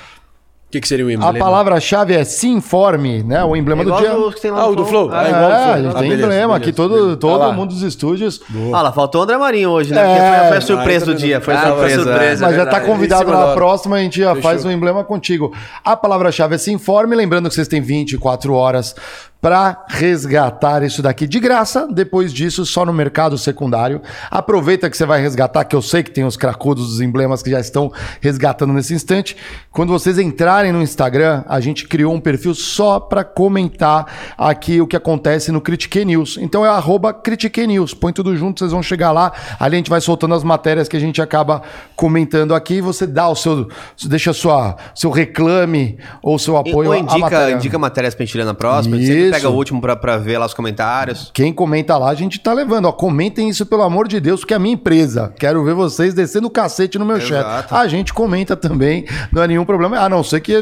[0.69, 1.39] O que, que seria o A emblema?
[1.39, 3.45] palavra-chave é se informe, né?
[3.45, 4.17] O emblema É do dia.
[4.17, 5.09] os que tem lá Ah, o do Flow.
[5.13, 5.73] Ah, Ah, É, igual do Flow.
[5.75, 7.17] a gente Ah, tem beleza, emblema beleza, aqui, todo, beleza.
[7.19, 8.43] todo Ah mundo dos estúdios.
[8.75, 10.01] Ah lá, faltou o André Marinho hoje, né?
[10.01, 10.05] É.
[10.05, 11.41] Porque foi, foi a Ah, surpresa do dia.
[11.41, 12.03] Foi a Ah, foi surpresa.
[12.03, 12.47] surpresa.
[12.47, 12.93] Mas já está verdade.
[12.93, 14.43] convidado na próxima, a gente já Fechou.
[14.43, 15.53] faz o emblema contigo.
[15.85, 18.97] A palavra-chave é se informe, lembrando que vocês têm 24 horas
[19.41, 21.87] para resgatar isso daqui de graça.
[21.91, 24.01] Depois disso, só no mercado secundário.
[24.31, 27.51] Aproveita que você vai resgatar, que eu sei que tem os cracudos dos emblemas que
[27.51, 29.37] já estão resgatando nesse instante.
[29.71, 34.07] Quando vocês entrarem no Instagram, a gente criou um perfil só para comentar
[34.37, 36.39] aqui o que acontece no Critique News.
[36.41, 37.95] Então é arroba Critique News.
[37.95, 39.33] Põe tudo junto, vocês vão chegar lá.
[39.61, 41.63] Ali a gente vai soltando as matérias que a gente acaba
[41.95, 42.81] comentando aqui.
[42.81, 43.69] Você dá o seu.
[44.07, 47.55] Deixa sua, seu reclame ou seu apoio Ou à indica, matéria.
[47.55, 48.97] indica matérias pra gente ler na próxima.
[48.97, 51.31] A gente sempre pega o último pra, pra ver lá os comentários.
[51.33, 52.87] Quem comenta lá, a gente tá levando.
[52.87, 55.33] Ó, comentem isso, pelo amor de Deus, que é a minha empresa.
[55.39, 57.41] Quero ver vocês descendo o cacete no meu chat.
[57.41, 57.75] Exato.
[57.75, 59.99] A gente comenta também, não é nenhum problema.
[59.99, 60.55] A não ser que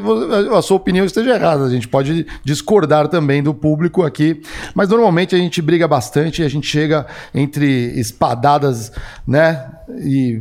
[0.56, 1.64] a sua opinião esteja errada.
[1.64, 4.42] A gente pode discordar também do público aqui.
[4.74, 8.92] Mas normalmente a gente briga bastante e a gente chega entre espadadas,
[9.26, 9.66] né?
[10.02, 10.38] E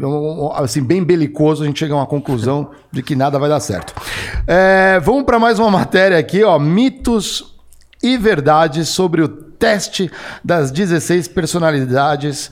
[0.56, 3.94] assim, bem belicoso, a gente chega a uma conclusão de que nada vai dar certo.
[4.48, 6.58] É, vamos para mais uma matéria aqui, ó.
[6.58, 7.53] Mitos
[8.04, 10.12] e verdades sobre o teste
[10.44, 12.52] das 16 personalidades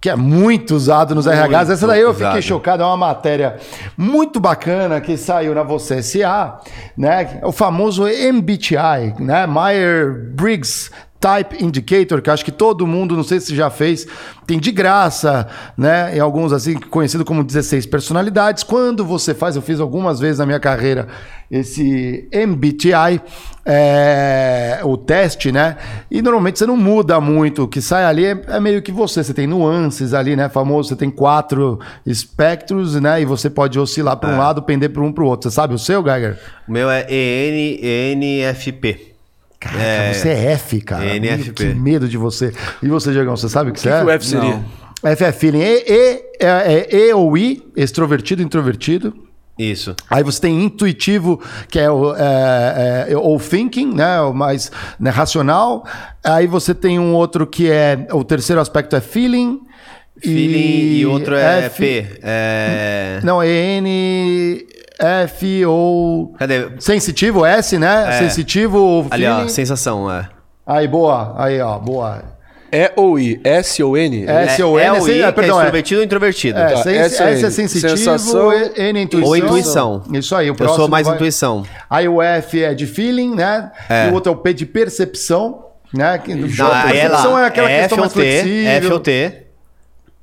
[0.00, 1.70] que é muito usado nos RHs.
[1.70, 2.42] Essa daí eu fiquei usado.
[2.42, 3.56] chocado, é uma matéria
[3.96, 6.60] muito bacana que saiu na Você SA,
[6.96, 7.40] né?
[7.42, 9.46] O famoso MBTI, né?
[9.46, 10.90] Myers-Briggs
[11.20, 14.06] Type Indicator, que acho que todo mundo, não sei se já fez,
[14.46, 16.16] tem de graça, né?
[16.16, 18.62] Em alguns assim, conhecido como 16 personalidades.
[18.62, 21.08] Quando você faz, eu fiz algumas vezes na minha carreira
[21.50, 23.20] esse MBTI,
[23.64, 25.76] é, o teste, né?
[26.10, 27.64] E normalmente você não muda muito.
[27.64, 29.22] O que sai ali é, é meio que você.
[29.22, 30.48] Você tem nuances ali, né?
[30.48, 33.20] Famoso, você tem quatro espectros, né?
[33.20, 35.48] E você pode oscilar para um lado, pender para um para o outro.
[35.48, 36.38] Você sabe o seu, Geiger?
[36.68, 39.15] O meu é ENFP.
[39.58, 41.16] Caraca, você é F, cara.
[41.18, 41.52] NFP.
[41.52, 42.52] Que medo de você.
[42.82, 44.00] E você, Diegão, você sabe o que, O você que, é?
[44.00, 44.60] que o F seria?
[45.02, 45.60] F é feeling.
[45.60, 49.14] E, e, é, é E ou I, extrovertido, introvertido.
[49.58, 49.96] Isso.
[50.10, 54.70] Aí você tem intuitivo, que é o é, é, ou thinking, né, o mais
[55.00, 55.86] né, racional.
[56.22, 59.60] Aí você tem um outro que é o terceiro aspecto é feeling.
[60.22, 62.06] Feeling e, outro é F- P.
[62.22, 63.20] É...
[63.22, 64.66] Não, é N
[64.98, 66.68] F ou Cadê?
[66.78, 68.06] sensitivo S, né?
[68.08, 68.12] É.
[68.18, 69.44] Sensitivo ou Ali, feeling.
[69.44, 70.28] ó, sensação, é.
[70.66, 72.22] Aí boa, aí ó, boa.
[72.72, 73.40] E ou I?
[73.44, 74.24] S ou N?
[74.26, 75.64] S ou é, N, é é, perdão, é é.
[75.66, 76.58] extrovertido ou introvertido.
[76.58, 79.28] É, Tá, S S, é é sensitivo, sensação N é intuição.
[79.28, 80.02] ou intuição.
[80.12, 81.62] Isso aí, o Eu próximo sou mais vai- intuição.
[81.88, 83.70] Aí o F é de feeling, né?
[83.88, 84.08] É.
[84.08, 86.18] E o outro é o P de percepção, né?
[86.18, 86.44] Que- Não,
[86.74, 87.42] é percepção lá.
[87.44, 88.70] é aquela F questão mais T, flexível.
[88.72, 89.45] F ou T.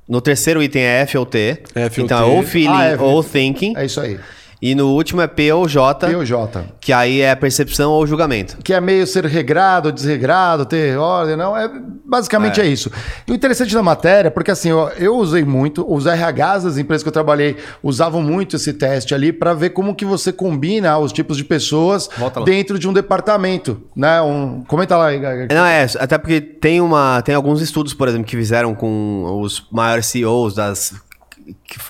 [0.08, 1.58] No terceiro item é F ou T.
[1.74, 2.24] F ou então T.
[2.30, 3.74] é ou feeling Ah, é, ou thinking.
[3.76, 4.18] É isso aí.
[4.64, 6.64] E no último é P ou J, P ou J.
[6.80, 8.56] que aí é percepção ou julgamento.
[8.64, 11.54] Que é meio ser regrado, desregrado, ter ordem, não.
[11.54, 11.70] É,
[12.02, 12.66] basicamente é.
[12.66, 12.90] isso.
[13.28, 17.02] E o interessante da matéria, porque assim, eu, eu usei muito, os RHs das empresas
[17.02, 21.12] que eu trabalhei usavam muito esse teste ali para ver como que você combina os
[21.12, 22.08] tipos de pessoas
[22.46, 23.82] dentro de um departamento.
[23.94, 24.22] Né?
[24.22, 25.10] Um, comenta lá.
[25.52, 29.68] Não, é, até porque tem, uma, tem alguns estudos, por exemplo, que fizeram com os
[29.70, 30.94] maiores CEOs das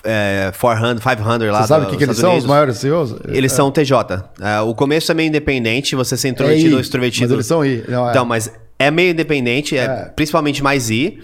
[0.03, 2.45] é, 400, 500 lá Você sabe o que, que eles Estados são, os Unidos.
[2.49, 3.15] maiores CEOs?
[3.29, 4.23] Eles são TJ.
[4.41, 7.25] É, o começo é meio independente, você ser É introvertido I, ou extrovertido.
[7.27, 7.83] Mas eles são I.
[7.87, 8.11] Não, é.
[8.11, 9.95] Então, mas é meio independente, é, É.
[10.15, 11.19] principalmente mais I.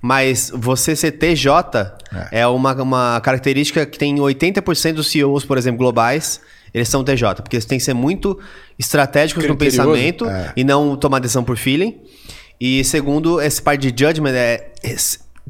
[0.00, 1.50] Mas você ser TJ
[2.30, 6.42] é, uma, uma característica que tem 80% dos CEOs, por exemplo, globais,
[6.74, 7.36] eles são TJ.
[7.42, 8.38] Porque eles têm que ser muito
[8.78, 10.52] estratégicos no pensamento É.
[10.56, 12.02] e não tomar decisão por feeling.
[12.60, 14.72] E segundo, esse parte de judgment é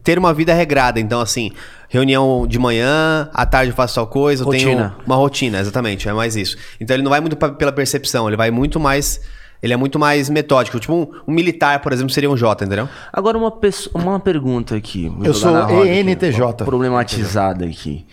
[0.04, 1.00] ter uma vida regrada.
[1.00, 1.50] Então, assim,
[1.88, 4.96] reunião de manhã, à tarde eu faço tal coisa, eu tenho Rotina.
[5.06, 6.56] uma rotina, exatamente, é mais isso.
[6.78, 9.20] Então ele não vai muito pa- pela percepção, ele vai muito mais.
[9.62, 10.78] Ele é muito mais metódico.
[10.78, 12.86] Tipo, um, um militar, por exemplo, seria um J, entendeu?
[13.10, 13.50] Agora uma,
[13.94, 15.10] uma pergunta aqui.
[15.22, 16.64] Eu sou roda aqui, ENTJ.
[16.66, 18.04] Problematizada aqui.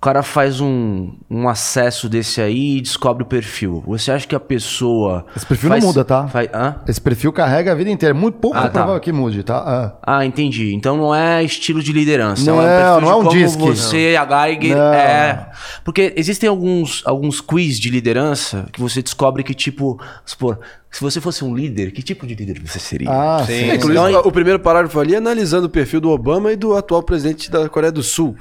[0.00, 3.84] O cara faz um, um acesso desse aí e descobre o perfil.
[3.86, 5.26] Você acha que a pessoa.
[5.36, 6.26] Esse perfil faz- não muda, tá?
[6.26, 6.76] faz- hã?
[6.88, 8.14] Esse perfil carrega a vida inteira.
[8.14, 8.70] Muito pouco Ah, é tá.
[8.70, 9.58] provável que mude, tá?
[10.02, 10.16] Ah.
[10.20, 10.72] Ah, entendi.
[10.74, 12.42] Então não é estilo de liderança.
[12.50, 13.58] Não é um perfil não de é um como disque.
[13.62, 14.94] você, a Geiger, Não.
[14.94, 15.50] é.
[15.84, 20.60] Porque existem alguns, alguns quiz de liderança que você descobre que, tipo, supor,
[20.90, 23.10] se você fosse um líder, que tipo de líder você seria?
[23.10, 23.52] Ah, Sim.
[23.52, 23.72] sim.
[23.74, 27.02] Inclusive, Então, o primeiro parágrafo ali é analisando o perfil do Obama e do atual
[27.02, 28.34] presidente da Coreia do Sul.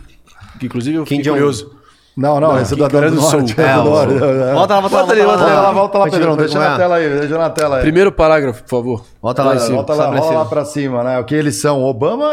[0.59, 1.37] Que inclusive eu Kim fiquei Jong-un.
[1.39, 1.79] curioso.
[2.17, 3.21] Não, não, esse é do cara do.
[3.21, 3.39] Sul.
[3.57, 4.13] é É, do o- Norte.
[4.15, 5.61] Volta lá, volta lá, Volta ali, volta volta lá.
[5.61, 6.35] lá, volta lá, Pedrão.
[6.35, 7.81] Deixa na tela aí, deixa na tela aí.
[7.81, 9.05] Primeiro parágrafo, por favor.
[9.21, 9.75] Volta lá, Lá em cima.
[9.75, 11.17] Volta lá, lá rola lá pra cima, né?
[11.19, 11.81] O que eles são?
[11.81, 12.27] Obama,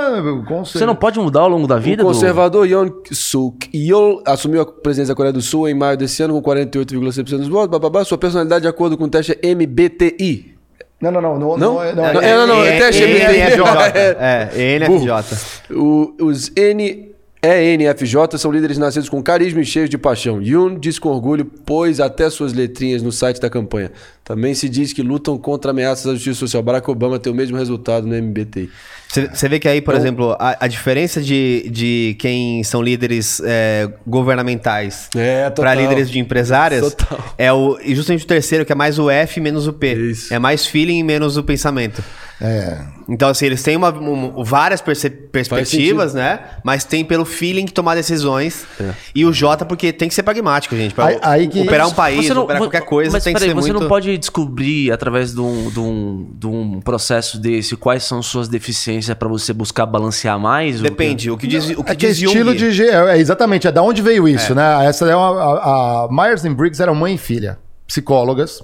[0.49, 2.03] com Você não pode mudar ao longo da vida?
[2.03, 5.97] o do- conservador Yoon Suk Yeol assumiu a presidência da Coreia do Sul em maio
[5.97, 7.71] desse ano com 48,6% dos votos.
[7.71, 8.03] Bababá.
[8.05, 10.57] Sua personalidade, de acordo com o teste, é MBTI.
[11.01, 11.39] Não, não, não.
[11.39, 11.75] Não, Não?
[11.75, 13.63] não, é- não, Não, é- é, não, não, E- teste ENFJ.
[13.95, 14.51] É.
[14.57, 15.37] É, ENFJ.
[15.71, 17.15] O- os N,
[17.47, 20.41] ENFJ são líderes nascidos com carisma e cheios de paixão.
[20.41, 23.93] Yoon diz com orgulho, pôs até suas letrinhas no site da campanha.
[24.25, 26.63] Também se diz que lutam contra ameaças à justiça social.
[26.63, 28.71] Barack Obama tem o mesmo resultado no MBTI.
[29.09, 33.89] Você vê que aí, por exemplo, a, a diferença de, de quem são líderes é,
[34.07, 37.35] governamentais É, para líderes de empresárias Total.
[37.39, 39.95] é o e justamente o terceiro, que é mais o F menos o P.
[39.95, 40.35] Isso.
[40.35, 42.03] É mais feeling menos o pensamento.
[42.39, 42.79] É.
[43.09, 46.41] Então, assim, eles têm uma, um- várias perspectivas, né?
[46.63, 48.67] Mas tem pelo feeling que tomar decisões.
[49.15, 50.95] E o J, porque tem que ser pragmático, gente.
[50.95, 53.51] Pra Aí- aí que- operar um país, não- operar qualquer coisa, mas tem que peraí,
[53.51, 53.83] ser você muito...
[53.83, 58.49] não pode descobrir através de um, de, um, de um processo desse quais são suas
[58.49, 60.81] deficiências pra você buscar balancear mais?
[60.81, 61.31] Depende.
[61.31, 62.57] O que diz, o que É que é diz estilo Jung...
[62.59, 62.71] de.
[62.73, 64.87] ge- É, exatamente, é da onde veio isso, né?
[64.87, 68.63] Essa é uma, a, a Myers and Briggs eram mãe e filha, psicólogas,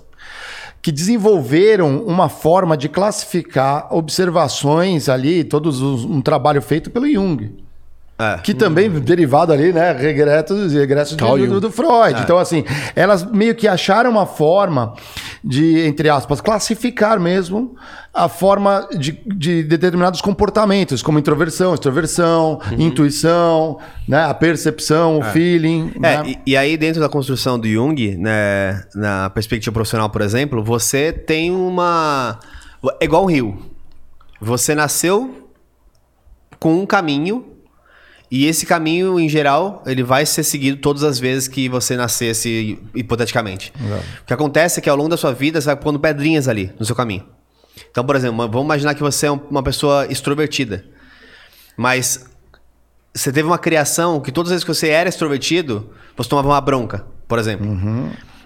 [0.80, 7.52] que desenvolveram uma forma de classificar observações ali, todos os- um trabalho feito pelo Jung.
[8.22, 8.38] É.
[8.38, 9.92] Que também derivado ali, né?
[9.92, 12.20] Regretos e regressos de- do, do Freud.
[12.22, 14.94] Então, assim, elas meio que acharam uma forma
[15.42, 17.74] de, entre aspas, classificar mesmo
[18.14, 24.24] a forma de, de determinados comportamentos, como introversão, extroversão, intuição, né?
[24.24, 25.92] A percepção, o feeling.
[25.96, 26.22] É, né?
[26.26, 31.12] e, e aí dentro da construção do Jung, né, na perspectiva profissional, por exemplo, você
[31.12, 32.38] tem uma...
[33.00, 33.58] É igual um rio.
[34.40, 35.48] Você nasceu
[36.58, 37.46] com um caminho
[38.34, 42.78] e esse caminho, em geral, ele vai ser seguido todas as vezes que você nascesse,
[42.94, 43.70] hipoteticamente.
[44.22, 46.72] O que acontece é que ao longo da sua vida, você vai pondo pedrinhas ali
[46.78, 47.24] no seu caminho.
[47.90, 50.84] Então, por exemplo, vamos imaginar que você é um- uma pessoa extrovertida.
[51.76, 52.24] Mas
[53.14, 56.60] você teve uma criação que todas as vezes que você era extrovertido, você tomava uma
[56.60, 57.66] bronca, por exemplo.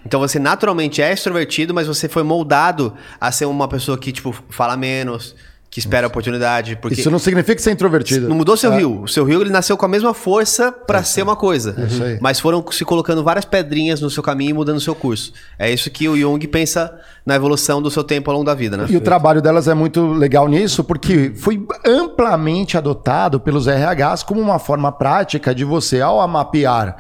[0.05, 4.35] Então você naturalmente é extrovertido, mas você foi moldado a ser uma pessoa que, tipo,
[4.51, 5.35] fala menos,
[5.77, 6.75] que espera a oportunidade.
[6.77, 8.31] Porque Isso não significa que você é introvertido.
[8.31, 8.79] não mudou seu É.
[8.79, 9.03] rio.
[9.03, 11.77] O seu rio ele nasceu com a mesma força pra ser uma coisa.
[11.87, 12.19] isso aí.
[12.19, 15.35] Mas foram se colocando várias pedrinhas no seu caminho e mudando o seu curso.
[15.59, 18.75] É isso que o Jung pensa na evolução do seu tempo ao longo da vida,
[18.75, 18.87] né?
[18.89, 24.41] E o trabalho delas é muito legal nisso, porque foi amplamente adotado pelos RHs como
[24.41, 26.97] uma forma prática de você, ao mapear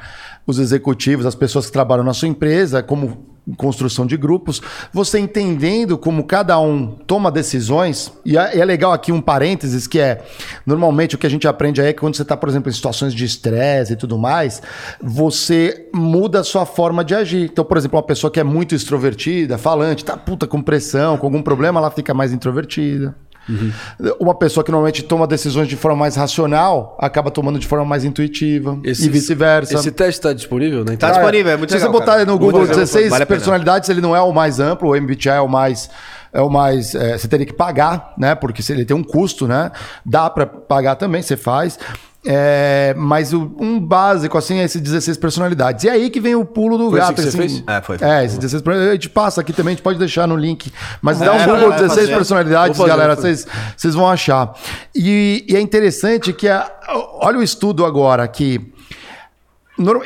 [0.46, 3.24] os executivos, as pessoas que trabalham na sua empresa, como
[3.55, 4.60] construção de grupos,
[4.93, 10.01] você entendendo como cada um toma decisões, e é, é legal aqui um parênteses que
[10.01, 10.24] é,
[10.64, 12.73] normalmente o que a gente aprende aí é que quando você está, por exemplo, em
[12.73, 14.60] situações de estresse e tudo mais,
[15.01, 17.48] você muda a sua forma de agir.
[17.51, 21.27] Então, por exemplo, uma pessoa que é muito extrovertida, falante, tá puta com pressão, com
[21.27, 23.14] algum problema, ela fica mais introvertida.
[24.20, 28.05] Uma pessoa que normalmente toma decisões de forma mais racional acaba tomando de forma mais
[28.05, 29.74] intuitiva Esse- e vice-versa.
[29.74, 31.16] Esse teste está disponível na Tá internet?
[31.18, 32.24] disponível, é muito Se legal, você botar cara.
[32.24, 35.28] no Muito Google legal, 16 vale personalidades, ele não é o mais amplo, o MBTI
[35.31, 35.89] é o mais.
[36.32, 36.94] É o mais.
[36.94, 38.35] é, você teria que pagar, né?
[38.35, 39.70] Porque ele tem um custo, né?
[40.05, 41.78] Dá para pagar também, você faz.
[42.28, 45.84] É, mas o- um básico, assim, é esses 16 personalidades.
[45.84, 47.28] E é aí que vem o pulo do Foi assim gato.
[47.28, 47.38] assim.
[47.38, 47.62] fez?
[47.66, 47.96] É, foi.
[48.00, 48.90] É, esses 16 personalidades.
[48.90, 50.72] A gente passa aqui também, a gente pode deixar no link.
[51.00, 52.14] Mas dá um É, Google vai 16 fazer.
[52.16, 54.52] personalidades, fazer, galera, vocês vão achar.
[54.94, 56.68] E, e é interessante que, a-
[57.20, 58.72] olha o estudo agora, que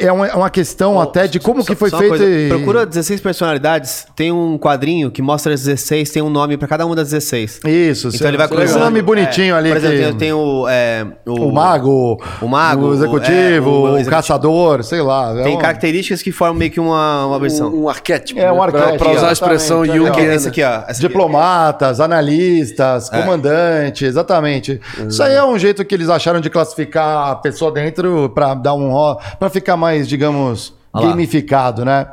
[0.00, 2.22] é uma, é uma questão até de como que foi Só feito.
[2.22, 6.66] e- Procura 16 personalidades, tem um quadrinho que mostra as 16, tem um nome pra
[6.66, 7.60] cada uma das 16.
[7.64, 8.80] Isso, Então ele vai esse cruzando.
[8.82, 9.68] nome bonitinho É, ali.
[9.68, 13.86] Por exemplo, que- tem, o, é, o mago, o mago, o executivo, é, o o,
[13.88, 14.10] executivo.
[14.10, 15.38] caçador, sei lá.
[15.38, 17.68] é Tem um- características que formam meio que uma, uma versão.
[17.72, 18.40] Um, um arquétipo.
[18.40, 18.70] É, um né?
[18.70, 20.16] Pra- arquétipo, Pra usar a expressão é Jungiana.
[20.16, 20.34] legal.
[20.34, 20.82] Esse aqui, ó.
[20.88, 21.00] essa.
[21.00, 23.20] Diplomatas, analistas, É.
[23.20, 24.80] comandante, exatamente.
[25.08, 28.74] Isso aí é um jeito que eles acharam de classificar a pessoa dentro para dar
[28.74, 28.90] um
[29.38, 31.10] para ficar mais, digamos, Olha lá.
[31.12, 32.08] gamificado, né?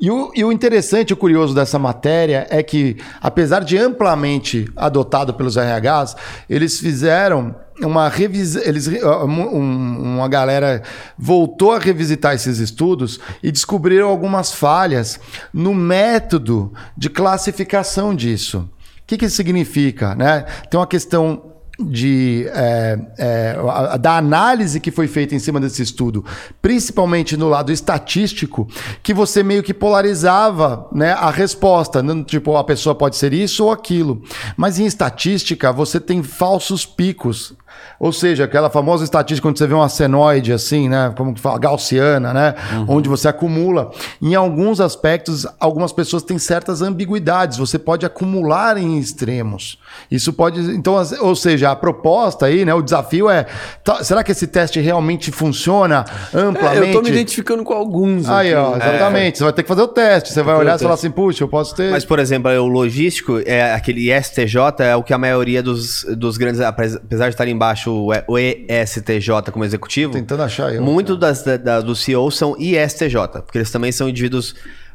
[0.00, 4.70] E o, e o interessante e o curioso dessa matéria é que, apesar de amplamente
[4.76, 6.14] adotado pelos RHs,
[6.48, 8.62] eles fizeram uma revisão.
[8.64, 10.82] Eles, um- um- uma galera
[11.18, 15.18] voltou a revisitar esses estudos e descobriram algumas falhas
[15.52, 18.58] no método de classificação disso.
[19.02, 20.14] O que, que isso significa?
[20.14, 20.44] Né?
[20.70, 21.49] Tem uma questão
[21.84, 26.24] de, é, é, da análise que foi feita em cima desse estudo,
[26.62, 28.68] principalmente no lado estatístico,
[29.02, 32.02] que você meio que polarizava né, a resposta.
[32.02, 34.22] Não, Tipo, a pessoa pode ser isso ou aquilo.
[34.56, 37.54] Mas em estatística, você tem falsos picos.
[37.98, 41.12] Ou seja, aquela famosa estatística quando você vê uma senoide assim, né?
[41.16, 41.58] Como que fala?
[41.58, 42.54] Gaussiana, né?
[42.88, 43.90] Onde você acumula.
[44.22, 47.58] Em alguns aspectos, algumas pessoas têm certas ambiguidades.
[47.58, 49.78] Você pode acumular em extremos.
[50.10, 50.60] Isso pode.
[50.74, 52.72] Então, ou seja, a proposta aí, né?
[52.74, 53.46] O desafio é:
[53.84, 56.86] tá- será que esse teste realmente funciona É, amplamente?
[56.88, 58.28] eu tô me identificando com alguns.
[58.28, 58.56] Aí, aqui.
[58.56, 59.38] ó, exatamente.
[59.38, 60.32] Você vai ter que fazer o teste.
[60.32, 61.90] Você vai olhar e falar assim, puxa, eu posso ter.
[61.90, 66.36] Mas, por exemplo, o logístico, é aquele ISTJ, é o que a maioria dos, dos
[66.36, 70.82] grandes, apesar de estar embaixo o E- o ESTJ como executivo, Tentando achar eu.
[70.82, 73.14] muito das, da, da- dos CEOs são ISTJ,
[73.44, 74.54] porque eles também são indivíduos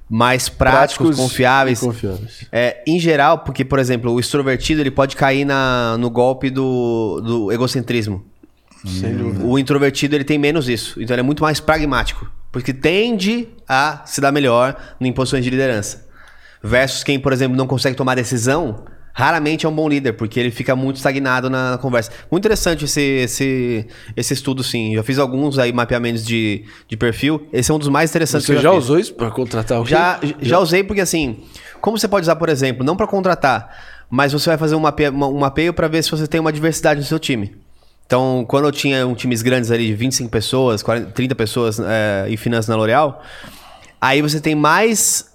[0.09, 1.79] mais práticos, Práticos confiáveis.
[1.79, 2.45] confiáveis.
[2.51, 7.21] É, em geral, porque, por exemplo, o extrovertido ele pode cair na, no golpe do,
[7.21, 8.23] do egocentrismo.
[8.85, 9.43] Sem dúvida.
[9.43, 11.01] O introvertido ele tem menos isso.
[11.01, 12.29] Então ele é muito mais pragmático.
[12.51, 16.05] Porque tende a se dar melhor em posições de liderança.
[16.63, 18.85] Versus quem, por exemplo, não consegue tomar decisão,
[19.17, 22.11] raramente é um bom líder, porque ele fica muito estagnado na, na conversa.
[22.29, 24.93] Muito interessante esse, esse, esse estudo, sim.
[24.93, 27.47] Já fiz alguns aí mapeamentos de, de perfil.
[27.53, 28.83] Esse é um dos mais interessantes Você que eu já fiz.
[28.83, 29.89] usou isso pra contratar alguém?
[29.89, 31.39] Já, já usei porque assim,
[31.79, 35.13] como você pode usar, por exemplo, não para contratar, mas você vai fazer um mapeio,
[35.13, 37.55] um mapeio para ver se você tem uma diversidade no seu time.
[38.05, 42.25] Então, quando eu tinha um times grandes ali de 25 pessoas, 40, 30 pessoas é,
[42.27, 43.23] em finanças na L'Oréal,
[43.99, 45.33] aí você tem mais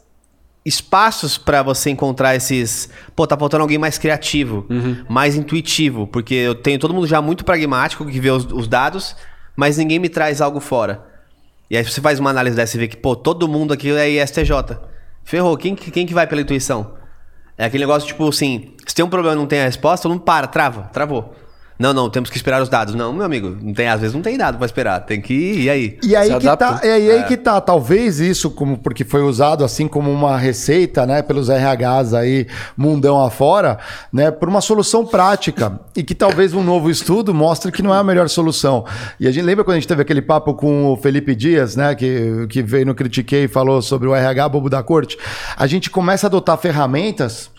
[0.65, 2.91] espaços para você encontrar esses.
[3.17, 4.67] Pô, tá faltando alguém mais criativo,
[5.09, 9.17] mais intuitivo, porque eu tenho todo mundo já muito pragmático que vê os, os dados,
[9.57, 11.05] mas ninguém me traz algo fora.
[11.71, 14.09] E aí você faz uma análise dessa e vê que, pô, todo mundo aqui é
[14.23, 14.53] ISTJ.
[15.25, 16.95] Ferrou, quem, que- quem que vai pela intuição?
[17.57, 20.19] É aquele negócio, tipo assim, se tem um problema e não tem a resposta, não
[20.19, 21.35] para, trava, travou.
[21.81, 22.95] Não, não, temos que esperar os dados.
[22.95, 25.63] Não, meu amigo, não tem, às vezes não tem dado pra esperar, tem que ir,
[25.63, 25.99] e aí?
[26.03, 26.81] E aí Se que adapta.
[26.83, 31.07] tá, é aí que tá, talvez isso como porque foi usado assim como uma receita,
[31.07, 32.47] né, pelos RHs aí
[32.77, 33.79] mundão afora,
[34.13, 37.99] né, por uma solução prática e que talvez um novo estudo mostre que não é
[37.99, 38.85] a melhor solução.
[39.19, 41.95] E a gente lembra quando a gente teve aquele papo com o Felipe Dias, né,
[41.95, 45.17] que, que veio no Critiquei e falou sobre o RH bobo da corte.
[45.57, 47.51] A gente começa a adotar ferramentas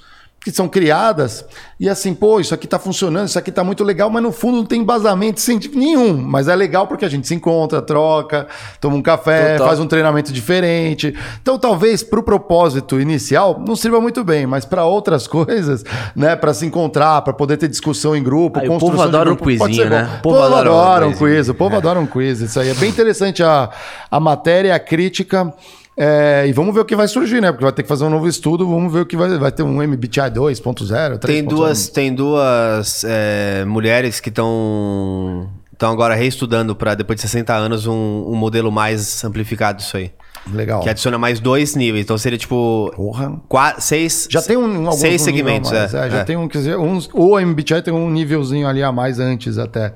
[0.44, 1.46] que são criadas
[1.80, 4.58] e assim, pô, isso aqui tá funcionando, isso aqui tá muito legal, mas no fundo
[4.58, 6.18] não tem embasamento científico nenhum.
[6.18, 8.48] Mas é legal porque a gente se encontra, troca,
[8.80, 9.68] toma um café, Total.
[9.68, 11.16] faz um treinamento diferente.
[11.42, 15.84] Então, talvez pro propósito inicial não sirva muito bem, mas para outras coisas,
[16.16, 19.30] né, para se encontrar, para poder ter discussão em grupo, o construção povo de adora
[19.32, 19.96] um grupo, pode quizinho, bom.
[19.96, 20.16] né?
[20.18, 22.42] O povo adora um quiz, o povo adora um quiz.
[22.42, 23.70] Isso aí é bem interessante a,
[24.10, 25.54] a matéria, a crítica.
[26.03, 27.52] É, e vamos ver o que vai surgir, né?
[27.52, 29.61] Porque vai ter que fazer um novo estudo, vamos ver o que vai, vai ter
[29.61, 31.19] um MBTI 2.0, 3.0.
[31.19, 37.53] Tem duas, tem duas é, mulheres que estão estão agora reestudando para depois de 60
[37.53, 40.11] anos um, um modelo mais amplificado disso aí.
[40.52, 40.80] Legal.
[40.82, 42.03] Que adiciona mais dois níveis.
[42.03, 43.40] Então seria tipo Porra.
[43.48, 46.23] qua- seis Já tem um, alguns seis um segmentos, a mais, é, já é.
[46.23, 49.94] tem um, quer dizer, uns, o MBTI tem um nívelzinho ali a mais antes até.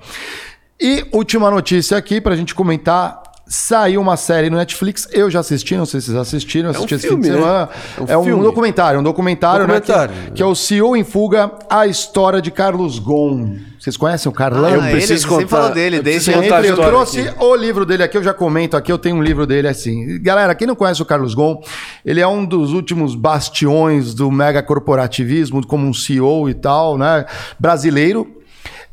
[0.80, 5.78] E última notícia aqui pra gente comentar Saiu uma série no Netflix, eu já assisti,
[5.78, 7.36] não sei se vocês assistiram, assisti esse fim filme, de né?
[7.38, 7.70] semana.
[8.08, 10.16] É um É um, documentário, um documentário, Documentário.
[10.16, 13.56] Né, que, que é o CEO em Fuga, a história de Carlos Gon.
[13.80, 14.66] Vocês conhecem o Carlão?
[14.82, 17.44] Ah, Eu preciso ele, contar- falou dele, eu desde contar eu trouxe aqui.
[17.44, 20.20] o livro dele aqui, eu já comento aqui, eu tenho um livro dele assim.
[20.24, 21.62] Galera, quem não conhece o Carlos Gon,
[22.04, 27.26] ele é um dos últimos bastiões do mega corporativismo, como um CEO e tal, né?
[27.60, 28.35] Brasileiro.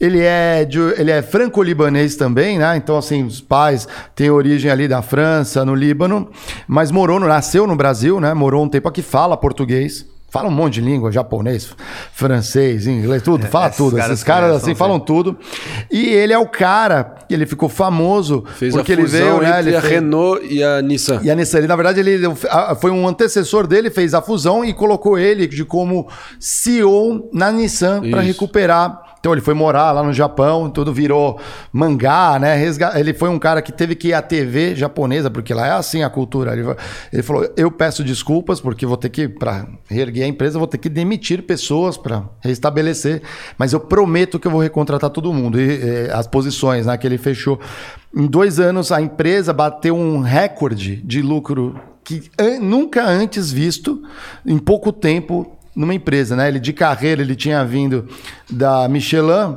[0.03, 2.77] Ele é, de- ele é franco-libanês também, né?
[2.77, 6.29] Então, assim, os pais têm origem ali da França, no Líbano,
[6.67, 8.35] mas morou, nasceu no Brasil, né?
[8.35, 10.05] Morou um tempo aqui, fala português.
[10.29, 11.69] Fala um monte de língua, japonês,
[12.15, 13.97] francês, inglês, tudo, fala esses tudo.
[13.99, 15.37] caras Esses caras assim falam tudo.
[15.91, 19.59] E ele é o cara, ele ficou famoso Fez porque ele veio, né?
[19.61, 21.21] Ele a fez- Renault e a Nissan.
[21.23, 22.19] e a Nissan, ele, na verdade, ele
[22.81, 26.09] foi um antecessor dele, fez a fusão e colocou ele de como
[26.41, 29.12] CEO na Nissan para recuperar.
[29.23, 31.39] Então ele foi morar lá no Japão, tudo virou
[31.73, 32.61] mangá, né?
[32.97, 36.03] Ele foi um cara que teve que ir à TV japonesa, porque lá é assim
[36.03, 36.53] a cultura.
[37.13, 40.79] Ele, falou: eu peço desculpas, porque vou ter que, para reerguer a empresa, vou ter
[40.79, 43.23] que demitir pessoas para restabelecer,
[43.57, 45.61] mas eu prometo que eu vou recontratar todo mundo.
[45.61, 47.61] E eh, as posições né, que ele fechou.
[48.13, 52.29] Em dois anos, a empresa bateu um recorde de lucro que
[52.61, 54.03] nunca antes visto
[54.45, 56.49] em pouco tempo numa empresa, né?
[56.49, 58.07] Ele de carreira, ele tinha vindo
[58.51, 59.57] da Michelin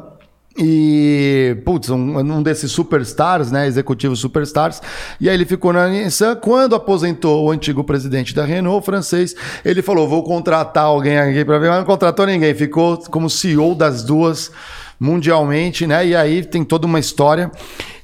[0.58, 3.68] e, putz, um, um desses superstars, né?
[3.68, 4.82] Executivos superstars.
[5.20, 6.36] E aí ele ficou na Nissan.
[6.36, 9.36] Quando aposentou o antigo presidente da Renault, francês,
[9.66, 12.54] ele falou: vou contratar alguém aqui para ver, mas não contratou ninguém.
[12.54, 14.50] Ficou como CEO das duas
[14.98, 16.08] mundialmente, né?
[16.08, 17.52] E aí tem toda uma história.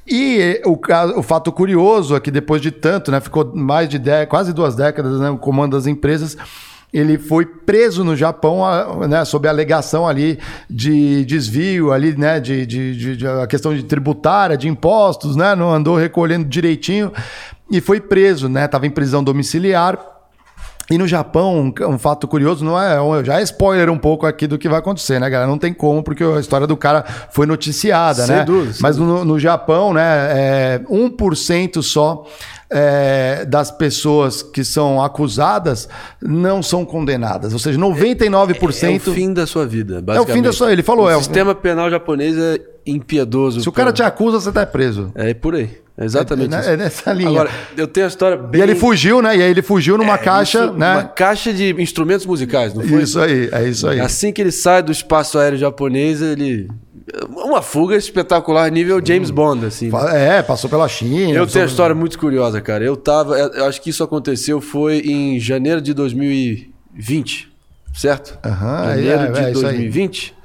[0.06, 3.22] E o, ca- o fato curioso é que depois de tanto, né?
[3.22, 6.36] Ficou mais de dé- quase duas décadas né, no comando das empresas.
[6.94, 8.62] Ele foi preso no Japão,
[9.08, 10.38] né, sob a alegação ali
[10.70, 15.56] de desvio, ali, né, de, de, de- de- a questão de tributária, de impostos, né,
[15.56, 17.12] não andou recolhendo direitinho
[17.72, 19.98] e foi preso, né, estava em prisão domiciliar.
[20.90, 24.26] E no Japão, um, um fato curioso, não é, um- já é spoiler um pouco
[24.26, 25.50] aqui do que vai acontecer, né, galera?
[25.50, 28.44] Não tem como, porque a história do cara foi noticiada, Sem né?
[28.44, 32.26] dúvida, Mas no, no Japão, né, é 1% só
[32.72, 35.90] é, das pessoas que são acusadas
[36.22, 37.52] não são condenadas.
[37.54, 38.84] Ou seja, 99%.
[39.08, 40.36] É o fim da sua vida, É o basicamente.
[40.36, 40.72] fim da sua.
[40.72, 43.62] Ele falou, o é o- sistema penal japonês é impiedoso.
[43.62, 43.96] Se o cara pô.
[43.96, 45.12] te acusa, você tá preso.
[45.16, 45.70] É por aí.
[45.98, 47.30] É exatamente é, é nessa linha.
[47.30, 48.62] Agora, eu tenho a história e bem...
[48.62, 49.38] ele fugiu, né?
[49.38, 50.94] E aí ele fugiu numa caixa, É, Isso, né?
[50.94, 53.04] Uma caixa de instrumentos musicais, não foi?
[53.04, 54.00] Isso aí, é isso aí.
[54.00, 56.70] Assim que ele sai do espaço aéreo japonês, ele...
[57.30, 59.90] Uma fuga espetacular, nível James Bond, assim.
[59.90, 60.38] né?
[60.38, 61.34] É, passou pela China.
[61.34, 62.84] Eu tenho uma história muito curiosa, cara.
[62.84, 63.38] Eu tava...
[63.38, 67.52] Eu acho que isso aconteceu foi em janeiro de 2020,
[67.94, 68.38] certo?
[68.46, 69.74] Aham, janeiro é, de é, isso aí.
[69.78, 70.36] 2020.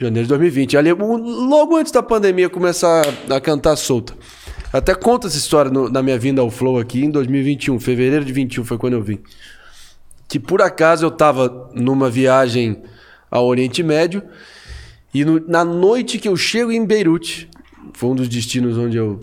[0.00, 0.76] Janeiro de 2020.
[0.76, 4.14] Ali, logo antes da pandemia começar a cantar solta.
[4.72, 7.78] Até conta essa história no- na minha vinda ao Flow aqui em 2021.
[7.78, 9.20] Fevereiro de 21 foi quando eu vim.
[10.28, 12.82] Que por acaso eu tava numa viagem
[13.30, 14.22] ao Oriente Médio
[15.14, 17.48] e no- na noite que eu chego em Beirute,
[17.92, 19.20] foi um dos destinos onde eu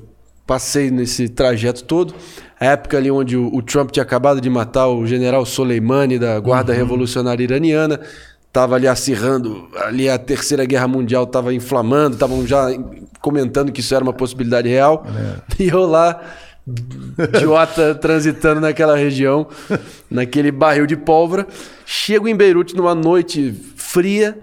[0.47, 2.13] passei nesse trajeto todo.
[2.59, 6.39] A época ali onde o, o Trump tinha acabado de matar o general Soleimani da
[6.39, 7.99] Guarda Revolucionária Iraniana.
[8.53, 12.67] Tava ali acirrando, ali a Terceira Guerra Mundial tava inflamando, estavam já
[13.21, 15.05] comentando que isso era uma possibilidade real.
[15.57, 16.21] E eu lá,
[17.37, 19.47] idiota, transitando naquela região,
[20.09, 21.47] naquele barril de pólvora.
[21.85, 24.37] Chego em Beirute numa noite fria.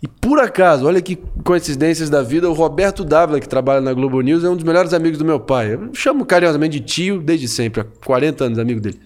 [0.00, 4.20] E por acaso, olha que coincidências da vida, o Roberto Dávila, que trabalha na Globo
[4.20, 5.74] News, é um dos melhores amigos do meu pai.
[5.74, 9.00] Eu chamo carinhosamente de tio desde sempre, há 40 anos, amigo dele.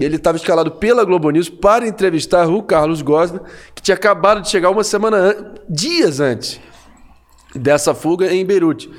[0.00, 3.42] Ele estava escalado pela Globo News para entrevistar o Carlos Gosma,
[3.74, 6.60] que tinha acabado de chegar uma semana an dias antes
[7.54, 8.90] dessa fuga em Beirute.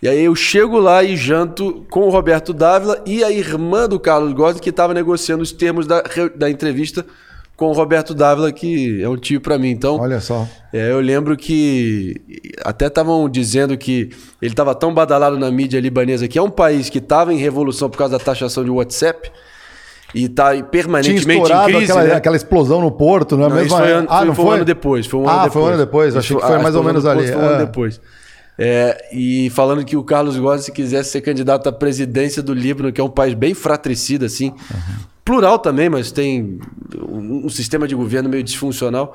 [0.00, 3.98] E aí eu chego lá e janto com o Roberto Dávila e a irmã do
[3.98, 6.02] Carlos Gosma, que estava negociando os termos da,
[6.36, 7.04] da entrevista
[7.58, 9.70] com o Roberto Dávila, que é um tio para mim.
[9.70, 10.46] Então, Olha só.
[10.72, 12.14] é, eu lembro que
[12.64, 14.10] até estavam dizendo que
[14.40, 17.90] ele estava tão badalado na mídia libanesa, que é um país que estava em revolução
[17.90, 19.32] por causa da taxação de WhatsApp
[20.14, 21.90] e está permanentemente em crise.
[21.90, 22.14] aquela, né?
[22.14, 23.76] aquela explosão no porto, não é Não, mesmo?
[23.76, 25.06] foi, ano, ah, foi- não foi um ano depois.
[25.08, 25.52] Foi um ah, ano depois.
[25.52, 26.08] foi um ano depois.
[26.10, 27.26] Isso Achei que foi- mais ou menos ali.
[27.26, 27.64] Foi um ano Ah.
[27.64, 28.00] depois.
[28.56, 32.92] É, e falando que o Carlos Góes, se quisesse ser candidato à presidência do Líbano,
[32.92, 34.52] que é um país bem fratricida, assim,
[35.28, 36.58] plural também, mas tem
[37.06, 39.12] um, um sistema de governo meio disfuncional.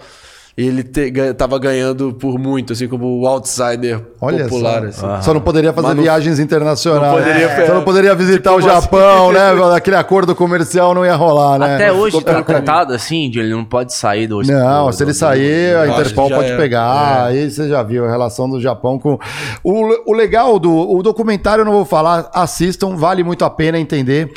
[0.56, 4.94] ele te, ganha- tava ganhando por muito, assim, como o outsider Olha popular.
[4.94, 5.07] só.
[5.14, 5.23] assim.
[5.23, 7.02] Só não poderia fazer não- viagens internacionais.
[7.11, 7.65] não poderia- É.
[7.65, 8.81] Só não poderia visitar o Tipo assim.
[8.84, 9.40] Japão, né?
[9.76, 11.73] Aquele acordo comercial não ia rolar, né?
[11.73, 12.45] Até hoje tá caminho.
[12.45, 15.88] contado assim, de ele não pode sair do Não, do- se ele do- sair, a
[15.88, 16.56] Interpol pode é.
[16.56, 17.26] pegar.
[17.26, 19.18] Aí você já viu a relação do Japão com.
[19.64, 23.80] O, o legal do o documentário, eu não vou falar, assistam, vale muito a pena
[23.80, 24.31] entender.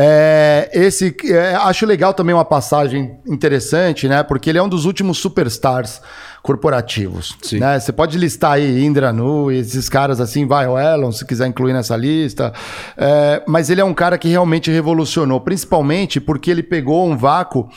[0.00, 4.22] É, esse é, acho legal também uma passagem interessante, né?
[4.22, 6.00] Porque ele é um dos últimos superstars
[6.40, 7.36] corporativos.
[7.42, 7.58] Sim.
[7.58, 7.80] né?
[7.80, 11.72] Você pode listar aí Indra Nu, esses caras assim, vai, o Elon, se quiser incluir
[11.72, 12.52] nessa lista.
[12.96, 17.68] É, mas ele é um cara que realmente revolucionou, principalmente porque ele pegou um vácuo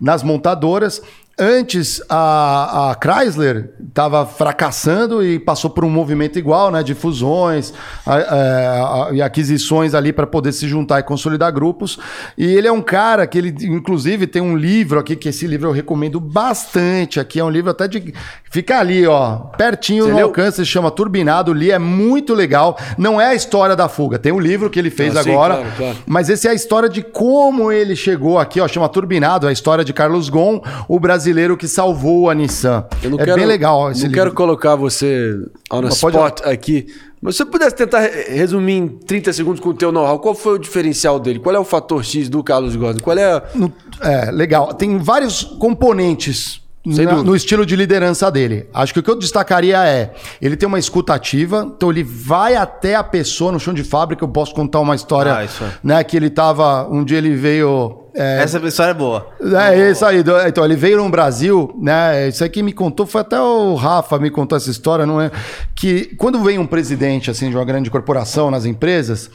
[0.00, 1.00] nas montadoras.
[1.40, 6.82] Antes, a, a Chrysler estava fracassando e passou por um movimento igual, né?
[6.82, 7.72] De fusões
[8.04, 11.96] a- a- a- e aquisições ali para poder se juntar e consolidar grupos.
[12.36, 15.68] E ele é um cara que ele, inclusive, tem um livro aqui, que esse livro
[15.68, 17.20] eu recomendo bastante.
[17.20, 18.12] Aqui é um livro até de.
[18.50, 20.26] Fica ali, ó, pertinho Você no leu?
[20.26, 21.52] alcance, se chama Turbinado.
[21.52, 22.76] Li, é muito legal.
[22.96, 25.54] Não é a história da fuga, tem o livro que ele fez Ah, sim, agora.
[25.56, 25.96] claro, claro.
[26.04, 29.52] Mas esse é a história de como ele chegou aqui, ó, chama Turbinado, é a
[29.52, 32.84] história de Carlos Gon, o brasileiro que salvou a Nissan.
[33.02, 34.20] Eu não é quero, bem legal esse Não livro.
[34.22, 35.34] quero colocar você
[35.72, 36.86] on the Mas pode- spot aqui.
[37.20, 40.34] Mas se você pudesse tentar re- resumir em 30 segundos com o teu know-how, qual
[40.34, 41.40] foi o diferencial dele?
[41.40, 43.00] Qual é o fator X do Carlos Ghosn?
[43.00, 43.42] Qual é a...
[43.54, 44.72] No- é, legal.
[44.74, 48.66] Tem vários componentes na- no estilo de liderança dele.
[48.72, 52.54] Acho que o que eu destacaria é, ele tem uma escuta ativa, então ele vai
[52.54, 54.24] até a pessoa no chão de fábrica.
[54.24, 55.72] Eu posso contar uma história, Ah, isso é.
[55.82, 56.04] né?
[56.04, 59.28] Que ele tava, um dia ele veio é, Essa história é boa.
[59.40, 60.24] É isso aí.
[60.48, 62.28] Então, ele veio no Brasil, né?
[62.28, 65.30] Isso aí que me contou foi até o Rafa me contou essa história, não é?
[65.74, 69.30] Que quando vem um presidente assim de uma grande corporação nas empresas,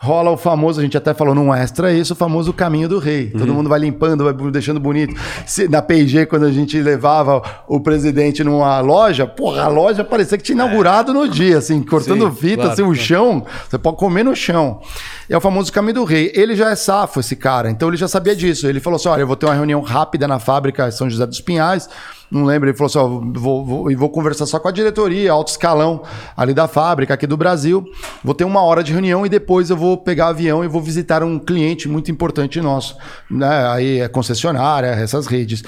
[0.00, 3.30] rola o famoso, a gente até falou num extra isso, o famoso caminho do rei.
[3.30, 5.14] Todo mundo vai limpando, vai deixando bonito.
[5.44, 10.38] Se- na P&G, quando a gente levava o presidente numa loja, porra, a loja parecia
[10.38, 13.96] que tinha inaugurado no dia, assim, cortando Sim, fita, claro, assim, o chão, você pode
[13.96, 14.80] comer no chão.
[15.28, 16.30] É o famoso caminho do rei.
[16.34, 18.66] Ele já é safo, esse cara, então ele já sabia disso.
[18.66, 21.40] Ele falou assim: olha, eu vou ter uma reunião rápida na fábrica São José dos
[21.40, 21.88] Pinhais.
[22.30, 23.06] Não lembro, ele falou assim: ó,
[23.38, 26.02] vou, vou, vou conversar só com a diretoria, alto escalão
[26.36, 27.84] ali da fábrica, aqui do Brasil.
[28.22, 31.22] Vou ter uma hora de reunião e depois eu vou pegar avião e vou visitar
[31.22, 32.96] um cliente muito importante nosso.
[33.30, 33.68] Né?
[33.68, 35.62] Aí é concessionária, essas redes.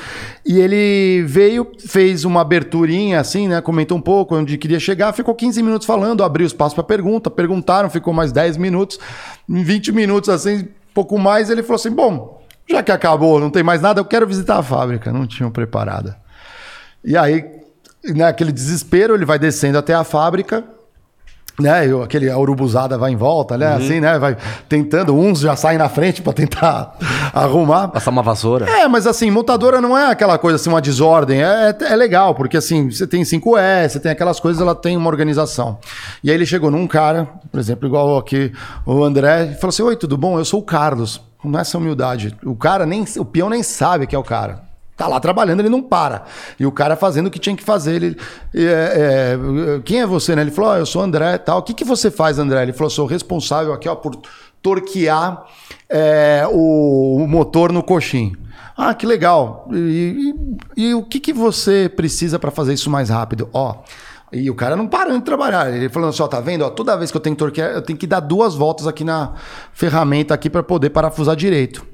[0.45, 3.61] E ele veio, fez uma aberturinha assim, né?
[3.63, 7.89] Comentou um pouco onde queria chegar, ficou 15 minutos falando, abriu espaço para pergunta, perguntaram,
[7.89, 8.99] ficou mais 10 minutos.
[9.49, 13.63] Em 20 minutos, assim, pouco mais, ele falou assim: bom, já que acabou, não tem
[13.63, 15.11] mais nada, eu quero visitar a fábrica.
[15.11, 16.20] Não tinham preparada.
[17.05, 17.45] E aí,
[18.05, 20.65] naquele desespero, ele vai descendo até a fábrica,
[21.61, 21.87] né?
[21.87, 23.75] E aquele a urubuzada vai em volta, né?
[23.75, 24.19] Assim, né?
[24.19, 24.37] Vai
[24.69, 26.97] tentando, uns já saem na frente para tentar
[27.33, 27.89] arrumar.
[27.89, 28.69] Passar uma vassoura.
[28.69, 31.43] É, mas assim, montadora não é aquela coisa assim, uma desordem.
[31.43, 35.09] É, é legal, porque assim, você tem 5E, você tem aquelas coisas, ela tem uma
[35.09, 35.79] organização.
[36.23, 38.53] E aí ele chegou num cara, por exemplo, igual aqui
[38.87, 40.39] o André, e falou assim: Oi, tudo bom?
[40.39, 41.21] Eu sou o Carlos.
[41.43, 42.37] Não é essa humildade.
[42.45, 44.70] O cara nem, o peão nem sabe que é o cara.
[45.01, 46.25] Tá lá trabalhando, ele não para.
[46.59, 47.95] E o cara fazendo o que tinha que fazer.
[48.03, 48.17] Ele,
[48.55, 48.67] é,
[49.79, 50.43] é, quem é você, né?
[50.43, 51.61] Ele falou: "Ó, eu sou André tal.
[51.61, 52.63] O que, que você faz, André?
[52.65, 54.15] Ele falou: sou responsável aqui ó, por
[54.61, 55.47] torquear
[55.89, 58.37] é, o, o motor no coxim.
[58.77, 59.67] Ah, que legal.
[59.73, 60.35] E,
[60.77, 63.49] e- e o que, que você precisa para fazer isso mais rápido?
[63.55, 63.77] Ó.
[64.31, 65.73] E o cara não parando de trabalhar.
[65.75, 66.63] Ele falando assim, ó, tá vendo?
[66.63, 69.03] Ó, toda vez que eu tenho que torquear, eu tenho que dar duas voltas aqui
[69.03, 69.33] na
[69.73, 71.85] ferramenta aqui para poder parafusar direito.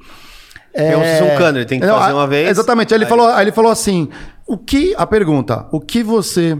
[0.82, 2.48] É fosse um cano, ele tem que fazer a- uma vez.
[2.50, 2.92] Exatamente.
[2.92, 4.08] Aí ele, falou, aí ele falou assim:
[4.46, 4.94] o que.
[4.96, 6.56] A pergunta: o que você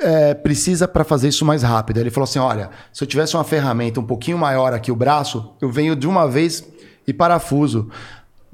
[0.00, 1.96] é, precisa para fazer isso mais rápido?
[1.96, 4.96] Aí ele falou assim: olha, se eu tivesse uma ferramenta um pouquinho maior aqui, o
[4.96, 6.62] braço, eu venho de uma vez
[7.06, 7.88] e parafuso.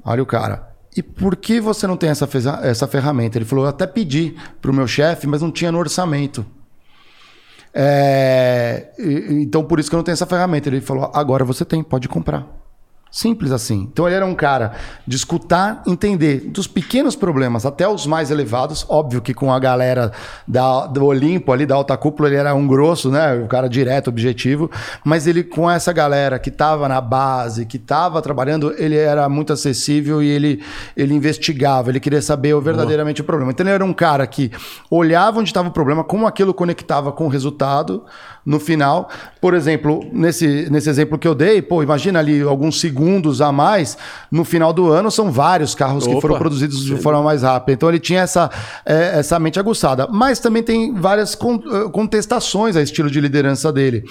[0.03, 0.69] Olha o cara.
[0.95, 2.27] E por que você não tem essa,
[2.63, 3.37] essa ferramenta?
[3.37, 6.45] Ele falou: eu até pedi para o meu chefe, mas não tinha no orçamento.
[7.73, 10.69] É, então por isso que eu não tenho essa ferramenta.
[10.69, 12.47] Ele falou: agora você tem, pode comprar.
[13.15, 13.87] Simples assim.
[13.89, 14.73] Então ele era um cara
[15.07, 18.85] de escutar, entender dos pequenos problemas até os mais elevados.
[18.89, 20.11] Óbvio que com a galera
[20.45, 23.33] da, do Olimpo ali, da alta cúpula, ele era um grosso, né?
[23.35, 24.69] O cara direto, objetivo.
[25.01, 29.53] Mas ele, com essa galera que estava na base, que estava trabalhando, ele era muito
[29.53, 30.61] acessível e ele,
[30.97, 33.51] ele investigava, ele queria saber o- verdadeiramente o problema.
[33.53, 34.51] Então ele era um cara que
[34.91, 38.03] olhava onde estava o problema, como aquilo conectava com o resultado
[38.45, 39.09] no final.
[39.39, 43.51] Por exemplo, nesse, nesse exemplo que eu dei, pô, imagina ali alguns segundos segundos a
[43.51, 43.97] mais,
[44.31, 46.21] no final do ano são vários carros que Opa.
[46.21, 47.73] foram produzidos de forma mais rápida.
[47.73, 48.49] Então ele tinha essa,
[48.85, 50.07] é, essa mente aguçada.
[50.11, 54.03] Mas também tem várias eh, contestações a estilo de liderança dele.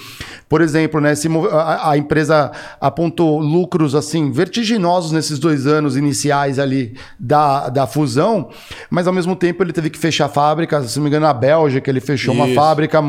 [0.47, 5.97] Por exemplo, né, esse mo- a, a empresa apontou lucros assim vertiginosos nesses dois anos
[5.97, 8.49] iniciais ali da, da fusão,
[8.89, 11.89] mas ao mesmo tempo ele teve que fechar fábricas, se não me engano, na Bélgica
[11.89, 12.55] ele fechou uma Isso.
[12.55, 13.01] fábrica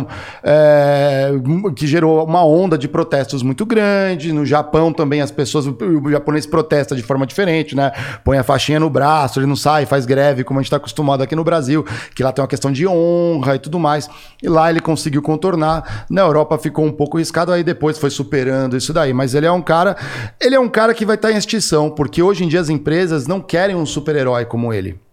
[0.42, 1.30] é,
[1.76, 4.32] que gerou uma onda de protestos muito grande.
[4.32, 7.92] No Japão também as pessoas, o japonês protesta de forma diferente, né?
[8.24, 11.22] Põe a faixinha no braço, ele não sai, faz greve, como a gente está acostumado
[11.22, 11.84] aqui no Brasil,
[12.14, 14.08] que lá tem uma questão de honra e tudo mais.
[14.42, 16.06] E lá ele conseguiu contornar.
[16.10, 19.12] Na Europa ficou um pouco riscado, aí depois foi superando isso daí.
[19.12, 19.96] Mas ele é um cara,
[20.40, 23.26] ele é um cara que vai estar em extinção, porque hoje em dia as empresas
[23.26, 25.05] não querem um super-herói como ele.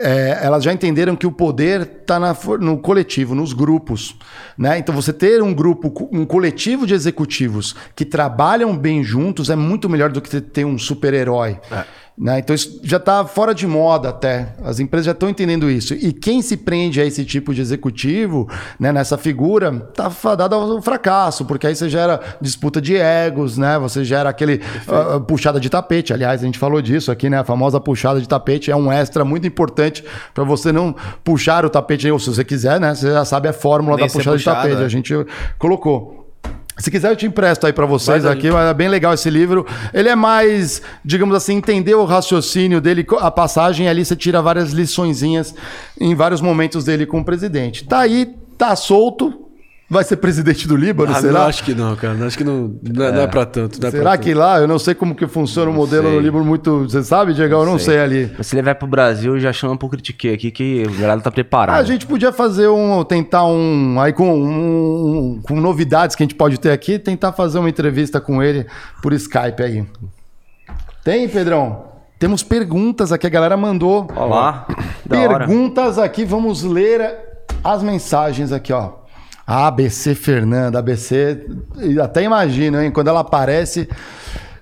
[0.00, 2.20] É, elas já entenderam que o poder está
[2.60, 4.16] no coletivo, nos grupos.
[4.56, 4.78] Né?
[4.78, 9.88] Então, você ter um grupo, um coletivo de executivos que trabalham bem juntos é muito
[9.88, 11.58] melhor do que ter um super-herói.
[12.20, 12.40] Né?
[12.40, 14.54] Então, isso já está fora de moda até.
[14.64, 15.94] As empresas já estão entendendo isso.
[15.94, 20.82] E quem se prende a esse tipo de executivo, né, nessa figura, está fadado ao
[20.82, 23.78] fracasso, porque aí você gera disputa de egos, né?
[23.78, 26.12] você gera aquele ah, puxada de tapete.
[26.12, 27.38] Aliás, a gente falou disso aqui, né?
[27.38, 30.04] a famosa puxada de tapete é um extra muito importante
[30.34, 32.94] para você não puxar o tapete, ou se você quiser, né?
[32.94, 34.82] Você já sabe a fórmula Nem da puxada puxado, de tapete.
[34.82, 34.84] é.
[34.84, 35.14] A gente
[35.58, 36.27] colocou.
[36.78, 38.48] Se quiser, eu te empresto aí para vocês Vai, aqui.
[38.48, 39.66] É bem legal esse livro.
[39.92, 44.70] Ele é mais, digamos assim, entender o raciocínio dele, a passagem ali você tira várias
[44.72, 45.54] liçõezinhas
[46.00, 47.84] em vários momentos dele com o presidente.
[47.84, 49.47] Tá aí, tá solto.
[49.90, 51.32] Vai ser presidente do Líbano, Ah, será?
[51.32, 52.26] não, acho que não, cara.
[52.26, 53.80] Acho que não, não, é, não é pra tanto.
[53.80, 54.60] não é Será pra que lá?
[54.60, 56.14] Eu não sei como que funciona o modelo sei.
[56.14, 56.80] no Líbano muito.
[56.82, 57.54] Você sabe, Diego?
[57.54, 58.30] Eu não sei, ali.
[58.36, 61.30] Mas se ele vai pro Brasil, já chama pro critiquei aqui que o galera tá
[61.30, 61.78] preparado.
[61.78, 63.02] A gente podia fazer um.
[63.02, 63.98] Tentar um.
[63.98, 68.20] Aí com, um- com novidades que a gente pode ter aqui, tentar fazer uma entrevista
[68.20, 68.66] com ele
[69.02, 69.86] por Skype aí.
[71.02, 71.84] Tem, Pedrão?
[72.18, 74.06] Temos perguntas aqui, a galera mandou.
[74.14, 74.66] Olha lá.
[75.06, 75.46] Da hora.
[75.46, 77.16] Perguntas aqui, vamos ler
[77.64, 78.90] as mensagens aqui, ó.
[79.50, 81.42] A ABC Fernanda, ABC,
[82.04, 82.90] até imagino, hein?
[82.90, 83.88] Quando ela aparece,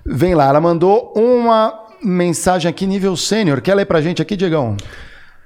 [0.05, 0.45] vem lá.
[0.47, 3.59] Ela mandou uma mensagem aqui, nível sênior.
[3.59, 4.77] Quer ler pra gente aqui, Diegão?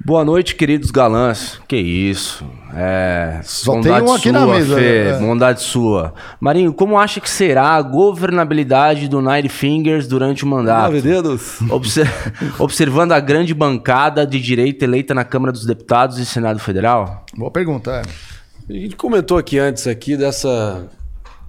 [0.06, 1.60] Boa noite, queridos galãs.
[1.68, 2.46] Que isso?
[2.76, 3.40] É.
[3.42, 5.18] Só tem um aqui na sua, mesa, Fê, né?
[5.20, 6.14] Bondade sua.
[6.40, 10.86] Marinho, como acha que será a governabilidade do Nine Fingers durante o mandato?
[10.94, 11.60] Nove dedos?
[11.70, 12.08] Obser-
[12.60, 17.26] Observando a grande bancada de direita eleita na Câmara dos Deputados e Senado Federal?
[17.36, 18.02] Boa pergunta, é.
[18.72, 20.88] A gente comentou aqui antes aqui dessa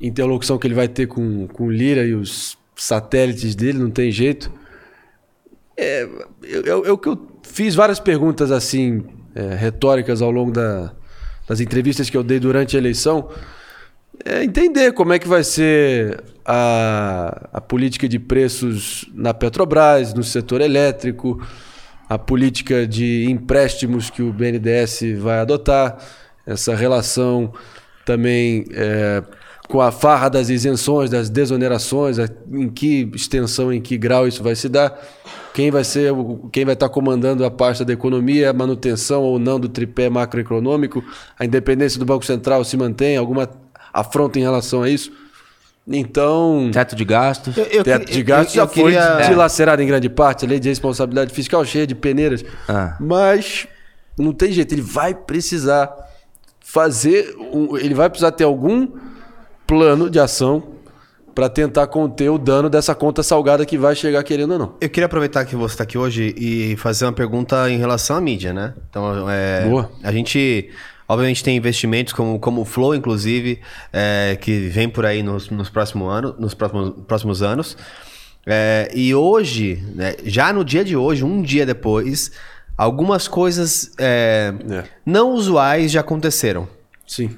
[0.00, 4.10] interlocução que ele vai ter com, com o Lira e os satélites dele, não tem
[4.10, 4.50] jeito.
[5.76, 6.02] É,
[6.42, 9.04] eu, eu- eu fiz várias perguntas assim,
[9.36, 10.92] é, retóricas ao longo da-
[11.46, 13.28] das entrevistas que eu dei durante a eleição.
[14.24, 20.24] É entender como é que vai ser a, a política de preços na Petrobras, no
[20.24, 21.40] setor elétrico,
[22.08, 25.96] a política de empréstimos que o BNDES vai adotar,
[26.46, 27.52] essa relação
[28.04, 29.22] também é,
[29.68, 34.42] com a farra das isenções, das desonerações, a- em que extensão, em que grau isso
[34.42, 34.98] vai se dar,
[35.54, 36.12] quem vai ser,
[36.50, 41.02] quem vai estar comandando a pasta da economia, a manutenção ou não do tripé macroeconômico,
[41.38, 43.48] a independência do Banco Central se mantém, alguma
[43.92, 45.12] afronta em relação a isso.
[45.86, 47.56] Então, Teto de gastos?
[47.56, 50.48] Eu- eu teto de gastos eu- já eu foi queria- dilacerado em grande parte, a
[50.48, 52.44] lei de responsabilidade fiscal cheia de peneiras.
[52.68, 52.96] Ah.
[53.00, 53.66] Mas
[54.16, 55.90] não tem jeito, ele vai precisar
[56.72, 58.88] fazer, um- ele vai precisar ter algum
[59.66, 60.72] plano de ação
[61.34, 64.74] para tentar conter o dano dessa conta salgada que vai chegar querendo ou não.
[64.80, 68.22] Eu queria aproveitar que você está aqui hoje e fazer uma pergunta em relação à
[68.22, 68.72] mídia, né?
[68.88, 69.90] Então, é, Boa.
[70.02, 70.70] a gente,
[71.06, 73.60] obviamente, tem investimentos como, como o Flow, inclusive,
[73.92, 77.76] é, que vem por aí nos, nos, próximos, ano, nos próximos, próximos anos.
[78.46, 82.32] É, e hoje, né, já no dia de hoje, um dia depois,
[82.76, 84.84] algumas coisas é, É.
[85.04, 86.68] não usuais já aconteceram.
[87.06, 87.30] Sim.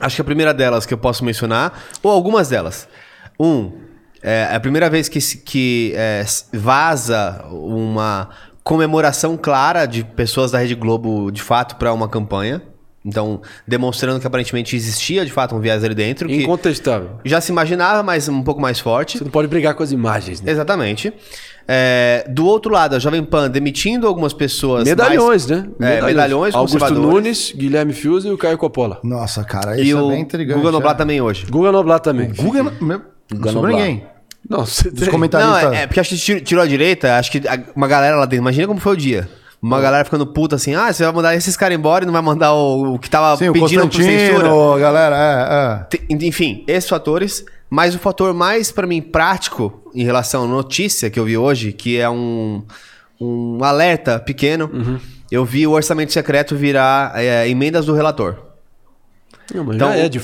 [0.00, 2.88] Acho que a primeira delas que eu posso mencionar, ou algumas delas.
[3.38, 3.72] Um,
[4.22, 8.28] é a primeira vez que, que é, vaza uma
[8.64, 12.62] comemoração clara de pessoas da Rede Globo, de fato, para uma campanha.
[13.04, 16.28] Então, demonstrando que aparentemente existia, de fato, um viés ali dentro.
[16.28, 17.18] Que Incontestável.
[17.24, 19.18] já se imaginava, mas um pouco mais forte.
[19.18, 20.52] Você não pode brigar com as imagens, né?
[20.52, 21.12] Exatamente.
[21.66, 24.84] É, do outro lado, a Jovem Pan demitindo algumas pessoas.
[24.84, 25.98] Medalhões, mais- né?
[25.98, 26.92] É, medalhões Augusto.
[26.94, 28.98] Nunes, Guilherme Fius e o Caio Coppola.
[29.02, 30.58] Nossa, cara, E isso é o bem intrigante.
[30.58, 30.98] Guga Noblat é.
[30.98, 31.46] também hoje.
[31.48, 32.32] Guga Noblat também.
[32.34, 33.88] Guga, meu, não Guga sobrou Noblat.
[33.88, 34.06] ninguém.
[34.48, 35.06] Não, você Dos tem.
[35.06, 35.72] Não, comentaristas.
[35.72, 37.40] é, é porque acho que tirou, a direita, acho que
[37.76, 38.42] uma galera lá dentro.
[38.42, 39.28] Imagina como foi o dia.
[39.62, 42.20] Uma galera ficando puta assim, ah, você vai mandar esses caras embora e não vai
[42.20, 44.48] mandar o, o que tava Sim, pedindo por censura.
[44.80, 45.16] Galera,
[45.90, 46.14] é, é.
[46.26, 47.44] Enfim, esses fatores.
[47.70, 51.72] Mas o fator mais, pra mim, prático em relação à notícia que eu vi hoje,
[51.72, 52.62] que é um,
[53.20, 54.98] um alerta pequeno, Uhum.
[55.30, 58.36] eu vi o orçamento secreto virar é, emendas do relator.
[59.54, 60.20] Não, mas Então, já é de,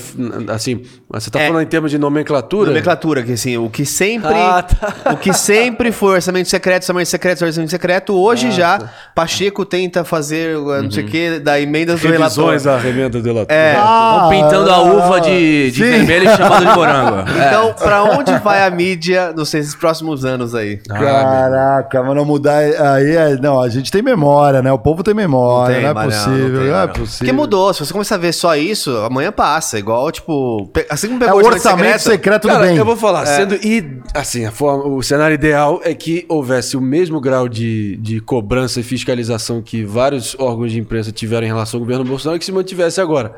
[0.53, 1.47] assim, mas você tá É.
[1.47, 2.67] falando em termos de nomenclatura?
[2.69, 4.33] Nomenclatura, que assim, o que sempre.
[4.33, 5.13] Ah, tá.
[5.13, 8.89] O que sempre foi orçamento secreto, orçamento secreto, orçamento secreto, hoje Ah, já tá.
[9.15, 12.55] Pacheco tenta fazer uh, não sei o que, da emendas do relator.
[12.67, 13.55] à remenda do relator.
[13.55, 13.75] É.
[13.75, 17.29] Vão pintando a uva de, de vermelho e chamando de morango.
[17.49, 20.79] Então, pra onde vai a mídia nos esses próximos anos aí?
[20.89, 23.37] Ah, Caraca, mas não mudar aí é.
[23.41, 24.71] Não, a gente tem memória, né?
[24.71, 27.17] O povo tem memória, Não não, tem, é não, possível, não não, é possível.
[27.17, 29.77] Porque mudou, se você começar a ver só isso, amanhã passa.
[29.79, 32.77] Igual, tipo, assim como É pegou o orçamento secreto do Cara, bem.
[32.77, 36.81] eu vou falar, sendo e assim, a forma, o cenário ideal é que houvesse o
[36.81, 41.79] mesmo grau de, de cobrança e fiscalização que vários órgãos de imprensa tiveram em relação
[41.79, 43.35] ao governo Bolsonaro que se mantivesse agora.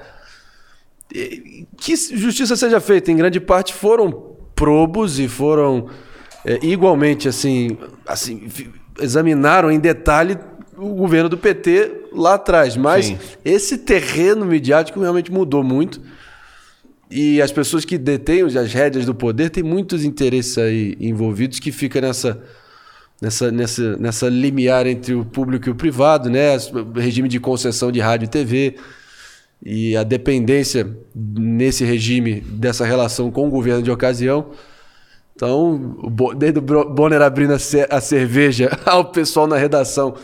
[1.13, 4.11] E- Que justiça seja feita, em grande parte foram
[4.55, 5.87] probos e foram
[6.45, 7.77] é, igualmente assim,
[8.07, 8.47] assim,
[8.99, 10.37] examinaram em detalhe
[10.77, 13.17] o governo do PT lá atrás, mas Sim.
[13.43, 16.01] esse terreno midiático realmente mudou muito.
[17.09, 21.71] E as pessoas que detêm as rédeas do poder têm muitos interesses aí envolvidos que
[21.71, 22.41] fica nessa
[23.21, 26.55] nessa nessa nessa limiar entre o público e o privado, né?
[26.73, 28.77] O regime de concessão de rádio e TV
[29.63, 34.47] e a dependência nesse regime dessa relação com o governo de ocasião.
[35.35, 35.97] Então,
[36.37, 40.15] desde o Bonner abrindo a cerveja ao pessoal na redação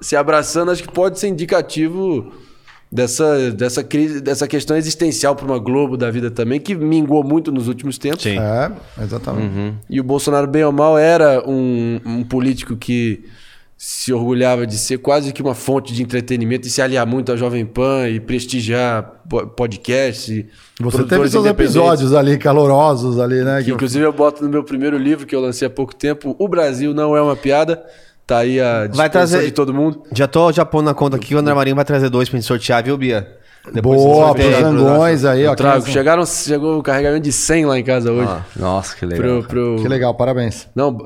[0.00, 2.32] se abraçando, acho que pode ser indicativo
[2.90, 7.52] dessa, dessa crise, dessa questão existencial para uma Globo da vida também, que mingou muito
[7.52, 8.22] nos últimos tempos.
[8.22, 8.38] Sim.
[8.38, 8.70] É,
[9.02, 9.46] exatamente.
[9.46, 9.74] Uhum.
[9.90, 13.24] E o Bolsonaro, bem ou mal, era um, um político que
[13.80, 17.36] se orgulhava de ser quase que uma fonte de entretenimento e se aliar muito à
[17.36, 20.28] Jovem Pan e prestigiar po- podcasts.
[20.30, 20.46] e
[20.80, 23.62] Você teve seus episódios ali, calorosos ali, né?
[23.62, 26.48] Que- inclusive eu boto no meu primeiro livro que eu lancei há pouco tempo, O
[26.48, 27.80] Brasil Não É Uma Piada.
[28.28, 30.02] Tá aí a disposição trazer- de todo mundo.
[30.12, 32.38] Já tô já pondo na conta aqui que o André Marinho vai trazer dois pra
[32.38, 33.26] gente sortear, viu, Bia?
[33.72, 35.54] Depois Boa, pros zangões aí, ó.
[35.54, 35.82] Trago.
[35.84, 38.28] que- Chegaram, chegou o carregamento de 100 lá em casa hoje.
[38.30, 39.40] Ah, nossa, que legal.
[39.42, 39.76] pro, pro...
[39.82, 40.68] Que legal, parabéns.
[40.74, 40.96] Não,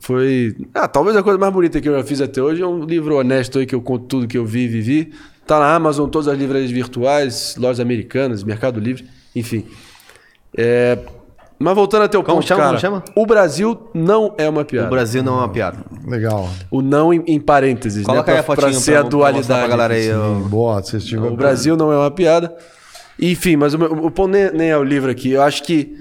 [0.00, 0.56] foi.
[0.74, 3.16] Ah, talvez a coisa mais bonita que eu já fiz até hoje é um livro
[3.16, 5.12] honesto aí que eu conto tudo que eu vi e vivi.
[5.46, 9.04] Tá na Amazon, todas as livrarias virtuais, lojas americanas, Mercado Livre,
[9.36, 9.66] enfim.
[10.56, 10.98] É,
[11.62, 13.04] Mas voltando até o Como ponto, chama, cara, chama?
[13.14, 14.86] o Brasil não é uma piada.
[14.86, 15.78] O Brasil não é uma piada.
[16.06, 16.48] Legal.
[16.70, 18.38] O não em, em parênteses, Coloca né?
[18.38, 19.60] aí a Pra, fotinho pra ser a pra- mostrar dualidade.
[19.60, 20.04] pra galera aí.
[20.10, 21.22] Sim, boa, assistiu.
[21.26, 22.56] O Brasil não é uma piada.
[23.20, 25.32] Enfim, mas o, meu- o ponto nem, nem é o livro aqui.
[25.32, 25.94] Eu acho que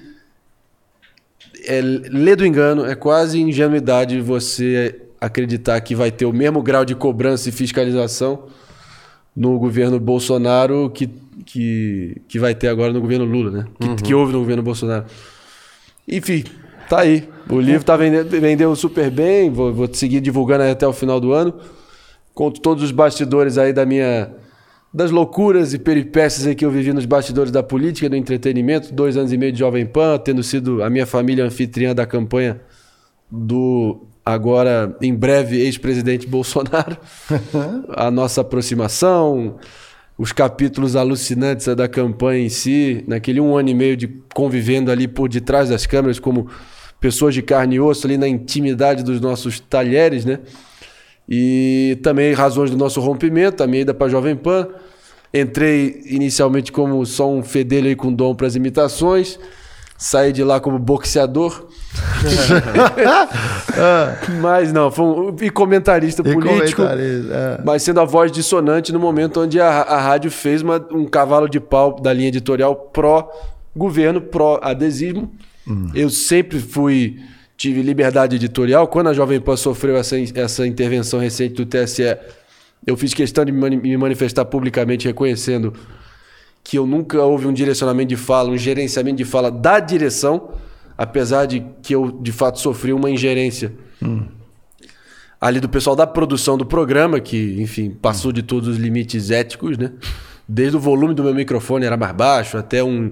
[1.68, 6.86] é, ler do engano é quase ingenuidade você acreditar que vai ter o mesmo grau
[6.86, 8.44] de cobrança e fiscalização
[9.36, 11.10] no governo Bolsonaro que,
[11.46, 13.66] que, que vai ter agora no governo Lula, né?
[13.80, 15.04] Que, que houve no governo Bolsonaro.
[16.10, 16.44] Enfim,
[16.90, 17.30] tá aí.
[17.50, 19.50] O livro tá vendendo, vendeu super bem.
[19.50, 21.54] Vou, vou seguir divulgando aí até o final do ano.
[22.34, 24.32] Conto todos os bastidores aí da minha.
[24.92, 29.32] Das loucuras e peripécias que eu vivi nos bastidores da política, do entretenimento, dois anos
[29.32, 32.60] e meio de Jovem Pan, tendo sido a minha família anfitriã da campanha
[33.30, 36.98] do agora, em breve, ex-presidente Bolsonaro.
[37.96, 39.58] a nossa aproximação,
[40.20, 44.06] os capítulos alucinantes da campanha em si, naquele um ano e meio de
[44.36, 46.50] convivendo ali por detrás das câmeras, como
[47.00, 50.40] pessoas de carne e osso, ali na intimidade dos nossos talheres, né?
[51.28, 54.68] E também razões do nosso rompimento, a minha ida para Jovem Pan.
[55.34, 59.40] Entrei inicialmente como só um fedelho aí com dom para as imitações.
[60.02, 61.68] Saí de lá como boxeador.
[64.42, 66.82] Mas não, foi um, e comentarista E político.
[66.84, 67.62] comentarista, é.
[67.66, 71.50] Mas sendo a voz dissonante no momento onde a, a rádio fez uma- um cavalo
[71.50, 75.32] de pau da linha editorial pró-governo, pró-adesismo.
[75.94, 77.18] Eu sempre fui.
[77.56, 78.88] Tive liberdade editorial.
[78.88, 82.16] Quando a Jovem Pan sofreu essa, essa intervenção recente do TSE,
[82.88, 85.74] eu fiz questão de me manifestar publicamente reconhecendo
[86.64, 90.52] que eu nunca houve um direcionamento de fala, um gerenciamento de fala da direção,
[90.98, 93.74] apesar de que eu de fato sofri uma ingerência
[95.42, 99.78] ali do pessoal da produção do programa, que, enfim, passou de todos os limites éticos,
[99.78, 99.92] né?
[100.48, 103.12] Desde o volume do meu microfone era mais baixo, até um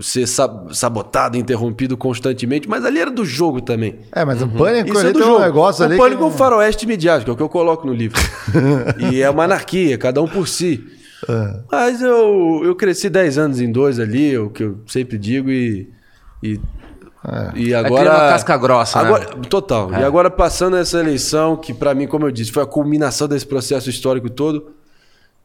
[0.00, 3.96] ser sa- sabotado, interrompido constantemente, mas ali era do jogo também.
[4.12, 5.38] É, mas o pânico Isso ali é do tem jogo.
[5.40, 5.96] um negócio o ali.
[5.96, 6.36] pânico é um que...
[6.36, 8.20] faroeste midiático, é o que eu coloco no livro.
[9.10, 10.84] e é uma anarquia, cada um por si.
[11.28, 11.60] É.
[11.70, 15.50] Mas eu, eu cresci 10 anos em dois ali, é o que eu sempre digo,
[15.50, 15.88] e,
[16.42, 16.60] e
[17.56, 18.02] E É agora.
[18.04, 19.08] criar uma casca grossa, né?
[19.08, 19.90] agora, Total.
[19.92, 23.44] E agora passando essa eleição, que pra mim, como eu disse, foi a culminação desse
[23.46, 24.72] processo histórico todo.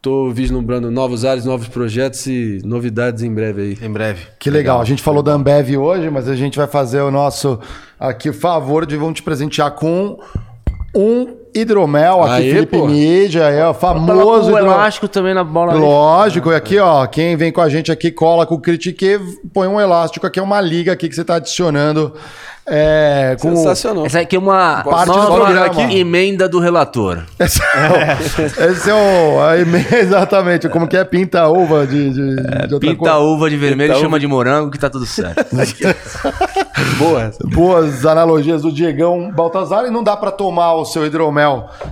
[0.00, 3.78] Tô vislumbrando novos ares, novos projetos e novidades em breve aí.
[3.86, 4.26] Em breve.
[4.38, 4.78] Que legal.
[4.80, 7.58] A gente falou da Ambev hoje, mas a gente vai fazer o nosso
[7.98, 10.18] aqui o favor de vamos te presentear com
[10.94, 12.86] um hidromel aqui, Aê, Felipe pô.
[12.86, 15.74] Mídia, é o famoso o elástico também na bola.
[15.74, 19.18] Lógico, e aqui, ó, quem vem com a gente aqui, cola com o Critique,
[19.52, 22.14] põe um elástico aqui, é uma liga aqui que você tá adicionando.
[22.66, 24.06] É, com Sensacional.
[24.06, 25.98] Essa aqui é uma Parte do nova programa aqui.
[25.98, 27.18] emenda do relator.
[27.38, 28.70] Esse é o.
[28.70, 32.78] Esse é o a eme- exatamente, como que é pinta uva de, de, de outra
[32.80, 33.18] Pinta coisa.
[33.18, 35.44] uva de vermelho, Pinta chama de morango que tá tudo certo.
[36.98, 37.46] Boa essa.
[37.46, 41.43] Boas analogias do Diegão Baltazar e não dá pra tomar o seu hidromel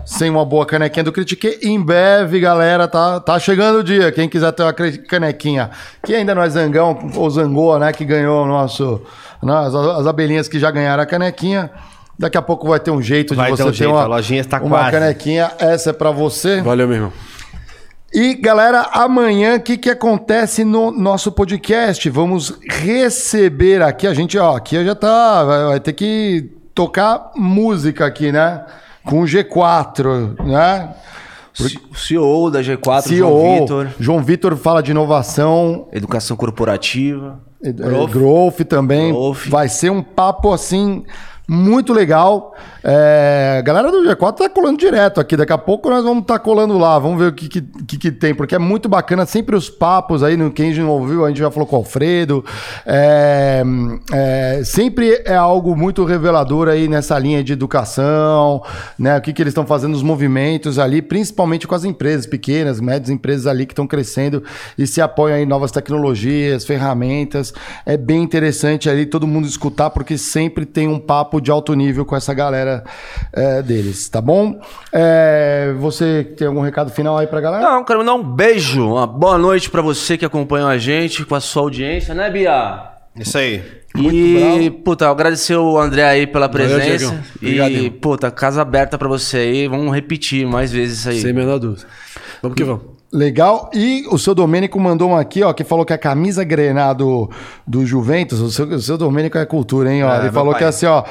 [0.04, 1.58] sem uma boa canequinha do Critique.
[1.62, 4.10] Em breve, galera, tá, tá chegando o dia.
[4.12, 5.70] Quem quiser ter uma canequinha,
[6.04, 9.00] que ainda não é Zangão ou Zangoa, né, que ganhou o nosso.
[9.42, 11.70] né, as, as abelhinhas que já ganharam a canequinha.
[12.18, 14.02] Daqui a pouco vai ter um jeito Vai de ter você um ter jeito, uma,
[14.02, 14.92] a lojinha está uma quase.
[14.92, 15.50] canequinha.
[15.58, 16.60] Essa é pra você.
[16.60, 17.12] Valeu, meu irmão.
[18.14, 22.08] E galera, amanhã o que, que acontece no nosso podcast?
[22.10, 28.04] Vamos receber aqui, a gente, ó, aqui já tá, vai, vai ter que tocar música
[28.04, 28.62] aqui, né?
[29.04, 30.94] Com o G4, né?
[31.90, 33.88] O CEO da G4, CEO, João Vitor.
[34.00, 37.40] João Vitor fala de inovação, Educação corporativa.
[37.62, 37.72] eh,
[38.10, 39.12] growth, também.
[39.12, 39.46] Growth.
[39.48, 41.04] Vai ser um papo assim
[41.52, 42.54] muito legal.
[42.82, 45.36] É, a galera do G4 tá colando direto aqui.
[45.36, 46.98] Daqui a pouco nós vamos estar colando lá.
[46.98, 49.26] Vamos ver o que, que, que, tem, porque é muito bacana.
[49.26, 52.42] Sempre os papos aí, no quem não ouviu, a gente já falou com o Alfredo.
[52.86, 53.62] É,
[54.12, 58.62] é, sempre é algo muito revelador aí nessa linha de educação,
[58.98, 59.18] né?
[59.18, 63.10] O que, que eles estão fazendo, os movimentos ali, principalmente com as empresas pequenas, médias
[63.10, 64.42] empresas ali que estão crescendo
[64.78, 67.52] e se apoiam em novas tecnologias, ferramentas.
[67.84, 72.04] É bem interessante ali todo mundo escutar, porque sempre tem um papo de alto nível
[72.04, 72.84] com essa galera
[73.32, 74.60] é, deles, tá bom?
[74.92, 77.62] É, você tem algum recado final aí pra galera?
[77.62, 81.34] Não, quero mandar um beijo, uma boa noite pra você que acompanhou a gente, com
[81.34, 82.92] a sua audiência, né, Bia?
[83.16, 83.62] Isso aí.
[83.94, 87.22] e, puta, agradecer o André aí pela presença.
[87.36, 89.68] Obrigado, e, puta, casa aberta pra você aí.
[89.68, 91.20] Vamos repetir mais vezes isso aí.
[91.20, 91.86] Sem menor dúvida.
[92.40, 92.91] Vamos que vamos.
[93.12, 93.70] Legal.
[93.74, 97.28] E o seu Domênico mandou um aqui, ó, que falou que a camisa grená do,
[97.66, 100.02] do Juventus, o seu, o seu Domênico é cultura, hein?
[100.02, 100.60] Ó, É, ele falou pai.
[100.60, 101.04] que assim, ó.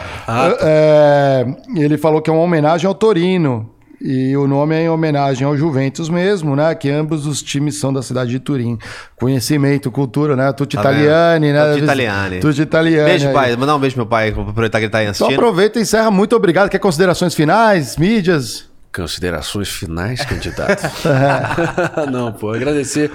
[0.61, 1.45] é,
[1.75, 3.69] ele falou que é uma homenagem ao Torino.
[4.03, 6.73] E o nome é em homenagem ao Juventus mesmo, né?
[6.73, 8.79] Que ambos os times são da cidade de Turim.
[9.15, 10.51] Conhecimento, cultura, né?
[10.53, 10.81] Tutti Tá?
[10.81, 11.69] Italiani, né?
[11.73, 12.39] Tutti Italiani.
[12.39, 13.09] Tutti Italiani.
[13.11, 13.33] Beijo, aí.
[13.35, 13.55] pai.
[13.55, 15.35] Mandar um beijo pro meu pai, aproveitar que ele tá aí Então assistindo.
[15.35, 16.09] aproveita e encerra.
[16.09, 16.67] Muito obrigado.
[16.67, 18.70] Quer considerações finais, mídias?
[18.93, 20.83] Considerações finais, candidato.
[22.11, 23.11] Não, pô, agradecer.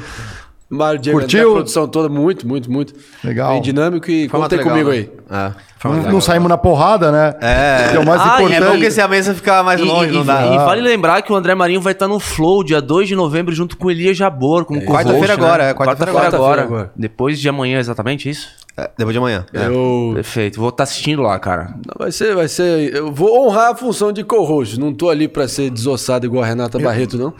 [0.69, 1.51] Mário Diego, Curtiu?
[1.51, 2.93] a produção toda, muito, muito, muito.
[3.23, 3.53] Legal.
[3.53, 4.97] Bem dinâmico e contem legal, comigo né?
[4.97, 5.11] aí.
[5.31, 5.53] É,
[5.85, 6.13] Não, legal.
[6.13, 7.35] não saímos na porrada, né?
[7.41, 7.89] É.
[7.91, 8.55] Que é o mais Ah, e é importante.
[8.65, 10.45] É bom que a mesa ficar mais E, longe, e- não dá.
[10.45, 13.55] e vale lembrar que o André Marinho vai estar no Flow dia 2 de novembro
[13.55, 16.63] junto com o Elias Jabor, como co-host, quarta-feira agora, é, quarta-feira quarta-feira agora.
[16.63, 16.93] agora.
[16.97, 18.49] Depois de amanhã, exatamente isso?
[18.79, 19.47] É, depois de amanhã.
[19.55, 19.69] É.
[19.69, 20.13] Eu...
[20.15, 20.61] Perfeito.
[20.61, 21.75] Vou estar assistindo lá, cara.
[21.99, 22.95] Vai ser, vai ser.
[22.95, 24.79] Eu vou honrar a função de co-host.
[24.79, 27.33] Não tô ali pra ser desossado igual a Renata Barreto, não.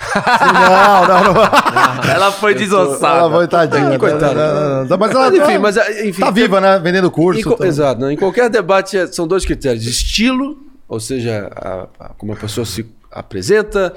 [0.55, 1.43] Não, não, não.
[2.11, 3.19] Ela foi desossada.
[3.19, 3.95] Ela foi tadinha.
[3.95, 4.35] Ah, coitada.
[4.35, 4.97] Não, não, não.
[4.99, 6.79] Mas ela Mas enfim, mas, ah, enfim, tá viva, né?
[6.79, 7.41] Vendendo curso.
[7.41, 8.01] Em co- tá- Exato.
[8.01, 8.15] né?
[8.15, 10.57] Em qualquer debate é- são dois critérios: estilo,
[10.89, 13.93] ou seja, a- a- como a pessoa se apresenta,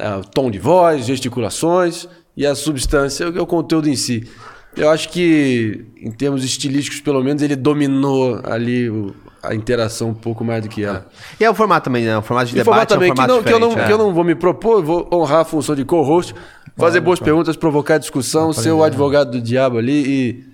[0.00, 4.28] ah, o tom de voz, gesticulações e a substância, que é o conteúdo em si.
[4.76, 10.14] Eu acho que, em termos estilísticos, pelo menos, ele dominou ali o- a interação um
[10.14, 11.06] pouco mais do que ela.
[11.38, 12.16] E é o formato também, né?
[12.16, 13.74] O formato de E informar debate também é um que, formato não, que, eu não,
[13.74, 13.98] que eu é.
[13.98, 16.34] não vou me propor, vou honrar a função de co-host,
[16.76, 20.44] fazer boas perguntas, provocar discussão, ser o advogado do diabo ali e,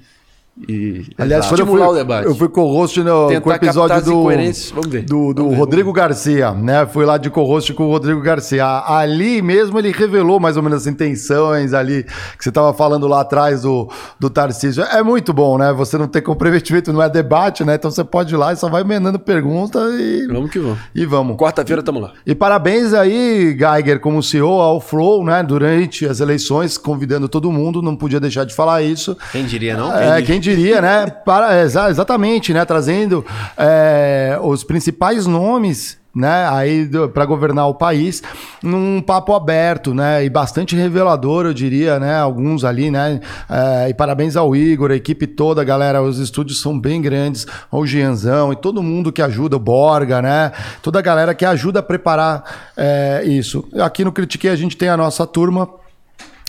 [0.67, 2.27] e Aliás, quando eu fui, estimular o debate.
[2.27, 4.71] eu fui co-host no, Tentar com o episódio do, incoerências.
[4.71, 5.03] Vamos ver.
[5.03, 6.87] do, do Vamos ver, Rodrigo Garcia, né?
[6.87, 8.67] Fui lá de co-host com o Rodrigo Garcia.
[8.87, 13.21] Ali mesmo ele revelou mais ou menos as intenções ali que você estava falando lá
[13.21, 14.83] atrás do, do Tarcísio.
[14.85, 15.73] É muito bom, né?
[15.73, 17.75] Você não tem comprometimento, não é debate, né?
[17.75, 20.79] Então você pode ir lá e só vai emendando pergunta e, Vamos que vamos.
[20.95, 21.37] e vamos.
[21.37, 22.13] Quarta-feira tamo lá.
[22.27, 25.43] E parabéns aí, Geiger, como CEO ao Flow, né?
[25.43, 29.17] Durante as eleições, convidando todo mundo, não podia deixar de falar isso.
[29.31, 29.95] Quem diria, não?
[29.97, 30.48] É, quem diria,
[30.81, 31.07] né?
[31.25, 32.65] Para, exa- exatamente, né?
[32.65, 33.25] Trazendo
[33.57, 35.99] é, os principais nomes.
[36.16, 38.25] Né, aí para governar o país
[38.61, 43.95] num papo aberto, né, e bastante revelador, eu diria, né, alguns ali, né, é, e
[43.95, 48.57] parabéns ao Igor, a equipe toda, galera, os estúdios são bem grandes, ao Gianzão e
[48.57, 50.51] todo mundo que ajuda, o Borga, né,
[50.83, 52.43] toda a galera que ajuda a preparar
[52.77, 53.69] é, isso.
[53.81, 55.69] Aqui no Critiquei a gente tem a nossa turma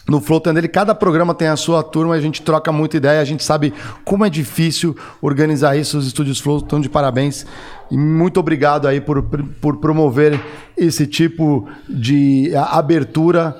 [0.09, 0.67] no Flow Tandele.
[0.67, 3.73] Cada programa tem a sua turma, a gente troca muita ideia, a gente sabe
[4.03, 5.97] como é difícil organizar isso.
[5.97, 7.45] Os estúdios Flow estão de parabéns.
[7.91, 9.21] E muito obrigado aí por,
[9.61, 10.39] por promover
[10.77, 13.55] esse tipo de abertura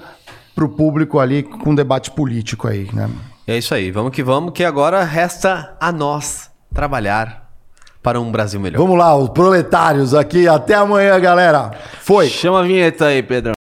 [0.55, 3.09] para o público ali com debate político aí, né?
[3.47, 7.49] É isso aí, vamos que vamos, que agora resta a nós trabalhar
[8.01, 8.79] para um Brasil melhor.
[8.79, 10.47] Vamos lá, os proletários aqui.
[10.47, 11.71] Até amanhã, galera.
[12.01, 12.27] Foi.
[12.27, 13.58] Chama a vinheta aí, Pedrão.